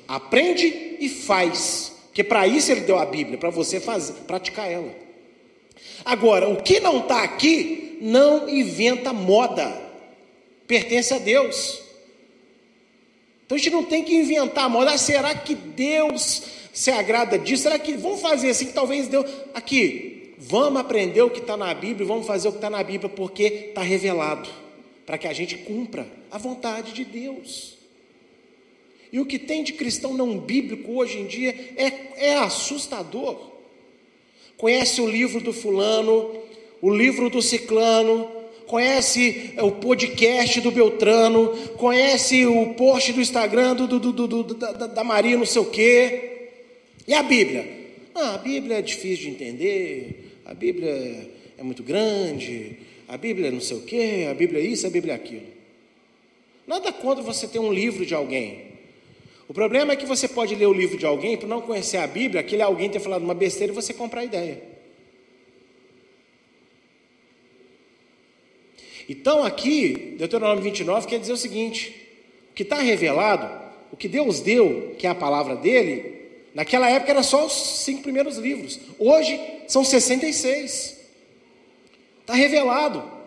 Aprende 0.08 0.98
e 1.00 1.08
faz. 1.08 1.94
Porque 2.08 2.24
para 2.24 2.48
isso 2.48 2.72
ele 2.72 2.82
deu 2.82 2.98
a 2.98 3.06
Bíblia, 3.06 3.38
para 3.38 3.52
você 3.52 3.80
fazer, 3.80 4.14
praticar 4.26 4.72
ela. 4.72 4.92
Agora, 6.04 6.50
o 6.50 6.64
que 6.64 6.80
não 6.80 7.02
está 7.02 7.22
aqui, 7.22 8.00
não 8.02 8.50
inventa 8.50 9.14
moda. 9.14 9.80
Pertence 10.66 11.14
a 11.14 11.20
Deus. 11.20 11.87
Então 13.48 13.56
a 13.56 13.58
gente 13.58 13.72
não 13.72 13.84
tem 13.84 14.04
que 14.04 14.14
inventar 14.14 14.70
moda. 14.70 14.92
Ah, 14.92 14.98
será 14.98 15.34
que 15.34 15.56
Deus 15.56 16.44
se 16.74 16.92
agrada 16.92 17.40
disso? 17.40 17.64
Será 17.64 17.80
que 17.80 17.94
vamos 17.94 18.20
fazer 18.20 18.50
assim? 18.50 18.74
Talvez 18.74 19.08
Deus. 19.08 19.26
Aqui, 19.54 20.34
vamos 20.38 20.82
aprender 20.82 21.22
o 21.22 21.30
que 21.30 21.40
está 21.40 21.56
na 21.56 21.74
Bíblia, 21.74 22.06
vamos 22.06 22.28
fazer 22.28 22.50
o 22.50 22.52
que 22.52 22.58
está 22.58 22.70
na 22.70 22.84
Bíblia, 22.84 23.10
porque 23.10 23.44
está 23.70 23.82
revelado 23.82 24.50
para 25.06 25.18
que 25.18 25.28
a 25.28 25.32
gente 25.32 25.58
cumpra 25.60 26.06
a 26.30 26.38
vontade 26.38 26.92
de 26.92 27.06
Deus. 27.06 27.78
E 29.14 29.20
o 29.22 29.26
que 29.26 29.40
tem 29.40 29.64
de 29.64 29.72
cristão 29.72 30.14
não 30.14 30.38
bíblico 30.38 30.92
hoje 31.00 31.18
em 31.20 31.26
dia 31.26 31.74
é, 31.78 32.28
é 32.28 32.38
assustador. 32.40 33.54
Conhece 34.58 35.00
o 35.00 35.08
livro 35.10 35.40
do 35.40 35.54
fulano, 35.54 36.36
o 36.82 36.94
livro 36.94 37.30
do 37.30 37.42
ciclano, 37.42 38.30
conhece 38.68 39.54
o 39.58 39.72
podcast 39.72 40.60
do 40.62 40.72
Beltrano, 40.72 41.56
conhece 41.78 42.46
o 42.46 42.74
post 42.74 43.14
do 43.14 43.22
Instagram 43.22 43.76
do, 43.76 43.88
do, 43.88 44.12
do, 44.12 44.44
da, 44.54 44.72
da, 44.88 45.04
Maria 45.04 45.38
não 45.38 45.46
sei 45.46 45.62
o 45.62 45.66
quê. 45.66 46.50
E 47.08 47.14
a 47.14 47.24
Bíblia? 47.24 47.66
Ah, 48.14 48.36
a 48.36 48.38
Bíblia 48.38 48.78
é 48.78 48.82
difícil 48.82 49.26
de 49.26 49.30
entender, 49.32 50.40
a 50.46 50.54
Bíblia 50.54 51.30
é 51.58 51.64
muito 51.64 51.82
grande, 51.82 52.78
a 53.08 53.18
Bíblia 53.18 53.52
não 53.52 53.62
sei 53.62 53.78
o 53.78 53.82
quê, 53.82 54.28
a 54.30 54.34
Bíblia 54.34 54.62
é 54.62 54.66
isso, 54.66 54.86
a 54.86 54.90
Bíblia 54.90 55.14
é 55.14 55.16
aquilo. 55.16 55.48
Nada 56.68 56.92
contra 56.92 57.24
você 57.24 57.48
ter 57.48 57.60
um 57.60 57.72
livro 57.72 58.06
de 58.06 58.14
alguém. 58.14 58.68
O 59.48 59.54
problema 59.54 59.94
é 59.94 59.96
que 59.96 60.06
você 60.06 60.28
pode 60.28 60.54
ler 60.56 60.66
o 60.66 60.74
livro 60.74 60.98
de 60.98 61.06
alguém 61.06 61.38
por 61.38 61.48
não 61.48 61.62
conhecer 61.62 61.98
a 61.98 62.08
Bíblia, 62.08 62.42
aquele 62.42 62.62
alguém 62.62 62.90
ter 62.90 63.00
falado 63.00 63.24
uma 63.24 63.34
besteira 63.34 63.72
e 63.72 63.76
você 63.76 63.94
comprar 63.94 64.22
a 64.22 64.26
ideia. 64.26 64.77
Então 69.08 69.44
aqui, 69.44 70.16
Deuteronômio 70.18 70.64
29 70.64 71.08
quer 71.08 71.20
dizer 71.20 71.34
o 71.34 71.38
seguinte: 71.38 72.08
o 72.52 72.54
que 72.54 72.64
está 72.64 72.78
revelado, 72.78 73.50
o 73.92 73.98
que 73.98 74.08
Deus 74.08 74.42
deu, 74.42 74.96
que 74.98 75.08
é 75.08 75.10
a 75.10 75.16
palavra 75.16 75.56
dele, 75.56 76.28
naquela 76.54 76.90
época 76.90 77.12
era 77.12 77.24
só 77.24 77.46
os 77.46 77.54
cinco 77.54 78.04
primeiros 78.04 78.38
livros, 78.38 78.80
hoje 79.00 79.40
são 79.68 79.84
66. 79.84 80.98
Está 82.22 82.34
revelado. 82.34 83.18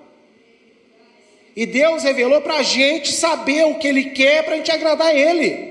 E 1.56 1.64
Deus 1.64 2.02
revelou 2.02 2.40
para 2.42 2.56
a 2.56 2.62
gente 2.62 3.10
saber 3.12 3.64
o 3.64 3.76
que 3.78 3.88
Ele 3.88 4.10
quer 4.10 4.44
para 4.44 4.54
a 4.54 4.56
gente 4.58 4.70
agradar 4.70 5.08
a 5.08 5.14
Ele. 5.14 5.70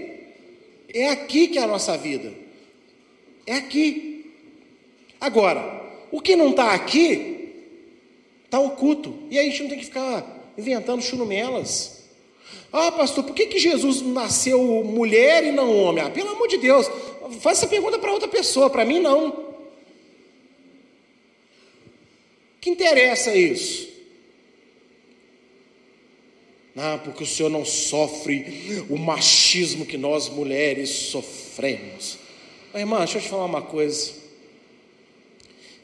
É 0.93 1.09
aqui 1.09 1.47
que 1.47 1.59
é 1.59 1.61
a 1.61 1.67
nossa 1.67 1.95
vida. 1.97 2.33
É 3.45 3.53
aqui. 3.53 4.33
Agora, 5.21 5.81
o 6.11 6.19
que 6.19 6.35
não 6.35 6.49
está 6.49 6.73
aqui, 6.73 7.38
está 8.49 8.59
oculto. 8.59 9.13
E 9.29 9.37
aí 9.37 9.47
a 9.47 9.49
gente 9.49 9.61
não 9.61 9.69
tem 9.69 9.77
que 9.77 9.85
ficar 9.85 10.51
inventando 10.57 11.03
churumelas. 11.03 11.99
Ah, 12.73 12.91
pastor, 12.91 13.23
por 13.23 13.35
que, 13.35 13.45
que 13.45 13.59
Jesus 13.59 14.01
nasceu 14.01 14.83
mulher 14.83 15.43
e 15.43 15.51
não 15.51 15.75
homem? 15.77 16.03
Ah, 16.03 16.09
pelo 16.09 16.31
amor 16.31 16.47
de 16.47 16.57
Deus, 16.57 16.87
faça 17.39 17.61
essa 17.61 17.67
pergunta 17.67 17.99
para 17.99 18.11
outra 18.11 18.27
pessoa, 18.27 18.69
para 18.69 18.83
mim 18.83 18.99
não. 18.99 19.55
Que 22.59 22.71
interessa 22.71 23.35
isso? 23.35 23.87
Ah, 26.75 26.99
porque 27.03 27.23
o 27.23 27.27
Senhor 27.27 27.49
não 27.49 27.65
sofre 27.65 28.85
o 28.89 28.97
machismo 28.97 29.85
que 29.85 29.97
nós 29.97 30.29
mulheres 30.29 30.89
sofremos. 30.89 32.17
Mas, 32.71 32.81
irmã, 32.81 32.99
deixa 32.99 33.17
eu 33.17 33.21
te 33.21 33.29
falar 33.29 33.45
uma 33.45 33.61
coisa. 33.61 34.18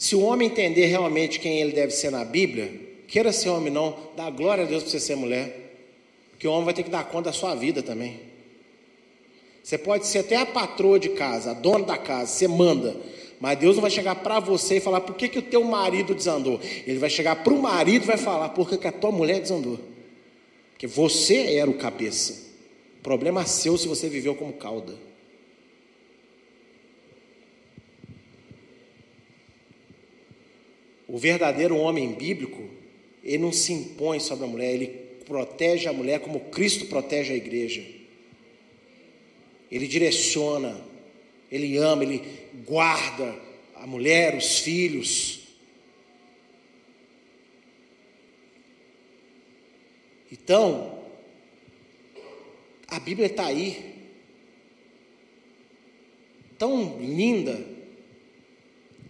Se 0.05 0.15
o 0.15 0.21
homem 0.21 0.49
entender 0.49 0.85
realmente 0.85 1.39
quem 1.39 1.59
ele 1.59 1.71
deve 1.71 1.91
ser 1.91 2.11
na 2.11 2.23
Bíblia, 2.23 2.71
queira 3.07 3.31
ser 3.33 3.49
homem 3.49 3.73
não, 3.73 3.97
dá 4.15 4.29
glória 4.29 4.63
a 4.63 4.67
Deus 4.67 4.83
para 4.83 4.91
você 4.91 4.99
ser 4.99 5.15
mulher. 5.15 5.79
Porque 6.29 6.47
o 6.47 6.51
homem 6.51 6.65
vai 6.65 6.75
ter 6.75 6.83
que 6.83 6.91
dar 6.91 7.05
conta 7.05 7.31
da 7.31 7.33
sua 7.33 7.55
vida 7.55 7.81
também. 7.81 8.19
Você 9.63 9.79
pode 9.79 10.05
ser 10.05 10.19
até 10.19 10.35
a 10.35 10.45
patroa 10.45 10.99
de 10.99 11.09
casa, 11.09 11.49
a 11.49 11.53
dona 11.55 11.85
da 11.85 11.97
casa, 11.97 12.31
você 12.31 12.47
manda. 12.47 12.95
Mas 13.39 13.57
Deus 13.57 13.77
não 13.77 13.81
vai 13.81 13.89
chegar 13.89 14.13
para 14.13 14.39
você 14.39 14.77
e 14.77 14.79
falar 14.79 15.01
por 15.01 15.15
que, 15.15 15.27
que 15.27 15.39
o 15.39 15.41
teu 15.41 15.63
marido 15.63 16.13
desandou. 16.13 16.59
Ele 16.85 16.99
vai 16.99 17.09
chegar 17.09 17.43
para 17.43 17.51
o 17.51 17.59
marido 17.59 18.03
e 18.03 18.05
vai 18.07 18.17
falar 18.17 18.49
por 18.49 18.69
que, 18.69 18.77
que 18.77 18.87
a 18.87 18.91
tua 18.91 19.11
mulher 19.11 19.39
desandou. 19.39 19.79
Porque 20.73 20.85
você 20.85 21.55
era 21.55 21.67
o 21.67 21.79
cabeça. 21.79 22.43
O 22.99 23.01
problema 23.01 23.41
é 23.41 23.45
seu 23.45 23.75
se 23.75 23.87
você 23.87 24.07
viveu 24.07 24.35
como 24.35 24.53
cauda. 24.53 24.93
O 31.15 31.17
verdadeiro 31.17 31.77
homem 31.77 32.11
bíblico, 32.11 32.61
ele 33.23 33.37
não 33.37 33.53
se 33.53 33.71
impõe 33.71 34.19
sobre 34.19 34.43
a 34.43 34.49
mulher, 34.49 34.73
ele 34.73 34.87
protege 35.25 35.87
a 35.87 35.93
mulher 35.93 36.19
como 36.19 36.41
Cristo 36.49 36.87
protege 36.87 37.31
a 37.31 37.37
igreja. 37.37 37.81
Ele 39.71 39.87
direciona, 39.87 40.77
ele 41.49 41.77
ama, 41.77 42.03
ele 42.03 42.21
guarda 42.65 43.33
a 43.75 43.87
mulher, 43.87 44.35
os 44.35 44.59
filhos. 44.59 45.39
Então, 50.29 51.01
a 52.89 52.99
Bíblia 52.99 53.27
está 53.27 53.45
aí, 53.45 53.95
tão 56.57 56.97
linda, 56.99 57.74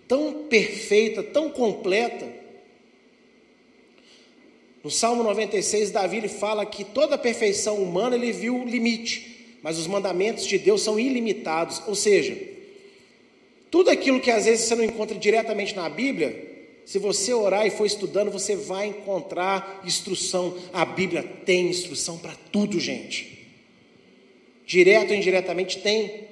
tão 0.08 0.46
perfeita, 0.50 1.24
tão 1.24 1.50
completa. 1.50 2.28
No 4.84 4.92
Salmo 4.92 5.24
96, 5.24 5.92
Davi 5.92 6.18
ele 6.18 6.30
fala 6.30 6.66
que 6.66 6.84
toda 6.84 7.16
a 7.16 7.18
perfeição 7.18 7.78
humana 7.78 8.16
ele 8.16 8.32
viu 8.32 8.56
o 8.62 8.66
limite 8.66 9.36
mas 9.66 9.80
os 9.80 9.88
mandamentos 9.88 10.46
de 10.46 10.60
Deus 10.60 10.84
são 10.84 11.00
ilimitados. 11.00 11.82
Ou 11.88 11.96
seja, 11.96 12.38
tudo 13.72 13.90
aquilo 13.90 14.22
que 14.22 14.30
às 14.30 14.46
vezes 14.46 14.66
você 14.66 14.76
não 14.76 14.84
encontra 14.84 15.18
diretamente 15.18 15.76
na 15.76 15.90
Bíblia, 15.90 16.70
se 16.86 17.00
você 17.00 17.34
orar 17.34 17.66
e 17.66 17.72
for 17.72 17.88
estudando, 17.88 18.30
você 18.30 18.56
vai 18.56 18.86
encontrar 18.86 19.82
instrução. 19.84 20.56
A 20.72 20.86
Bíblia 20.86 21.24
tem 21.24 21.68
instrução 21.68 22.20
para 22.20 22.36
tudo, 22.52 22.80
gente. 22.80 23.48
Direto 24.68 25.10
ou 25.10 25.16
indiretamente 25.16 25.80
tem. 25.80 26.26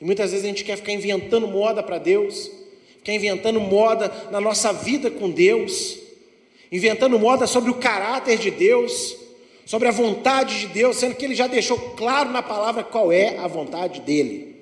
E 0.00 0.04
muitas 0.04 0.30
vezes 0.30 0.44
a 0.44 0.48
gente 0.48 0.64
quer 0.64 0.76
ficar 0.76 0.92
inventando 0.92 1.46
moda 1.46 1.82
para 1.82 1.98
Deus, 1.98 2.50
ficar 2.98 3.12
inventando 3.12 3.60
moda 3.60 4.10
na 4.30 4.40
nossa 4.40 4.72
vida 4.72 5.10
com 5.10 5.30
Deus, 5.30 5.98
inventando 6.72 7.18
moda 7.18 7.46
sobre 7.46 7.70
o 7.70 7.74
caráter 7.74 8.38
de 8.38 8.50
Deus 8.50 9.20
sobre 9.70 9.86
a 9.86 9.92
vontade 9.92 10.58
de 10.58 10.66
Deus, 10.66 10.96
sendo 10.96 11.14
que 11.14 11.24
ele 11.24 11.36
já 11.36 11.46
deixou 11.46 11.78
claro 11.90 12.30
na 12.30 12.42
palavra 12.42 12.82
qual 12.82 13.12
é 13.12 13.38
a 13.38 13.46
vontade 13.46 14.00
dele. 14.00 14.56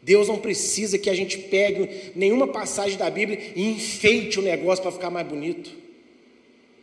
Deus 0.00 0.28
não 0.28 0.38
precisa 0.38 0.96
que 0.96 1.10
a 1.10 1.14
gente 1.14 1.36
pegue 1.36 2.12
nenhuma 2.14 2.46
passagem 2.46 2.96
da 2.96 3.10
Bíblia 3.10 3.52
e 3.56 3.68
enfeite 3.68 4.38
o 4.38 4.42
negócio 4.42 4.80
para 4.80 4.92
ficar 4.92 5.10
mais 5.10 5.26
bonito. 5.26 5.72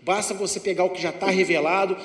Basta 0.02 0.34
você 0.34 0.60
pegar 0.60 0.84
o 0.84 0.89
que 0.89 1.02
já 1.02 1.12
está 1.12 1.28
revelado, 1.28 1.96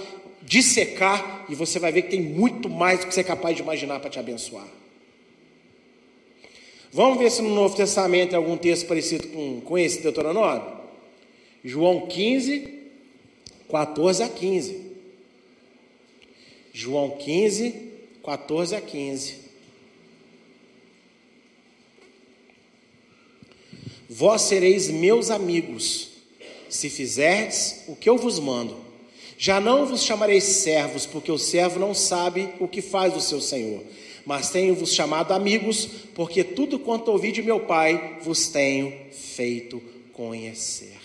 dissecar, 0.47 1.45
e 1.49 1.55
você 1.55 1.79
vai 1.79 1.93
ver 1.93 2.03
que 2.03 2.11
tem 2.11 2.23
muito 2.23 2.71
mais 2.71 3.01
do 3.01 3.07
que 3.09 3.15
você 3.15 3.21
é 3.21 3.25
capaz 3.25 3.57
de 3.57 3.63
imaginar 3.63 4.01
para 4.01 4.09
te 4.09 4.19
abençoar. 4.19 4.67
Vamos 6.93 7.19
ver 7.19 7.31
se 7.31 7.43
no 7.43 7.55
Novo 7.55 7.77
Testamento 7.77 8.31
tem 8.31 8.39
algum 8.39 8.57
texto 8.57 8.87
parecido 8.87 9.29
com, 9.29 9.61
com 9.61 9.77
esse 9.77 10.01
Deuteronômio? 10.01 10.77
João 11.65 12.07
15, 12.07 12.75
14 13.69 14.23
a 14.23 14.29
15. 14.29 14.87
João 16.73 17.11
15, 17.11 17.75
14 18.25 18.77
a 18.77 18.81
15. 18.81 19.47
Vós 24.09 24.43
sereis 24.43 24.89
meus 24.89 25.31
amigos, 25.31 26.13
se 26.69 26.89
fizerdes 26.89 27.83
o 27.89 27.97
que 27.97 28.09
eu 28.09 28.17
vos 28.17 28.39
mando. 28.39 28.86
Já 29.39 29.61
não 29.61 29.87
vos 29.87 30.03
chamarei 30.03 30.41
servos, 30.41 31.05
porque 31.05 31.31
o 31.31 31.39
servo 31.39 31.79
não 31.79 31.93
sabe 31.93 32.49
o 32.59 32.67
que 32.67 32.81
faz 32.81 33.15
o 33.15 33.21
seu 33.21 33.41
senhor. 33.41 33.83
Mas 34.25 34.51
tenho-vos 34.51 34.93
chamado 34.95 35.33
amigos, 35.33 35.87
porque 36.15 36.43
tudo 36.43 36.79
quanto 36.79 37.11
ouvi 37.11 37.31
de 37.31 37.43
meu 37.43 37.61
Pai 37.61 38.19
vos 38.23 38.49
tenho 38.49 38.93
feito 39.13 39.81
conhecer. 40.13 40.97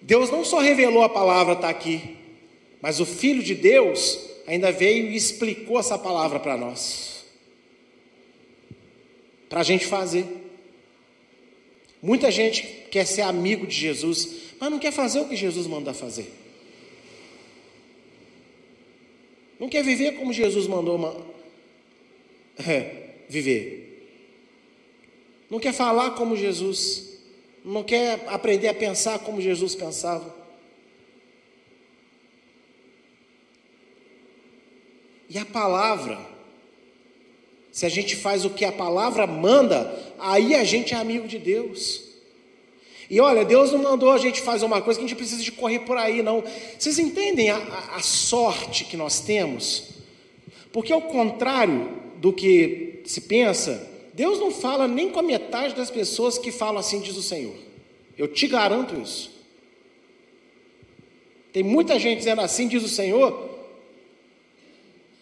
Deus 0.00 0.30
não 0.30 0.44
só 0.44 0.60
revelou 0.60 1.02
a 1.02 1.08
palavra, 1.08 1.54
está 1.54 1.68
aqui, 1.68 2.16
mas 2.80 3.00
o 3.00 3.04
Filho 3.04 3.42
de 3.42 3.54
Deus 3.54 4.18
ainda 4.46 4.70
veio 4.70 5.10
e 5.10 5.16
explicou 5.16 5.80
essa 5.80 5.98
palavra 5.98 6.38
para 6.38 6.56
nós, 6.56 7.24
para 9.48 9.60
a 9.60 9.64
gente 9.64 9.84
fazer. 9.84 10.24
Muita 12.00 12.30
gente 12.30 12.62
quer 12.90 13.04
ser 13.04 13.22
amigo 13.22 13.66
de 13.66 13.74
Jesus, 13.74 14.28
mas 14.60 14.70
não 14.70 14.78
quer 14.78 14.92
fazer 14.92 15.18
o 15.20 15.28
que 15.28 15.34
Jesus 15.34 15.66
manda 15.66 15.92
fazer. 15.92 16.45
Não 19.58 19.68
quer 19.68 19.82
viver 19.82 20.12
como 20.12 20.32
Jesus 20.32 20.66
mandou 20.66 20.98
é, 22.58 23.10
viver. 23.28 23.86
Não 25.50 25.58
quer 25.58 25.72
falar 25.72 26.12
como 26.12 26.36
Jesus. 26.36 27.18
Não 27.64 27.82
quer 27.82 28.24
aprender 28.28 28.68
a 28.68 28.74
pensar 28.74 29.18
como 29.20 29.40
Jesus 29.40 29.74
pensava. 29.74 30.34
E 35.28 35.38
a 35.38 35.44
palavra, 35.44 36.18
se 37.72 37.84
a 37.84 37.88
gente 37.88 38.14
faz 38.14 38.44
o 38.44 38.50
que 38.50 38.64
a 38.64 38.70
palavra 38.70 39.26
manda, 39.26 40.14
aí 40.18 40.54
a 40.54 40.62
gente 40.64 40.94
é 40.94 40.96
amigo 40.96 41.26
de 41.26 41.38
Deus. 41.38 42.05
E 43.08 43.20
olha, 43.20 43.44
Deus 43.44 43.72
não 43.72 43.82
mandou 43.82 44.10
a 44.10 44.18
gente 44.18 44.40
fazer 44.40 44.64
uma 44.64 44.82
coisa 44.82 44.98
que 44.98 45.04
a 45.04 45.08
gente 45.08 45.16
precisa 45.16 45.42
de 45.42 45.52
correr 45.52 45.80
por 45.80 45.96
aí, 45.96 46.22
não. 46.22 46.42
Vocês 46.78 46.98
entendem 46.98 47.50
a, 47.50 47.56
a, 47.56 47.96
a 47.96 48.00
sorte 48.00 48.84
que 48.84 48.96
nós 48.96 49.20
temos? 49.20 49.90
Porque 50.72 50.92
ao 50.92 51.02
contrário 51.02 51.88
do 52.16 52.32
que 52.32 53.02
se 53.04 53.20
pensa, 53.22 53.88
Deus 54.12 54.40
não 54.40 54.50
fala 54.50 54.88
nem 54.88 55.10
com 55.10 55.20
a 55.20 55.22
metade 55.22 55.74
das 55.74 55.90
pessoas 55.90 56.38
que 56.38 56.50
falam 56.50 56.78
assim, 56.78 57.00
diz 57.00 57.16
o 57.16 57.22
Senhor. 57.22 57.54
Eu 58.18 58.26
te 58.26 58.46
garanto 58.46 59.00
isso. 59.00 59.30
Tem 61.52 61.62
muita 61.62 61.98
gente 61.98 62.18
dizendo 62.18 62.40
assim, 62.40 62.66
diz 62.66 62.82
o 62.82 62.88
Senhor, 62.88 63.50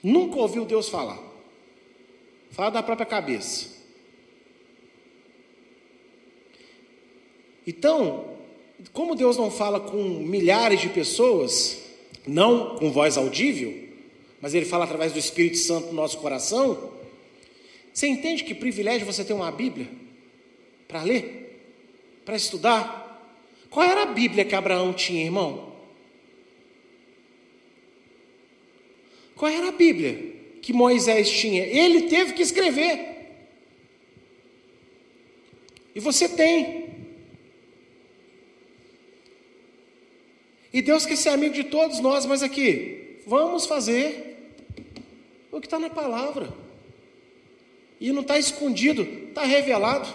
nunca 0.02 0.38
ouviu 0.38 0.64
Deus 0.64 0.88
falar. 0.88 1.18
Fala 2.50 2.70
da 2.70 2.82
própria 2.82 3.06
cabeça. 3.06 3.73
Então, 7.66 8.36
como 8.92 9.14
Deus 9.14 9.36
não 9.36 9.50
fala 9.50 9.80
com 9.80 10.02
milhares 10.02 10.80
de 10.80 10.88
pessoas, 10.88 11.82
não 12.26 12.76
com 12.76 12.90
voz 12.90 13.16
audível, 13.16 13.88
mas 14.40 14.54
Ele 14.54 14.66
fala 14.66 14.84
através 14.84 15.12
do 15.12 15.18
Espírito 15.18 15.58
Santo 15.58 15.88
no 15.88 15.94
nosso 15.94 16.18
coração, 16.18 16.92
você 17.92 18.06
entende 18.08 18.44
que 18.44 18.54
privilégio 18.54 19.06
você 19.06 19.24
ter 19.24 19.32
uma 19.32 19.50
Bíblia 19.52 19.88
para 20.88 21.02
ler, 21.02 21.60
para 22.24 22.36
estudar? 22.36 23.04
Qual 23.70 23.88
era 23.88 24.02
a 24.02 24.06
Bíblia 24.06 24.44
que 24.44 24.54
Abraão 24.54 24.92
tinha, 24.92 25.24
irmão? 25.24 25.72
Qual 29.36 29.50
era 29.50 29.68
a 29.68 29.72
Bíblia 29.72 30.34
que 30.60 30.72
Moisés 30.72 31.30
tinha? 31.30 31.64
Ele 31.64 32.02
teve 32.02 32.32
que 32.32 32.42
escrever. 32.42 33.14
E 35.94 36.00
você 36.00 36.28
tem. 36.28 36.83
E 40.74 40.82
Deus 40.82 41.06
quer 41.06 41.16
ser 41.16 41.28
amigo 41.28 41.54
de 41.54 41.62
todos 41.62 42.00
nós, 42.00 42.26
mas 42.26 42.42
aqui, 42.42 43.20
vamos 43.28 43.64
fazer 43.64 44.56
o 45.52 45.60
que 45.60 45.68
está 45.68 45.78
na 45.78 45.88
palavra. 45.88 46.52
E 48.00 48.10
não 48.10 48.22
está 48.22 48.36
escondido, 48.36 49.02
está 49.28 49.44
revelado. 49.44 50.08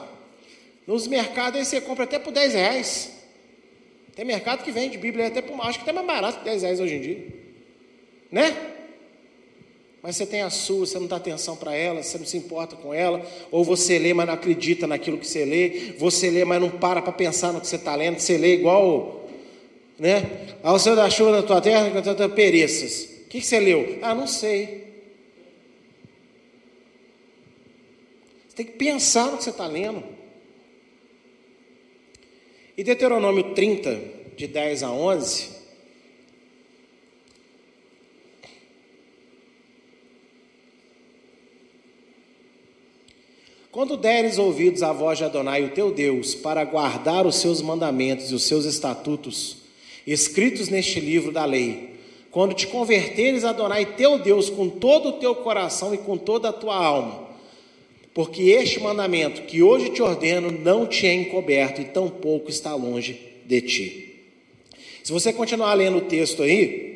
Nos 0.85 1.07
mercados 1.07 1.57
aí 1.57 1.65
você 1.65 1.79
compra 1.79 2.03
até 2.03 2.19
por 2.19 2.33
10 2.33 2.55
reais. 2.55 3.09
Tem 4.13 4.25
mercado 4.25 4.61
que 4.61 4.69
vende 4.69 4.97
Bíblia 4.97 5.27
até 5.27 5.41
por, 5.41 5.57
acho 5.61 5.79
que 5.79 5.83
até 5.83 5.93
mais 5.93 6.05
barato 6.05 6.39
que 6.39 6.43
10 6.43 6.61
reais 6.63 6.79
hoje 6.81 6.95
em 6.95 7.01
dia. 7.01 7.27
Né? 8.29 8.73
Mas 10.03 10.17
você 10.17 10.25
tem 10.25 10.41
a 10.41 10.49
sua, 10.49 10.85
você 10.85 10.99
não 10.99 11.07
dá 11.07 11.15
atenção 11.15 11.55
para 11.55 11.73
ela, 11.73 12.03
você 12.03 12.17
não 12.17 12.25
se 12.25 12.35
importa 12.35 12.75
com 12.75 12.93
ela, 12.93 13.25
ou 13.49 13.63
você 13.63 13.97
lê, 13.97 14.13
mas 14.13 14.27
não 14.27 14.33
acredita 14.33 14.85
naquilo 14.85 15.17
que 15.17 15.27
você 15.27 15.45
lê, 15.45 15.93
você 15.97 16.29
lê, 16.29 16.43
mas 16.43 16.59
não 16.59 16.69
para 16.69 17.01
para 17.01 17.13
pensar 17.13 17.53
no 17.53 17.61
que 17.61 17.67
você 17.67 17.77
está 17.77 17.95
lendo, 17.95 18.19
você 18.19 18.37
lê 18.37 18.55
igual 18.55 19.18
né? 19.99 20.57
Ao 20.63 20.79
Senhor 20.79 20.95
da 20.95 21.09
chuva 21.09 21.31
na 21.31 21.43
tua 21.43 21.61
terra, 21.61 22.01
tu 22.01 22.29
pereças. 22.29 23.03
O 23.25 23.29
que, 23.29 23.39
que 23.39 23.45
você 23.45 23.59
leu? 23.59 23.99
Ah, 24.01 24.15
não 24.15 24.25
sei. 24.25 24.87
Você 28.47 28.55
tem 28.55 28.65
que 28.65 28.71
pensar 28.73 29.27
no 29.27 29.37
que 29.37 29.43
você 29.43 29.49
está 29.51 29.67
lendo. 29.67 30.03
E 32.75 32.83
Deuteronômio 32.83 33.53
30, 33.53 34.01
de 34.35 34.47
10 34.47 34.83
a 34.83 34.91
11. 34.91 35.59
Quando 43.69 43.95
deres 43.95 44.39
ouvidos 44.39 44.81
a 44.81 44.91
voz 44.91 45.17
de 45.19 45.25
Adonai, 45.25 45.63
o 45.63 45.69
teu 45.69 45.91
Deus, 45.91 46.33
para 46.33 46.65
guardar 46.65 47.27
os 47.27 47.35
seus 47.35 47.61
mandamentos 47.61 48.31
e 48.31 48.35
os 48.35 48.43
seus 48.43 48.65
estatutos, 48.65 49.58
escritos 50.11 50.69
neste 50.69 50.99
livro 50.99 51.31
da 51.31 51.45
lei. 51.45 51.89
Quando 52.31 52.53
te 52.53 52.67
converteres 52.67 53.43
a 53.43 53.49
Adonai 53.49 53.85
teu 53.85 54.19
Deus 54.19 54.49
com 54.49 54.69
todo 54.69 55.09
o 55.09 55.13
teu 55.13 55.35
coração 55.35 55.93
e 55.93 55.97
com 55.97 56.17
toda 56.17 56.49
a 56.49 56.53
tua 56.53 56.75
alma, 56.75 57.27
porque 58.13 58.43
este 58.43 58.79
mandamento 58.79 59.43
que 59.43 59.63
hoje 59.63 59.89
te 59.89 60.01
ordeno 60.01 60.51
não 60.51 60.85
te 60.85 61.07
é 61.07 61.13
encoberto 61.13 61.81
e 61.81 61.85
tampouco 61.85 62.49
está 62.49 62.75
longe 62.75 63.19
de 63.45 63.61
ti. 63.61 64.05
Se 65.03 65.11
você 65.11 65.33
continuar 65.33 65.73
lendo 65.73 65.97
o 65.97 66.01
texto 66.01 66.43
aí, 66.43 66.89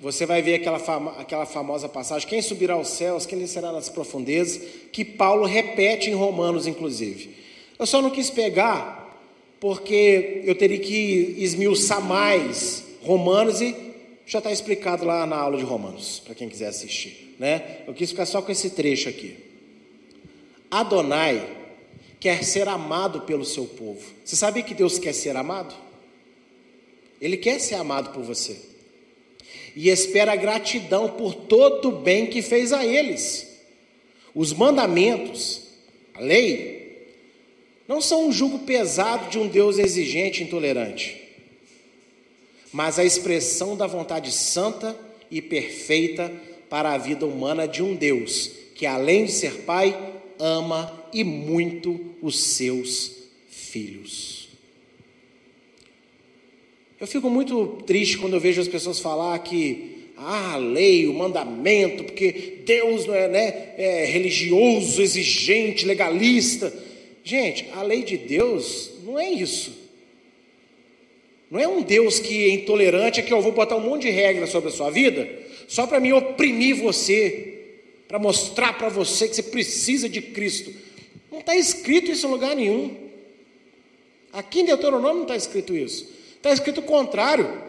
você 0.00 0.26
vai 0.26 0.42
ver 0.42 0.54
aquela, 0.54 0.78
fama, 0.78 1.12
aquela 1.12 1.46
famosa 1.46 1.88
passagem: 1.88 2.28
quem 2.28 2.42
subirá 2.42 2.74
aos 2.74 2.88
céus, 2.88 3.24
quem 3.24 3.38
descerá 3.38 3.70
nas 3.70 3.88
profundezas, 3.88 4.60
que 4.90 5.04
Paulo 5.04 5.46
repete 5.46 6.10
em 6.10 6.14
Romanos, 6.14 6.66
inclusive. 6.66 7.30
Eu 7.78 7.86
só 7.86 8.02
não 8.02 8.10
quis 8.10 8.28
pegar 8.28 9.01
porque 9.62 10.42
eu 10.44 10.56
teria 10.56 10.80
que 10.80 11.36
esmiuçar 11.38 12.02
mais 12.02 12.82
Romanos 13.00 13.60
e 13.60 13.76
já 14.26 14.38
está 14.38 14.50
explicado 14.50 15.04
lá 15.04 15.24
na 15.24 15.36
aula 15.36 15.56
de 15.56 15.62
Romanos, 15.62 16.18
para 16.18 16.34
quem 16.34 16.48
quiser 16.48 16.66
assistir. 16.66 17.36
Né? 17.38 17.82
Eu 17.86 17.94
quis 17.94 18.10
ficar 18.10 18.26
só 18.26 18.42
com 18.42 18.50
esse 18.50 18.70
trecho 18.70 19.08
aqui. 19.08 19.36
Adonai 20.68 21.48
quer 22.18 22.42
ser 22.42 22.66
amado 22.66 23.20
pelo 23.20 23.44
seu 23.44 23.64
povo. 23.64 24.02
Você 24.24 24.34
sabe 24.34 24.64
que 24.64 24.74
Deus 24.74 24.98
quer 24.98 25.12
ser 25.12 25.36
amado? 25.36 25.72
Ele 27.20 27.36
quer 27.36 27.60
ser 27.60 27.76
amado 27.76 28.12
por 28.12 28.24
você. 28.24 28.60
E 29.76 29.90
espera 29.90 30.34
gratidão 30.34 31.08
por 31.08 31.34
todo 31.36 31.88
o 31.88 32.00
bem 32.00 32.26
que 32.26 32.42
fez 32.42 32.72
a 32.72 32.84
eles. 32.84 33.60
Os 34.34 34.52
mandamentos, 34.52 35.62
a 36.14 36.20
lei, 36.20 36.71
não 37.92 38.00
são 38.00 38.28
um 38.28 38.32
jugo 38.32 38.60
pesado 38.60 39.28
de 39.28 39.38
um 39.38 39.46
Deus 39.46 39.78
exigente 39.78 40.40
e 40.40 40.46
intolerante, 40.46 41.14
mas 42.72 42.98
a 42.98 43.04
expressão 43.04 43.76
da 43.76 43.86
vontade 43.86 44.32
santa 44.32 44.98
e 45.30 45.42
perfeita 45.42 46.32
para 46.70 46.94
a 46.94 46.96
vida 46.96 47.26
humana 47.26 47.68
de 47.68 47.82
um 47.82 47.94
Deus 47.94 48.50
que, 48.74 48.86
além 48.86 49.26
de 49.26 49.32
ser 49.32 49.64
Pai, 49.66 49.94
ama 50.38 51.04
e 51.12 51.22
muito 51.22 52.00
os 52.22 52.40
seus 52.40 53.12
filhos. 53.50 54.48
Eu 56.98 57.06
fico 57.06 57.28
muito 57.28 57.82
triste 57.86 58.16
quando 58.16 58.32
eu 58.32 58.40
vejo 58.40 58.62
as 58.62 58.68
pessoas 58.68 59.00
falar 59.00 59.38
que 59.40 60.08
ah, 60.16 60.54
a 60.54 60.56
lei, 60.56 61.06
o 61.06 61.12
mandamento, 61.12 62.04
porque 62.04 62.62
Deus 62.64 63.04
não 63.04 63.14
é, 63.14 63.28
né, 63.28 63.74
é 63.76 64.06
religioso, 64.06 65.02
exigente, 65.02 65.84
legalista. 65.84 66.72
Gente, 67.24 67.68
a 67.74 67.82
lei 67.82 68.02
de 68.02 68.16
Deus 68.16 68.90
não 69.04 69.18
é 69.18 69.30
isso. 69.30 69.72
Não 71.50 71.60
é 71.60 71.68
um 71.68 71.82
Deus 71.82 72.18
que 72.18 72.44
é 72.44 72.50
intolerante, 72.50 73.20
é 73.20 73.22
que 73.22 73.32
eu 73.32 73.42
vou 73.42 73.52
botar 73.52 73.76
um 73.76 73.80
monte 73.80 74.02
de 74.02 74.10
regras 74.10 74.50
sobre 74.50 74.70
a 74.70 74.72
sua 74.72 74.90
vida, 74.90 75.28
só 75.68 75.86
para 75.86 76.00
me 76.00 76.12
oprimir 76.12 76.76
você, 76.76 77.52
para 78.08 78.18
mostrar 78.18 78.76
para 78.78 78.88
você 78.88 79.28
que 79.28 79.36
você 79.36 79.42
precisa 79.42 80.08
de 80.08 80.22
Cristo. 80.22 80.72
Não 81.30 81.40
está 81.40 81.54
escrito 81.54 82.10
isso 82.10 82.26
em 82.26 82.30
lugar 82.30 82.56
nenhum. 82.56 82.96
Aqui 84.32 84.60
em 84.60 84.64
Deuteronômio 84.64 85.16
não 85.16 85.22
está 85.22 85.36
escrito 85.36 85.76
isso. 85.76 86.08
Está 86.36 86.52
escrito 86.52 86.80
o 86.80 86.84
contrário. 86.84 87.62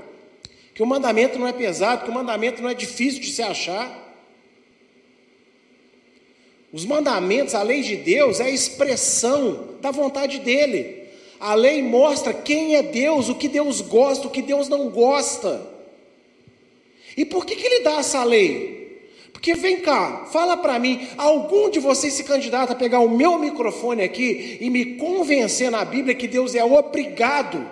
Que 0.74 0.82
o 0.82 0.88
mandamento 0.88 1.38
não 1.38 1.48
é 1.48 1.54
pesado, 1.54 2.06
que 2.06 2.10
o 2.10 2.14
mandamento 2.14 2.62
não 2.62 2.70
é 2.70 2.74
difícil 2.74 3.22
de 3.22 3.32
se 3.32 3.42
achar. 3.42 4.03
Os 6.74 6.86
mandamentos, 6.86 7.54
a 7.54 7.62
lei 7.62 7.84
de 7.84 7.96
Deus 7.96 8.40
é 8.40 8.46
a 8.46 8.50
expressão 8.50 9.76
da 9.80 9.92
vontade 9.92 10.40
dele. 10.40 11.04
A 11.40 11.54
lei 11.54 11.84
mostra 11.84 12.34
quem 12.34 12.76
é 12.76 12.82
Deus, 12.82 13.30
o 13.30 13.36
que 13.36 13.48
Deus 13.48 13.80
gosta, 13.80 14.28
o 14.28 14.32
que 14.32 14.42
Deus 14.42 14.68
não 14.68 14.90
gosta. 14.90 15.62
E 17.16 17.24
por 17.24 17.46
que, 17.46 17.56
que 17.56 17.64
ele 17.64 17.84
dá 17.84 18.00
essa 18.00 18.24
lei? 18.24 19.12
Porque 19.32 19.54
vem 19.54 19.82
cá, 19.82 20.26
fala 20.32 20.58
para 20.58 20.80
mim, 20.80 21.08
algum 21.16 21.70
de 21.70 21.80
vocês 21.80 22.14
se 22.14 22.24
candidata 22.24 22.74
a 22.74 22.76
pegar 22.76 23.02
o 23.02 23.10
meu 23.10 23.38
microfone 23.38 24.02
aqui 24.02 24.58
e 24.60 24.70
me 24.70 24.96
convencer 24.96 25.70
na 25.70 25.86
Bíblia 25.86 26.16
que 26.16 26.28
Deus 26.28 26.56
é 26.56 26.64
obrigado 26.64 27.70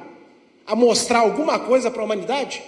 a 0.68 0.76
mostrar 0.76 1.20
alguma 1.20 1.58
coisa 1.58 1.90
para 1.90 2.02
a 2.02 2.06
humanidade? 2.06 2.62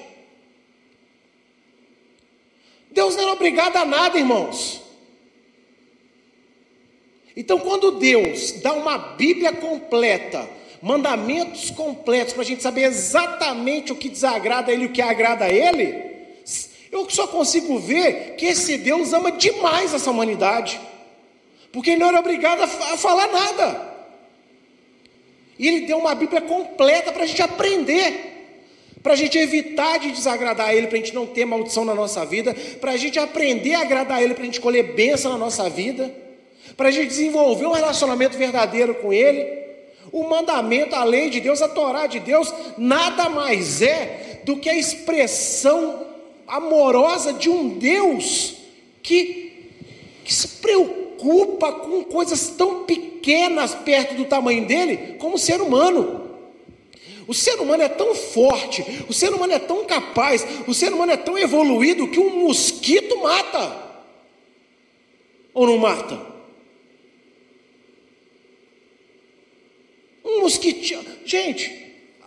Deus 2.89 3.15
não 3.15 3.29
é 3.29 3.31
obrigado 3.33 3.75
a 3.75 3.85
nada, 3.85 4.17
irmãos. 4.17 4.82
Então, 7.35 7.59
quando 7.59 7.91
Deus 7.91 8.51
dá 8.61 8.73
uma 8.73 8.97
Bíblia 8.97 9.51
completa, 9.53 10.47
mandamentos 10.81 11.71
completos, 11.71 12.33
para 12.33 12.43
a 12.43 12.45
gente 12.45 12.61
saber 12.61 12.83
exatamente 12.83 13.91
o 13.91 13.95
que 13.95 14.09
desagrada 14.09 14.71
a 14.71 14.73
Ele 14.73 14.83
e 14.83 14.87
o 14.87 14.91
que 14.91 15.01
agrada 15.01 15.45
a 15.45 15.49
Ele, 15.49 16.13
eu 16.91 17.09
só 17.09 17.25
consigo 17.25 17.79
ver 17.79 18.35
que 18.35 18.45
esse 18.45 18.77
Deus 18.77 19.13
ama 19.13 19.31
demais 19.31 19.93
essa 19.93 20.11
humanidade, 20.11 20.79
porque 21.71 21.91
Ele 21.91 22.01
não 22.01 22.09
era 22.09 22.19
obrigado 22.19 22.61
a, 22.61 22.65
a 22.65 22.97
falar 22.97 23.27
nada. 23.27 23.93
E 25.57 25.67
Ele 25.67 25.87
deu 25.87 25.97
uma 25.97 26.13
Bíblia 26.13 26.41
completa 26.41 27.11
para 27.11 27.23
a 27.23 27.27
gente 27.27 27.41
aprender 27.41 28.31
para 29.01 29.13
a 29.13 29.17
gente 29.17 29.37
evitar 29.37 29.99
de 29.99 30.11
desagradar 30.11 30.73
Ele, 30.73 30.87
para 30.87 30.95
a 30.95 31.01
gente 31.01 31.13
não 31.13 31.25
ter 31.25 31.43
maldição 31.43 31.83
na 31.83 31.93
nossa 31.93 32.25
vida, 32.25 32.55
para 32.79 32.91
a 32.91 32.97
gente 32.97 33.19
aprender 33.19 33.73
a 33.73 33.81
agradar 33.81 34.23
Ele, 34.23 34.33
para 34.33 34.43
a 34.43 34.45
gente 34.45 34.61
colher 34.61 34.93
bênção 34.93 35.33
na 35.33 35.37
nossa 35.37 35.69
vida 35.69 36.22
para 36.75 36.89
a 36.89 36.91
gente 36.91 37.07
desenvolver 37.07 37.65
um 37.65 37.71
relacionamento 37.71 38.37
verdadeiro 38.37 38.95
com 38.95 39.13
Ele. 39.13 39.63
O 40.11 40.27
mandamento, 40.27 40.95
a 40.95 41.03
lei 41.03 41.29
de 41.29 41.39
Deus, 41.39 41.61
a 41.61 41.67
Torá 41.67 42.07
de 42.07 42.19
Deus, 42.19 42.53
nada 42.77 43.29
mais 43.29 43.81
é 43.81 44.41
do 44.43 44.57
que 44.57 44.69
a 44.69 44.77
expressão 44.77 46.05
amorosa 46.47 47.33
de 47.33 47.49
um 47.49 47.69
Deus 47.69 48.55
que, 49.01 49.69
que 50.23 50.33
se 50.33 50.47
preocupa 50.47 51.71
com 51.71 52.03
coisas 52.03 52.49
tão 52.49 52.83
pequenas 52.83 53.73
perto 53.73 54.15
do 54.15 54.25
tamanho 54.25 54.65
dele, 54.65 55.15
como 55.17 55.35
o 55.35 55.39
ser 55.39 55.61
humano. 55.61 56.21
O 57.25 57.33
ser 57.33 57.59
humano 57.59 57.81
é 57.81 57.89
tão 57.89 58.13
forte, 58.13 58.83
o 59.07 59.13
ser 59.13 59.33
humano 59.33 59.53
é 59.53 59.59
tão 59.59 59.85
capaz, 59.85 60.45
o 60.67 60.73
ser 60.73 60.91
humano 60.91 61.13
é 61.13 61.17
tão 61.17 61.37
evoluído 61.37 62.09
que 62.09 62.19
um 62.19 62.45
mosquito 62.45 63.17
mata. 63.21 63.81
Ou 65.53 65.65
não 65.65 65.77
mata? 65.77 66.32
Um 70.33 70.41
mosquitinho. 70.41 71.03
Gente, 71.25 71.71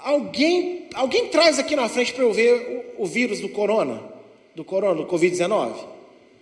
alguém, 0.03 0.87
alguém 0.95 1.29
traz 1.29 1.59
aqui 1.59 1.75
na 1.75 1.89
frente 1.89 2.13
para 2.13 2.23
eu 2.23 2.33
ver 2.33 2.95
o, 2.97 3.03
o, 3.03 3.07
vírus 3.07 3.41
do 3.41 3.49
corona, 3.49 4.03
do 4.55 4.65
corona, 4.65 5.03
do 5.03 5.07
Covid-19. 5.07 5.75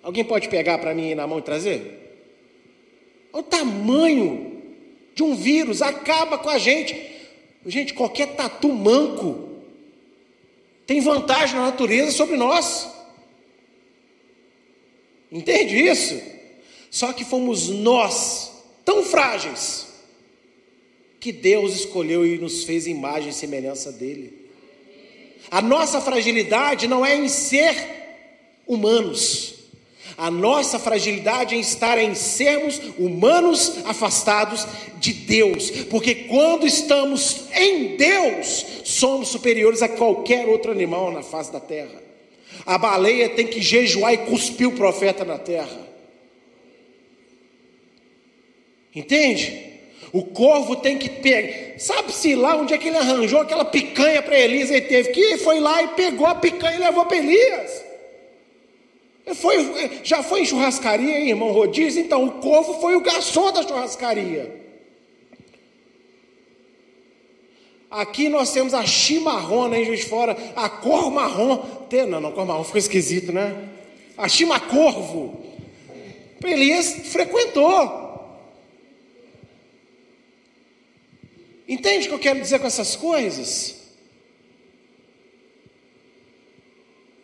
Alguém 0.02 0.24
pode 0.24 0.48
pegar 0.48 0.78
para 0.78 0.94
mim 0.94 1.14
na 1.14 1.26
mão 1.26 1.38
e 1.38 1.42
trazer? 1.42 2.04
O 3.32 3.42
tamanho 3.42 4.62
de 5.14 5.22
um 5.22 5.34
vírus 5.34 5.80
acaba 5.80 6.36
com 6.36 6.50
a 6.50 6.58
gente. 6.58 6.94
Gente, 7.64 7.94
qualquer 7.94 8.34
tatu 8.34 8.68
manco 8.68 9.48
tem 10.86 11.00
vantagem 11.00 11.56
na 11.56 11.66
natureza 11.66 12.10
sobre 12.10 12.36
nós. 12.36 12.92
Entende 15.32 15.76
isso? 15.76 16.20
Só 16.90 17.12
que 17.12 17.24
fomos 17.24 17.68
nós 17.70 18.52
tão 18.84 19.02
frágeis 19.02 19.83
que 21.24 21.32
Deus 21.32 21.74
escolheu 21.74 22.26
e 22.26 22.36
nos 22.36 22.64
fez 22.64 22.86
imagem 22.86 23.30
e 23.30 23.32
semelhança 23.32 23.90
dele. 23.90 24.46
A 25.50 25.62
nossa 25.62 25.98
fragilidade 25.98 26.86
não 26.86 27.04
é 27.04 27.16
em 27.16 27.28
ser 27.30 27.74
humanos. 28.66 29.54
A 30.18 30.30
nossa 30.30 30.78
fragilidade 30.78 31.54
é 31.54 31.56
em 31.56 31.62
estar 31.62 31.96
em 31.96 32.14
sermos 32.14 32.78
humanos 32.98 33.72
afastados 33.86 34.66
de 34.98 35.14
Deus, 35.14 35.70
porque 35.88 36.14
quando 36.14 36.66
estamos 36.66 37.44
em 37.54 37.96
Deus, 37.96 38.66
somos 38.84 39.28
superiores 39.28 39.80
a 39.80 39.88
qualquer 39.88 40.46
outro 40.46 40.70
animal 40.70 41.10
na 41.10 41.22
face 41.22 41.50
da 41.50 41.58
terra. 41.58 42.02
A 42.66 42.76
baleia 42.76 43.30
tem 43.30 43.46
que 43.46 43.62
jejuar 43.62 44.12
e 44.12 44.18
cuspir 44.18 44.68
o 44.68 44.72
profeta 44.72 45.24
na 45.24 45.38
terra. 45.38 45.88
Entende? 48.94 49.73
O 50.14 50.22
corvo 50.22 50.76
tem 50.76 50.96
que 50.96 51.08
pegar. 51.10 51.76
Sabe-se 51.76 52.36
lá 52.36 52.54
onde 52.56 52.72
é 52.72 52.78
que 52.78 52.86
ele 52.86 52.96
arranjou 52.96 53.40
aquela 53.40 53.64
picanha 53.64 54.22
para 54.22 54.38
Elisa 54.38 54.76
e 54.76 54.80
teve 54.80 55.08
que 55.08 55.38
foi 55.38 55.58
lá 55.58 55.82
e 55.82 55.88
pegou 55.88 56.24
a 56.24 56.36
picanha 56.36 56.76
e 56.76 56.78
levou 56.78 57.04
para 57.04 57.16
Elias. 57.16 57.84
Foi, 59.34 59.90
já 60.04 60.22
foi 60.22 60.42
em 60.42 60.44
churrascaria, 60.44 61.18
hein, 61.18 61.30
irmão 61.30 61.50
Rodízio? 61.50 62.00
Então, 62.00 62.24
o 62.24 62.30
corvo 62.34 62.74
foi 62.74 62.94
o 62.94 63.00
garçom 63.00 63.50
da 63.50 63.66
churrascaria. 63.66 64.54
Aqui 67.90 68.28
nós 68.28 68.52
temos 68.52 68.72
a 68.72 68.86
chimarrona, 68.86 69.82
Juiz 69.82 70.00
de 70.00 70.06
Fora, 70.06 70.36
a 70.54 70.68
cor 70.68 71.10
marrom. 71.10 71.60
Não, 72.08 72.20
não, 72.20 72.30
cor 72.30 72.46
marrom 72.46 72.62
ficou 72.62 72.78
esquisito, 72.78 73.32
né? 73.32 73.68
A 74.16 74.28
chimacorvo. 74.28 75.42
Elias 76.44 77.08
frequentou. 77.10 78.03
Entende 81.66 82.06
o 82.06 82.08
que 82.10 82.14
eu 82.14 82.18
quero 82.18 82.40
dizer 82.40 82.58
com 82.58 82.66
essas 82.66 82.94
coisas? 82.94 83.82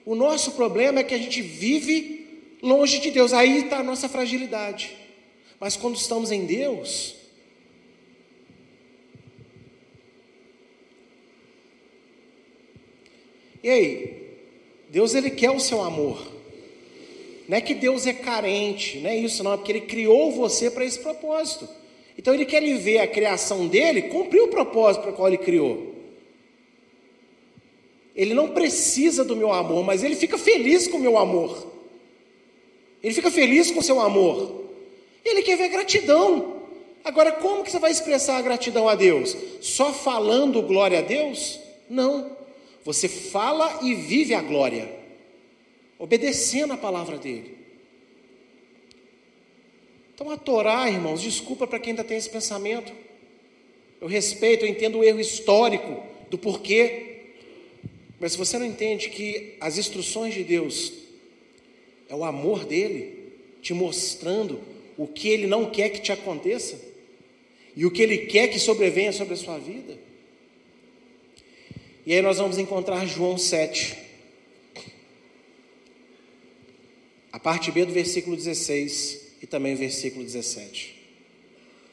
O 0.05 0.15
nosso 0.15 0.53
problema 0.53 1.01
é 1.01 1.05
que 1.05 1.15
a 1.15 1.19
gente 1.19 1.43
vive 1.43 2.57
longe 2.63 2.99
de 2.99 3.11
Deus, 3.11 3.33
aí 3.33 3.65
está 3.65 3.79
a 3.79 3.83
nossa 3.83 4.09
fragilidade. 4.09 4.97
Mas 5.59 5.77
quando 5.77 5.97
estamos 5.97 6.33
em 6.33 6.47
Deus, 6.47 7.15
e 13.63 13.69
aí, 13.69 14.37
Deus 14.89 15.15
ele 15.15 15.31
quer 15.31 15.51
o 15.51 15.61
seu 15.61 15.83
amor. 15.83 16.41
Não 17.47 17.57
é 17.57 17.61
que 17.61 17.75
Deus 17.75 18.07
é 18.07 18.13
carente, 18.13 18.99
não 18.99 19.11
é 19.11 19.17
isso, 19.17 19.43
não, 19.43 19.53
é 19.53 19.57
porque 19.57 19.73
Ele 19.73 19.81
criou 19.81 20.31
você 20.31 20.71
para 20.71 20.85
esse 20.85 21.01
propósito. 21.01 21.69
Então 22.19 22.35
ele 22.35 22.45
quer 22.45 22.63
ver 22.79 22.99
a 22.99 23.07
criação 23.07 23.67
dele 23.67 24.03
cumprir 24.03 24.43
o 24.43 24.49
propósito 24.49 25.03
para 25.03 25.11
o 25.13 25.15
qual 25.15 25.29
ele 25.29 25.39
criou. 25.39 25.95
Ele 28.15 28.35
não 28.35 28.49
precisa 28.49 29.25
do 29.25 29.37
meu 29.37 29.53
amor, 29.53 29.85
mas 29.85 30.03
ele 30.03 30.17
fica 30.17 30.37
feliz 30.37 30.87
com 30.87 30.99
o 30.99 31.01
meu 31.01 31.17
amor. 31.17 31.67
Ele 33.03 33.15
fica 33.15 33.31
feliz 33.31 33.71
com 33.71 33.81
o 33.81 33.83
seu 33.83 34.01
amor. 34.01 34.65
Ele 35.25 35.43
quer 35.43 35.57
ver 35.57 35.69
gratidão. 35.69 36.61
Agora, 37.05 37.33
como 37.33 37.65
que 37.65 37.71
você 37.71 37.79
vai 37.79 37.91
expressar 37.91 38.37
a 38.37 38.43
gratidão 38.43 38.89
a 38.89 38.95
Deus? 38.95 39.37
Só 39.61 39.93
falando 39.93 40.61
glória 40.61 40.99
a 40.99 41.03
Deus? 41.03 41.59
Não. 41.89 42.37
Você 42.85 43.09
fala 43.09 43.81
e 43.83 43.95
vive 43.95 44.35
a 44.35 44.43
glória, 44.43 44.91
obedecendo 45.99 46.73
a 46.73 46.77
palavra 46.77 47.17
dele. 47.17 47.60
Então 50.21 50.31
a 50.31 50.37
Torá, 50.37 50.87
irmãos, 50.87 51.23
desculpa 51.23 51.67
para 51.67 51.79
quem 51.79 51.93
ainda 51.93 52.05
tem 52.05 52.19
esse 52.19 52.29
pensamento. 52.29 52.93
Eu 53.99 54.07
respeito, 54.07 54.67
eu 54.67 54.69
entendo 54.69 54.99
o 54.99 55.03
erro 55.03 55.19
histórico 55.19 56.03
do 56.29 56.37
porquê. 56.37 57.31
Mas 58.21 58.33
se 58.33 58.39
você 58.39 58.59
não 58.59 58.67
entende 58.67 59.09
que 59.09 59.57
as 59.59 59.79
instruções 59.79 60.35
de 60.35 60.45
Deus 60.45 60.93
é 62.07 62.15
o 62.15 62.23
amor 62.23 62.67
dele 62.67 63.33
te 63.63 63.73
mostrando 63.73 64.61
o 64.99 65.07
que 65.07 65.27
ele 65.27 65.47
não 65.47 65.71
quer 65.71 65.89
que 65.89 66.03
te 66.03 66.13
aconteça 66.13 66.79
e 67.75 67.87
o 67.87 67.91
que 67.91 68.03
ele 68.03 68.19
quer 68.27 68.49
que 68.49 68.59
sobrevenha 68.59 69.15
sobre 69.15 69.33
a 69.33 69.39
sua 69.39 69.57
vida. 69.57 69.99
E 72.05 72.13
aí 72.13 72.21
nós 72.21 72.37
vamos 72.37 72.59
encontrar 72.59 73.07
João 73.07 73.39
7. 73.39 73.97
A 77.33 77.39
parte 77.39 77.73
B 77.73 77.87
do 77.87 77.93
versículo 77.95 78.37
16 78.37 79.30
e 79.43 79.47
também 79.47 79.75
versículo 79.75 80.25
17, 80.25 80.95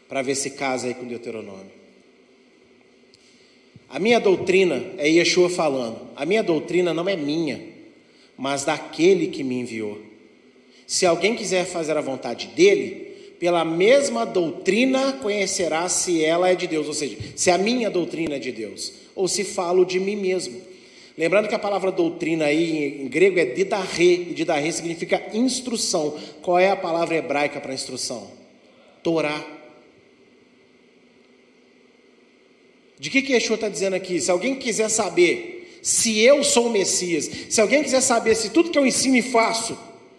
para 0.08 0.22
ver 0.22 0.36
se 0.36 0.52
casa 0.52 0.88
aí 0.88 0.94
com 0.94 1.06
Deuteronômio. 1.06 1.78
A 3.90 4.00
minha 4.00 4.20
doutrina, 4.20 4.84
é 4.98 5.08
Yeshua 5.08 5.50
falando, 5.50 6.10
a 6.16 6.26
minha 6.26 6.44
doutrina 6.44 6.94
não 6.94 7.08
é 7.08 7.16
minha, 7.16 7.62
mas 8.38 8.66
daquele 8.66 9.28
que 9.28 9.44
me 9.44 9.56
enviou. 9.56 10.02
Se 10.86 11.06
alguém 11.06 11.36
quiser 11.36 11.66
fazer 11.66 11.96
a 11.98 12.02
vontade 12.02 12.48
dele, 12.48 13.08
pela 13.40 13.64
mesma 13.64 14.26
doutrina 14.26 15.14
conhecerá 15.14 15.88
se 15.88 16.24
ela 16.24 16.50
é 16.50 16.56
de 16.56 16.68
Deus, 16.68 16.88
ou 16.88 16.94
seja, 16.94 17.18
se 17.36 17.50
a 17.50 17.58
minha 17.58 17.90
doutrina 17.90 18.36
é 18.36 18.40
de 18.40 18.52
Deus, 18.52 18.94
ou 19.16 19.28
se 19.28 19.44
falo 19.44 19.86
de 19.86 20.00
mim 20.00 20.16
mesmo. 20.16 20.62
Lembrando 21.18 21.48
que 21.48 21.56
a 21.56 21.60
palavra 21.60 21.92
doutrina 21.92 22.46
aí 22.46 23.02
em 23.02 23.08
grego 23.08 23.40
é 23.40 23.46
didarre, 23.46 24.28
e 24.30 24.34
didarre 24.36 24.72
significa 24.72 25.30
instrução. 25.34 26.16
Qual 26.44 26.60
é 26.60 26.70
a 26.70 26.76
palavra 26.76 27.16
hebraica 27.16 27.60
para 27.60 27.74
instrução? 27.74 28.30
Torá. 29.02 29.44
De 33.00 33.10
que 33.10 33.24
que 33.24 33.34
Yeshua 33.34 33.56
está 33.56 33.68
dizendo 33.68 33.96
aqui? 33.96 34.22
Se 34.22 34.30
alguém 34.30 34.56
quiser 34.56 34.90
saber 34.90 35.80
se 35.82 36.20
eu 36.20 36.44
sou 36.44 36.68
o 36.68 36.70
Messias, 36.70 37.30
se 37.50 37.62
alguém 37.62 37.82
quiser 37.82 38.02
saber 38.02 38.36
se 38.36 38.50
tudo 38.52 38.70
que 38.70 38.78
eu 38.78 38.86
ensino 38.86 39.16
e 39.16 39.22
faço 39.22 39.78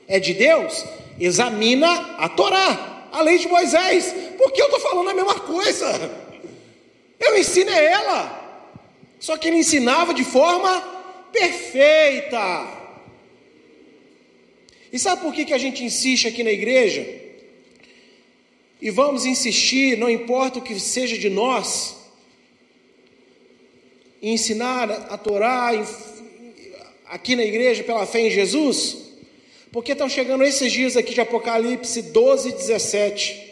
é 0.08 0.18
de 0.18 0.34
Deus, 0.34 0.84
examina 1.20 2.16
a 2.16 2.28
Torá, 2.28 3.08
a 3.12 3.20
lei 3.22 3.38
de 3.38 3.46
Moisés, 3.46 4.14
porque 4.36 4.60
eu 4.60 4.66
estou 4.66 4.80
falando 4.80 5.10
a 5.10 5.14
mesma 5.14 5.38
coisa. 5.40 6.10
Eu 7.20 7.36
ensino 7.36 7.70
é 7.70 7.84
ela, 7.84 8.47
só 9.18 9.36
que 9.36 9.48
ele 9.48 9.58
ensinava 9.58 10.14
de 10.14 10.24
forma 10.24 10.80
perfeita. 11.32 12.78
E 14.92 14.98
sabe 14.98 15.22
por 15.22 15.34
que, 15.34 15.44
que 15.44 15.52
a 15.52 15.58
gente 15.58 15.84
insiste 15.84 16.26
aqui 16.26 16.42
na 16.42 16.50
igreja? 16.50 17.06
E 18.80 18.90
vamos 18.90 19.26
insistir, 19.26 19.98
não 19.98 20.08
importa 20.08 20.60
o 20.60 20.62
que 20.62 20.78
seja 20.78 21.18
de 21.18 21.28
nós, 21.28 21.96
ensinar 24.22 24.90
a 24.90 25.18
Torá 25.18 25.70
aqui 27.06 27.34
na 27.34 27.44
igreja 27.44 27.82
pela 27.82 28.06
fé 28.06 28.20
em 28.20 28.30
Jesus, 28.30 28.96
porque 29.72 29.92
estão 29.92 30.08
chegando 30.08 30.44
esses 30.44 30.72
dias 30.72 30.96
aqui 30.96 31.12
de 31.12 31.20
Apocalipse 31.20 32.02
12 32.02 32.48
e 32.48 32.52
17. 32.52 33.48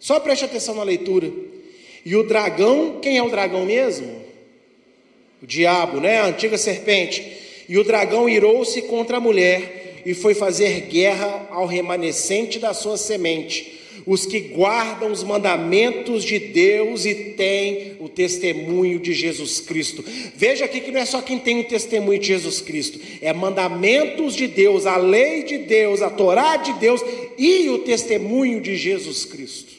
Só 0.00 0.18
preste 0.18 0.46
atenção 0.46 0.74
na 0.74 0.82
leitura. 0.82 1.30
E 2.04 2.16
o 2.16 2.22
dragão, 2.22 2.98
quem 3.00 3.18
é 3.18 3.22
o 3.22 3.28
dragão 3.28 3.66
mesmo? 3.66 4.19
O 5.42 5.46
diabo, 5.46 6.00
né? 6.00 6.18
A 6.18 6.26
antiga 6.26 6.58
serpente. 6.58 7.38
E 7.68 7.78
o 7.78 7.84
dragão 7.84 8.28
irou-se 8.28 8.82
contra 8.82 9.18
a 9.18 9.20
mulher 9.20 10.02
e 10.04 10.14
foi 10.14 10.34
fazer 10.34 10.82
guerra 10.82 11.48
ao 11.50 11.66
remanescente 11.66 12.58
da 12.58 12.74
sua 12.74 12.96
semente 12.96 13.80
os 14.06 14.26
que 14.26 14.40
guardam 14.40 15.10
os 15.10 15.22
mandamentos 15.22 16.24
de 16.24 16.38
Deus 16.38 17.04
e 17.04 17.14
têm 17.14 17.92
o 18.00 18.08
testemunho 18.08 18.98
de 18.98 19.12
Jesus 19.12 19.60
Cristo. 19.60 20.04
Veja 20.34 20.64
aqui 20.64 20.80
que 20.80 20.90
não 20.90 21.00
é 21.00 21.04
só 21.04 21.20
quem 21.20 21.38
tem 21.38 21.60
o 21.60 21.68
testemunho 21.68 22.18
de 22.18 22.26
Jesus 22.28 22.60
Cristo, 22.60 22.98
é 23.20 23.32
mandamentos 23.32 24.34
de 24.34 24.46
Deus, 24.46 24.86
a 24.86 24.96
lei 24.96 25.44
de 25.44 25.58
Deus, 25.58 26.02
a 26.02 26.10
Torá 26.10 26.56
de 26.56 26.72
Deus 26.74 27.02
e 27.38 27.68
o 27.68 27.78
testemunho 27.78 28.60
de 28.60 28.76
Jesus 28.76 29.24
Cristo. 29.24 29.69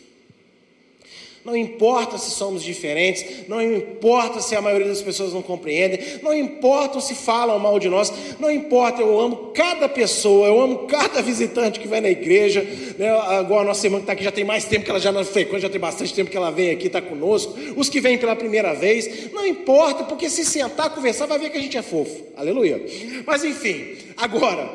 Não 1.44 1.58
importa 1.58 2.20
se 2.20 2.30
somos 2.32 2.62
diferentes, 2.62 3.48
não 3.48 3.60
importa 3.60 4.40
se 4.42 4.56
a 4.56 4.62
maioria 4.62 4.88
das 4.88 5.02
pessoas 5.02 5.34
não 5.34 5.42
compreendem, 5.42 6.00
não 6.22 6.32
importa 6.32 7.02
se 7.02 7.16
falam 7.16 7.58
mal 7.58 7.80
de 7.80 7.90
nós, 7.90 8.14
não 8.40 8.52
importa, 8.52 9.02
eu 9.02 9.20
amo 9.20 9.52
cada 9.52 9.90
pessoa, 9.90 10.48
eu 10.48 10.62
amo 10.62 10.80
cada 10.88 11.20
visitante 11.20 11.80
que 11.80 11.88
vai 11.88 12.00
na 12.00 12.10
igreja, 12.10 12.62
né? 12.98 13.10
agora 13.10 13.62
a 13.62 13.66
nossa 13.66 13.88
irmã 13.88 13.98
que 13.98 14.04
está 14.04 14.14
aqui 14.14 14.24
já 14.24 14.32
tem 14.32 14.44
mais 14.44 14.66
tempo 14.66 14.86
que 14.86 14.92
ela 14.92 15.00
já 15.00 15.12
não 15.12 15.26
frequenta, 15.26 15.62
já 15.62 15.70
tem 15.70 15.82
bastante 15.82 16.14
tempo 16.14 16.30
que 16.30 16.38
ela 16.38 16.52
vem 16.52 16.70
aqui, 16.70 16.86
está 16.86 17.02
conosco, 17.02 17.56
os 17.76 17.90
que 17.90 18.00
vêm 18.00 18.20
pela 18.20 18.36
primeira 18.36 18.76
vez, 18.76 19.32
não 19.32 19.46
importa, 19.46 20.04
porque 20.04 20.30
se 20.30 20.46
sentar, 20.46 20.92
conversar, 20.92 21.26
vai 21.26 21.40
ver 21.40 21.50
que 21.50 21.58
a 21.58 21.62
gente 21.62 21.76
é 21.76 21.82
fofo, 21.82 22.24
aleluia. 22.38 22.86
Mas 23.26 23.44
enfim, 23.44 23.96
agora, 24.16 24.70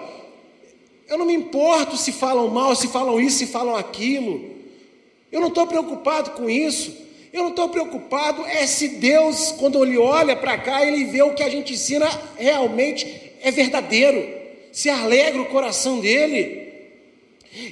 eu 1.08 1.16
não 1.16 1.26
me 1.26 1.34
importo 1.34 1.96
se 1.96 2.10
falam 2.10 2.48
mal, 2.48 2.74
se 2.74 2.88
falam 2.88 3.20
isso, 3.20 3.38
se 3.38 3.46
falam 3.46 3.76
aquilo, 3.76 4.55
eu 5.30 5.40
não 5.40 5.48
estou 5.48 5.66
preocupado 5.66 6.30
com 6.30 6.48
isso. 6.48 7.06
Eu 7.32 7.42
não 7.42 7.50
estou 7.50 7.68
preocupado 7.68 8.46
é 8.46 8.66
se 8.66 8.88
Deus, 8.88 9.52
quando 9.58 9.84
ele 9.84 9.98
olha 9.98 10.34
para 10.34 10.56
cá, 10.56 10.86
ele 10.86 11.04
vê 11.04 11.22
o 11.22 11.34
que 11.34 11.42
a 11.42 11.50
gente 11.50 11.74
ensina 11.74 12.08
realmente 12.38 13.06
é 13.42 13.50
verdadeiro, 13.50 14.26
se 14.72 14.88
alegra 14.88 15.42
o 15.42 15.46
coração 15.46 16.00
dele. 16.00 16.64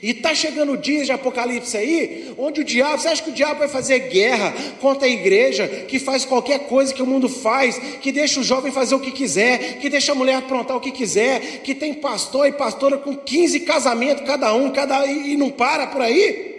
E 0.03 0.11
está 0.11 0.35
chegando 0.35 0.73
o 0.73 0.77
dia 0.77 1.05
de 1.05 1.13
Apocalipse 1.13 1.77
aí, 1.77 2.35
onde 2.39 2.61
o 2.61 2.65
diabo, 2.65 2.99
você 2.99 3.09
acha 3.09 3.23
que 3.23 3.31
o 3.31 3.35
diabo 3.35 3.59
vai 3.59 3.69
fazer 3.69 3.99
guerra 4.11 4.55
contra 4.81 5.07
a 5.07 5.11
igreja, 5.11 5.67
que 5.67 5.99
faz 5.99 6.25
qualquer 6.25 6.61
coisa 6.61 6.93
que 6.93 7.03
o 7.03 7.07
mundo 7.07 7.29
faz, 7.29 7.79
que 8.01 8.11
deixa 8.11 8.41
o 8.41 8.45
jovem 8.45 8.73
fazer 8.73 8.95
o 8.95 9.01
que 9.01 9.13
quiser, 9.13 9.79
que 9.79 9.91
deixa 9.91 10.13
a 10.13 10.15
mulher 10.15 10.37
aprontar 10.37 10.77
o 10.77 10.81
que 10.81 10.91
quiser, 10.91 11.63
que 11.63 11.75
tem 11.75 11.93
pastor 11.93 12.47
e 12.47 12.53
pastora 12.53 12.97
com 12.97 13.15
15 13.15 13.61
casamentos 13.61 14.27
cada 14.27 14.55
um, 14.55 14.71
cada 14.71 15.07
e 15.07 15.37
não 15.37 15.51
para 15.51 15.87
por 15.87 16.01
aí? 16.01 16.54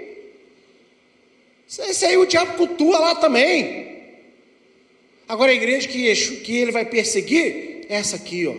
Esse 1.80 2.06
aí 2.06 2.18
o 2.18 2.26
diabo 2.26 2.58
cultua 2.58 3.00
lá 3.00 3.16
também. 3.16 3.86
Agora 5.28 5.52
a 5.52 5.56
igreja 5.56 5.88
que, 5.88 6.14
que 6.42 6.58
ele 6.58 6.72
vai 6.72 6.86
perseguir 6.86 7.86
é 7.90 7.96
essa 7.96 8.16
aqui, 8.16 8.48
ó. 8.48 8.54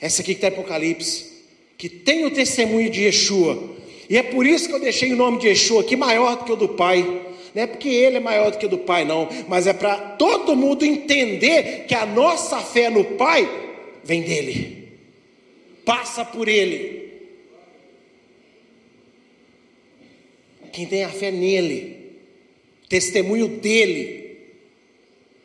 Essa 0.00 0.22
aqui 0.22 0.34
que 0.34 0.38
está 0.38 0.48
em 0.48 0.58
Apocalipse. 0.58 1.32
Que 1.76 1.88
tem 1.88 2.24
o 2.24 2.30
testemunho 2.30 2.88
de 2.90 3.02
Yeshua. 3.02 3.74
E 4.08 4.16
é 4.16 4.22
por 4.22 4.46
isso 4.46 4.68
que 4.68 4.74
eu 4.74 4.80
deixei 4.80 5.12
o 5.12 5.16
nome 5.16 5.38
de 5.38 5.48
Yeshua 5.48 5.80
aqui 5.80 5.96
maior 5.96 6.36
do 6.36 6.44
que 6.44 6.52
o 6.52 6.56
do 6.56 6.68
Pai. 6.68 7.02
Não 7.54 7.62
é 7.62 7.66
porque 7.66 7.88
ele 7.88 8.16
é 8.16 8.20
maior 8.20 8.50
do 8.50 8.58
que 8.58 8.66
o 8.66 8.68
do 8.68 8.78
Pai, 8.78 9.04
não. 9.04 9.28
Mas 9.48 9.66
é 9.66 9.72
para 9.72 9.96
todo 9.96 10.56
mundo 10.56 10.84
entender 10.84 11.84
que 11.86 11.94
a 11.94 12.06
nossa 12.06 12.58
fé 12.58 12.90
no 12.90 13.04
Pai 13.04 13.48
vem 14.02 14.22
dele. 14.22 14.88
Passa 15.84 16.24
por 16.24 16.48
ele. 16.48 17.03
Quem 20.74 20.86
tem 20.86 21.04
a 21.04 21.08
fé 21.08 21.30
nele, 21.30 22.18
testemunho 22.88 23.46
dele, 23.46 24.38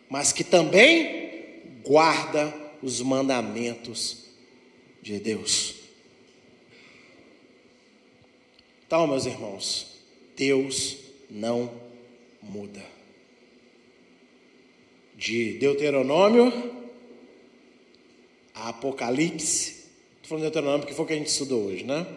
mas 0.09 0.33
que 0.33 0.43
também 0.43 1.61
guarda 1.85 2.51
os 2.81 2.99
mandamentos 2.99 4.25
de 5.03 5.19
Deus. 5.19 5.75
Então, 8.87 9.05
meus 9.05 9.27
irmãos, 9.27 9.99
Deus 10.35 10.97
não 11.29 11.71
muda. 12.41 12.83
De 15.15 15.53
Deuteronômio 15.59 16.51
a 18.55 18.69
Apocalipse, 18.69 19.85
estou 20.15 20.29
falando 20.29 20.43
de 20.45 20.49
Deuteronômio 20.49 20.79
porque 20.79 20.95
foi 20.95 21.05
o 21.05 21.07
que 21.07 21.13
a 21.13 21.17
gente 21.17 21.27
estudou 21.27 21.67
hoje, 21.67 21.83
né? 21.83 22.07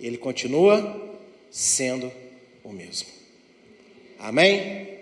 Ele 0.00 0.16
continua 0.16 1.03
sendo 1.54 2.10
o 2.64 2.72
mesmo. 2.72 3.06
Amém? 4.18 4.93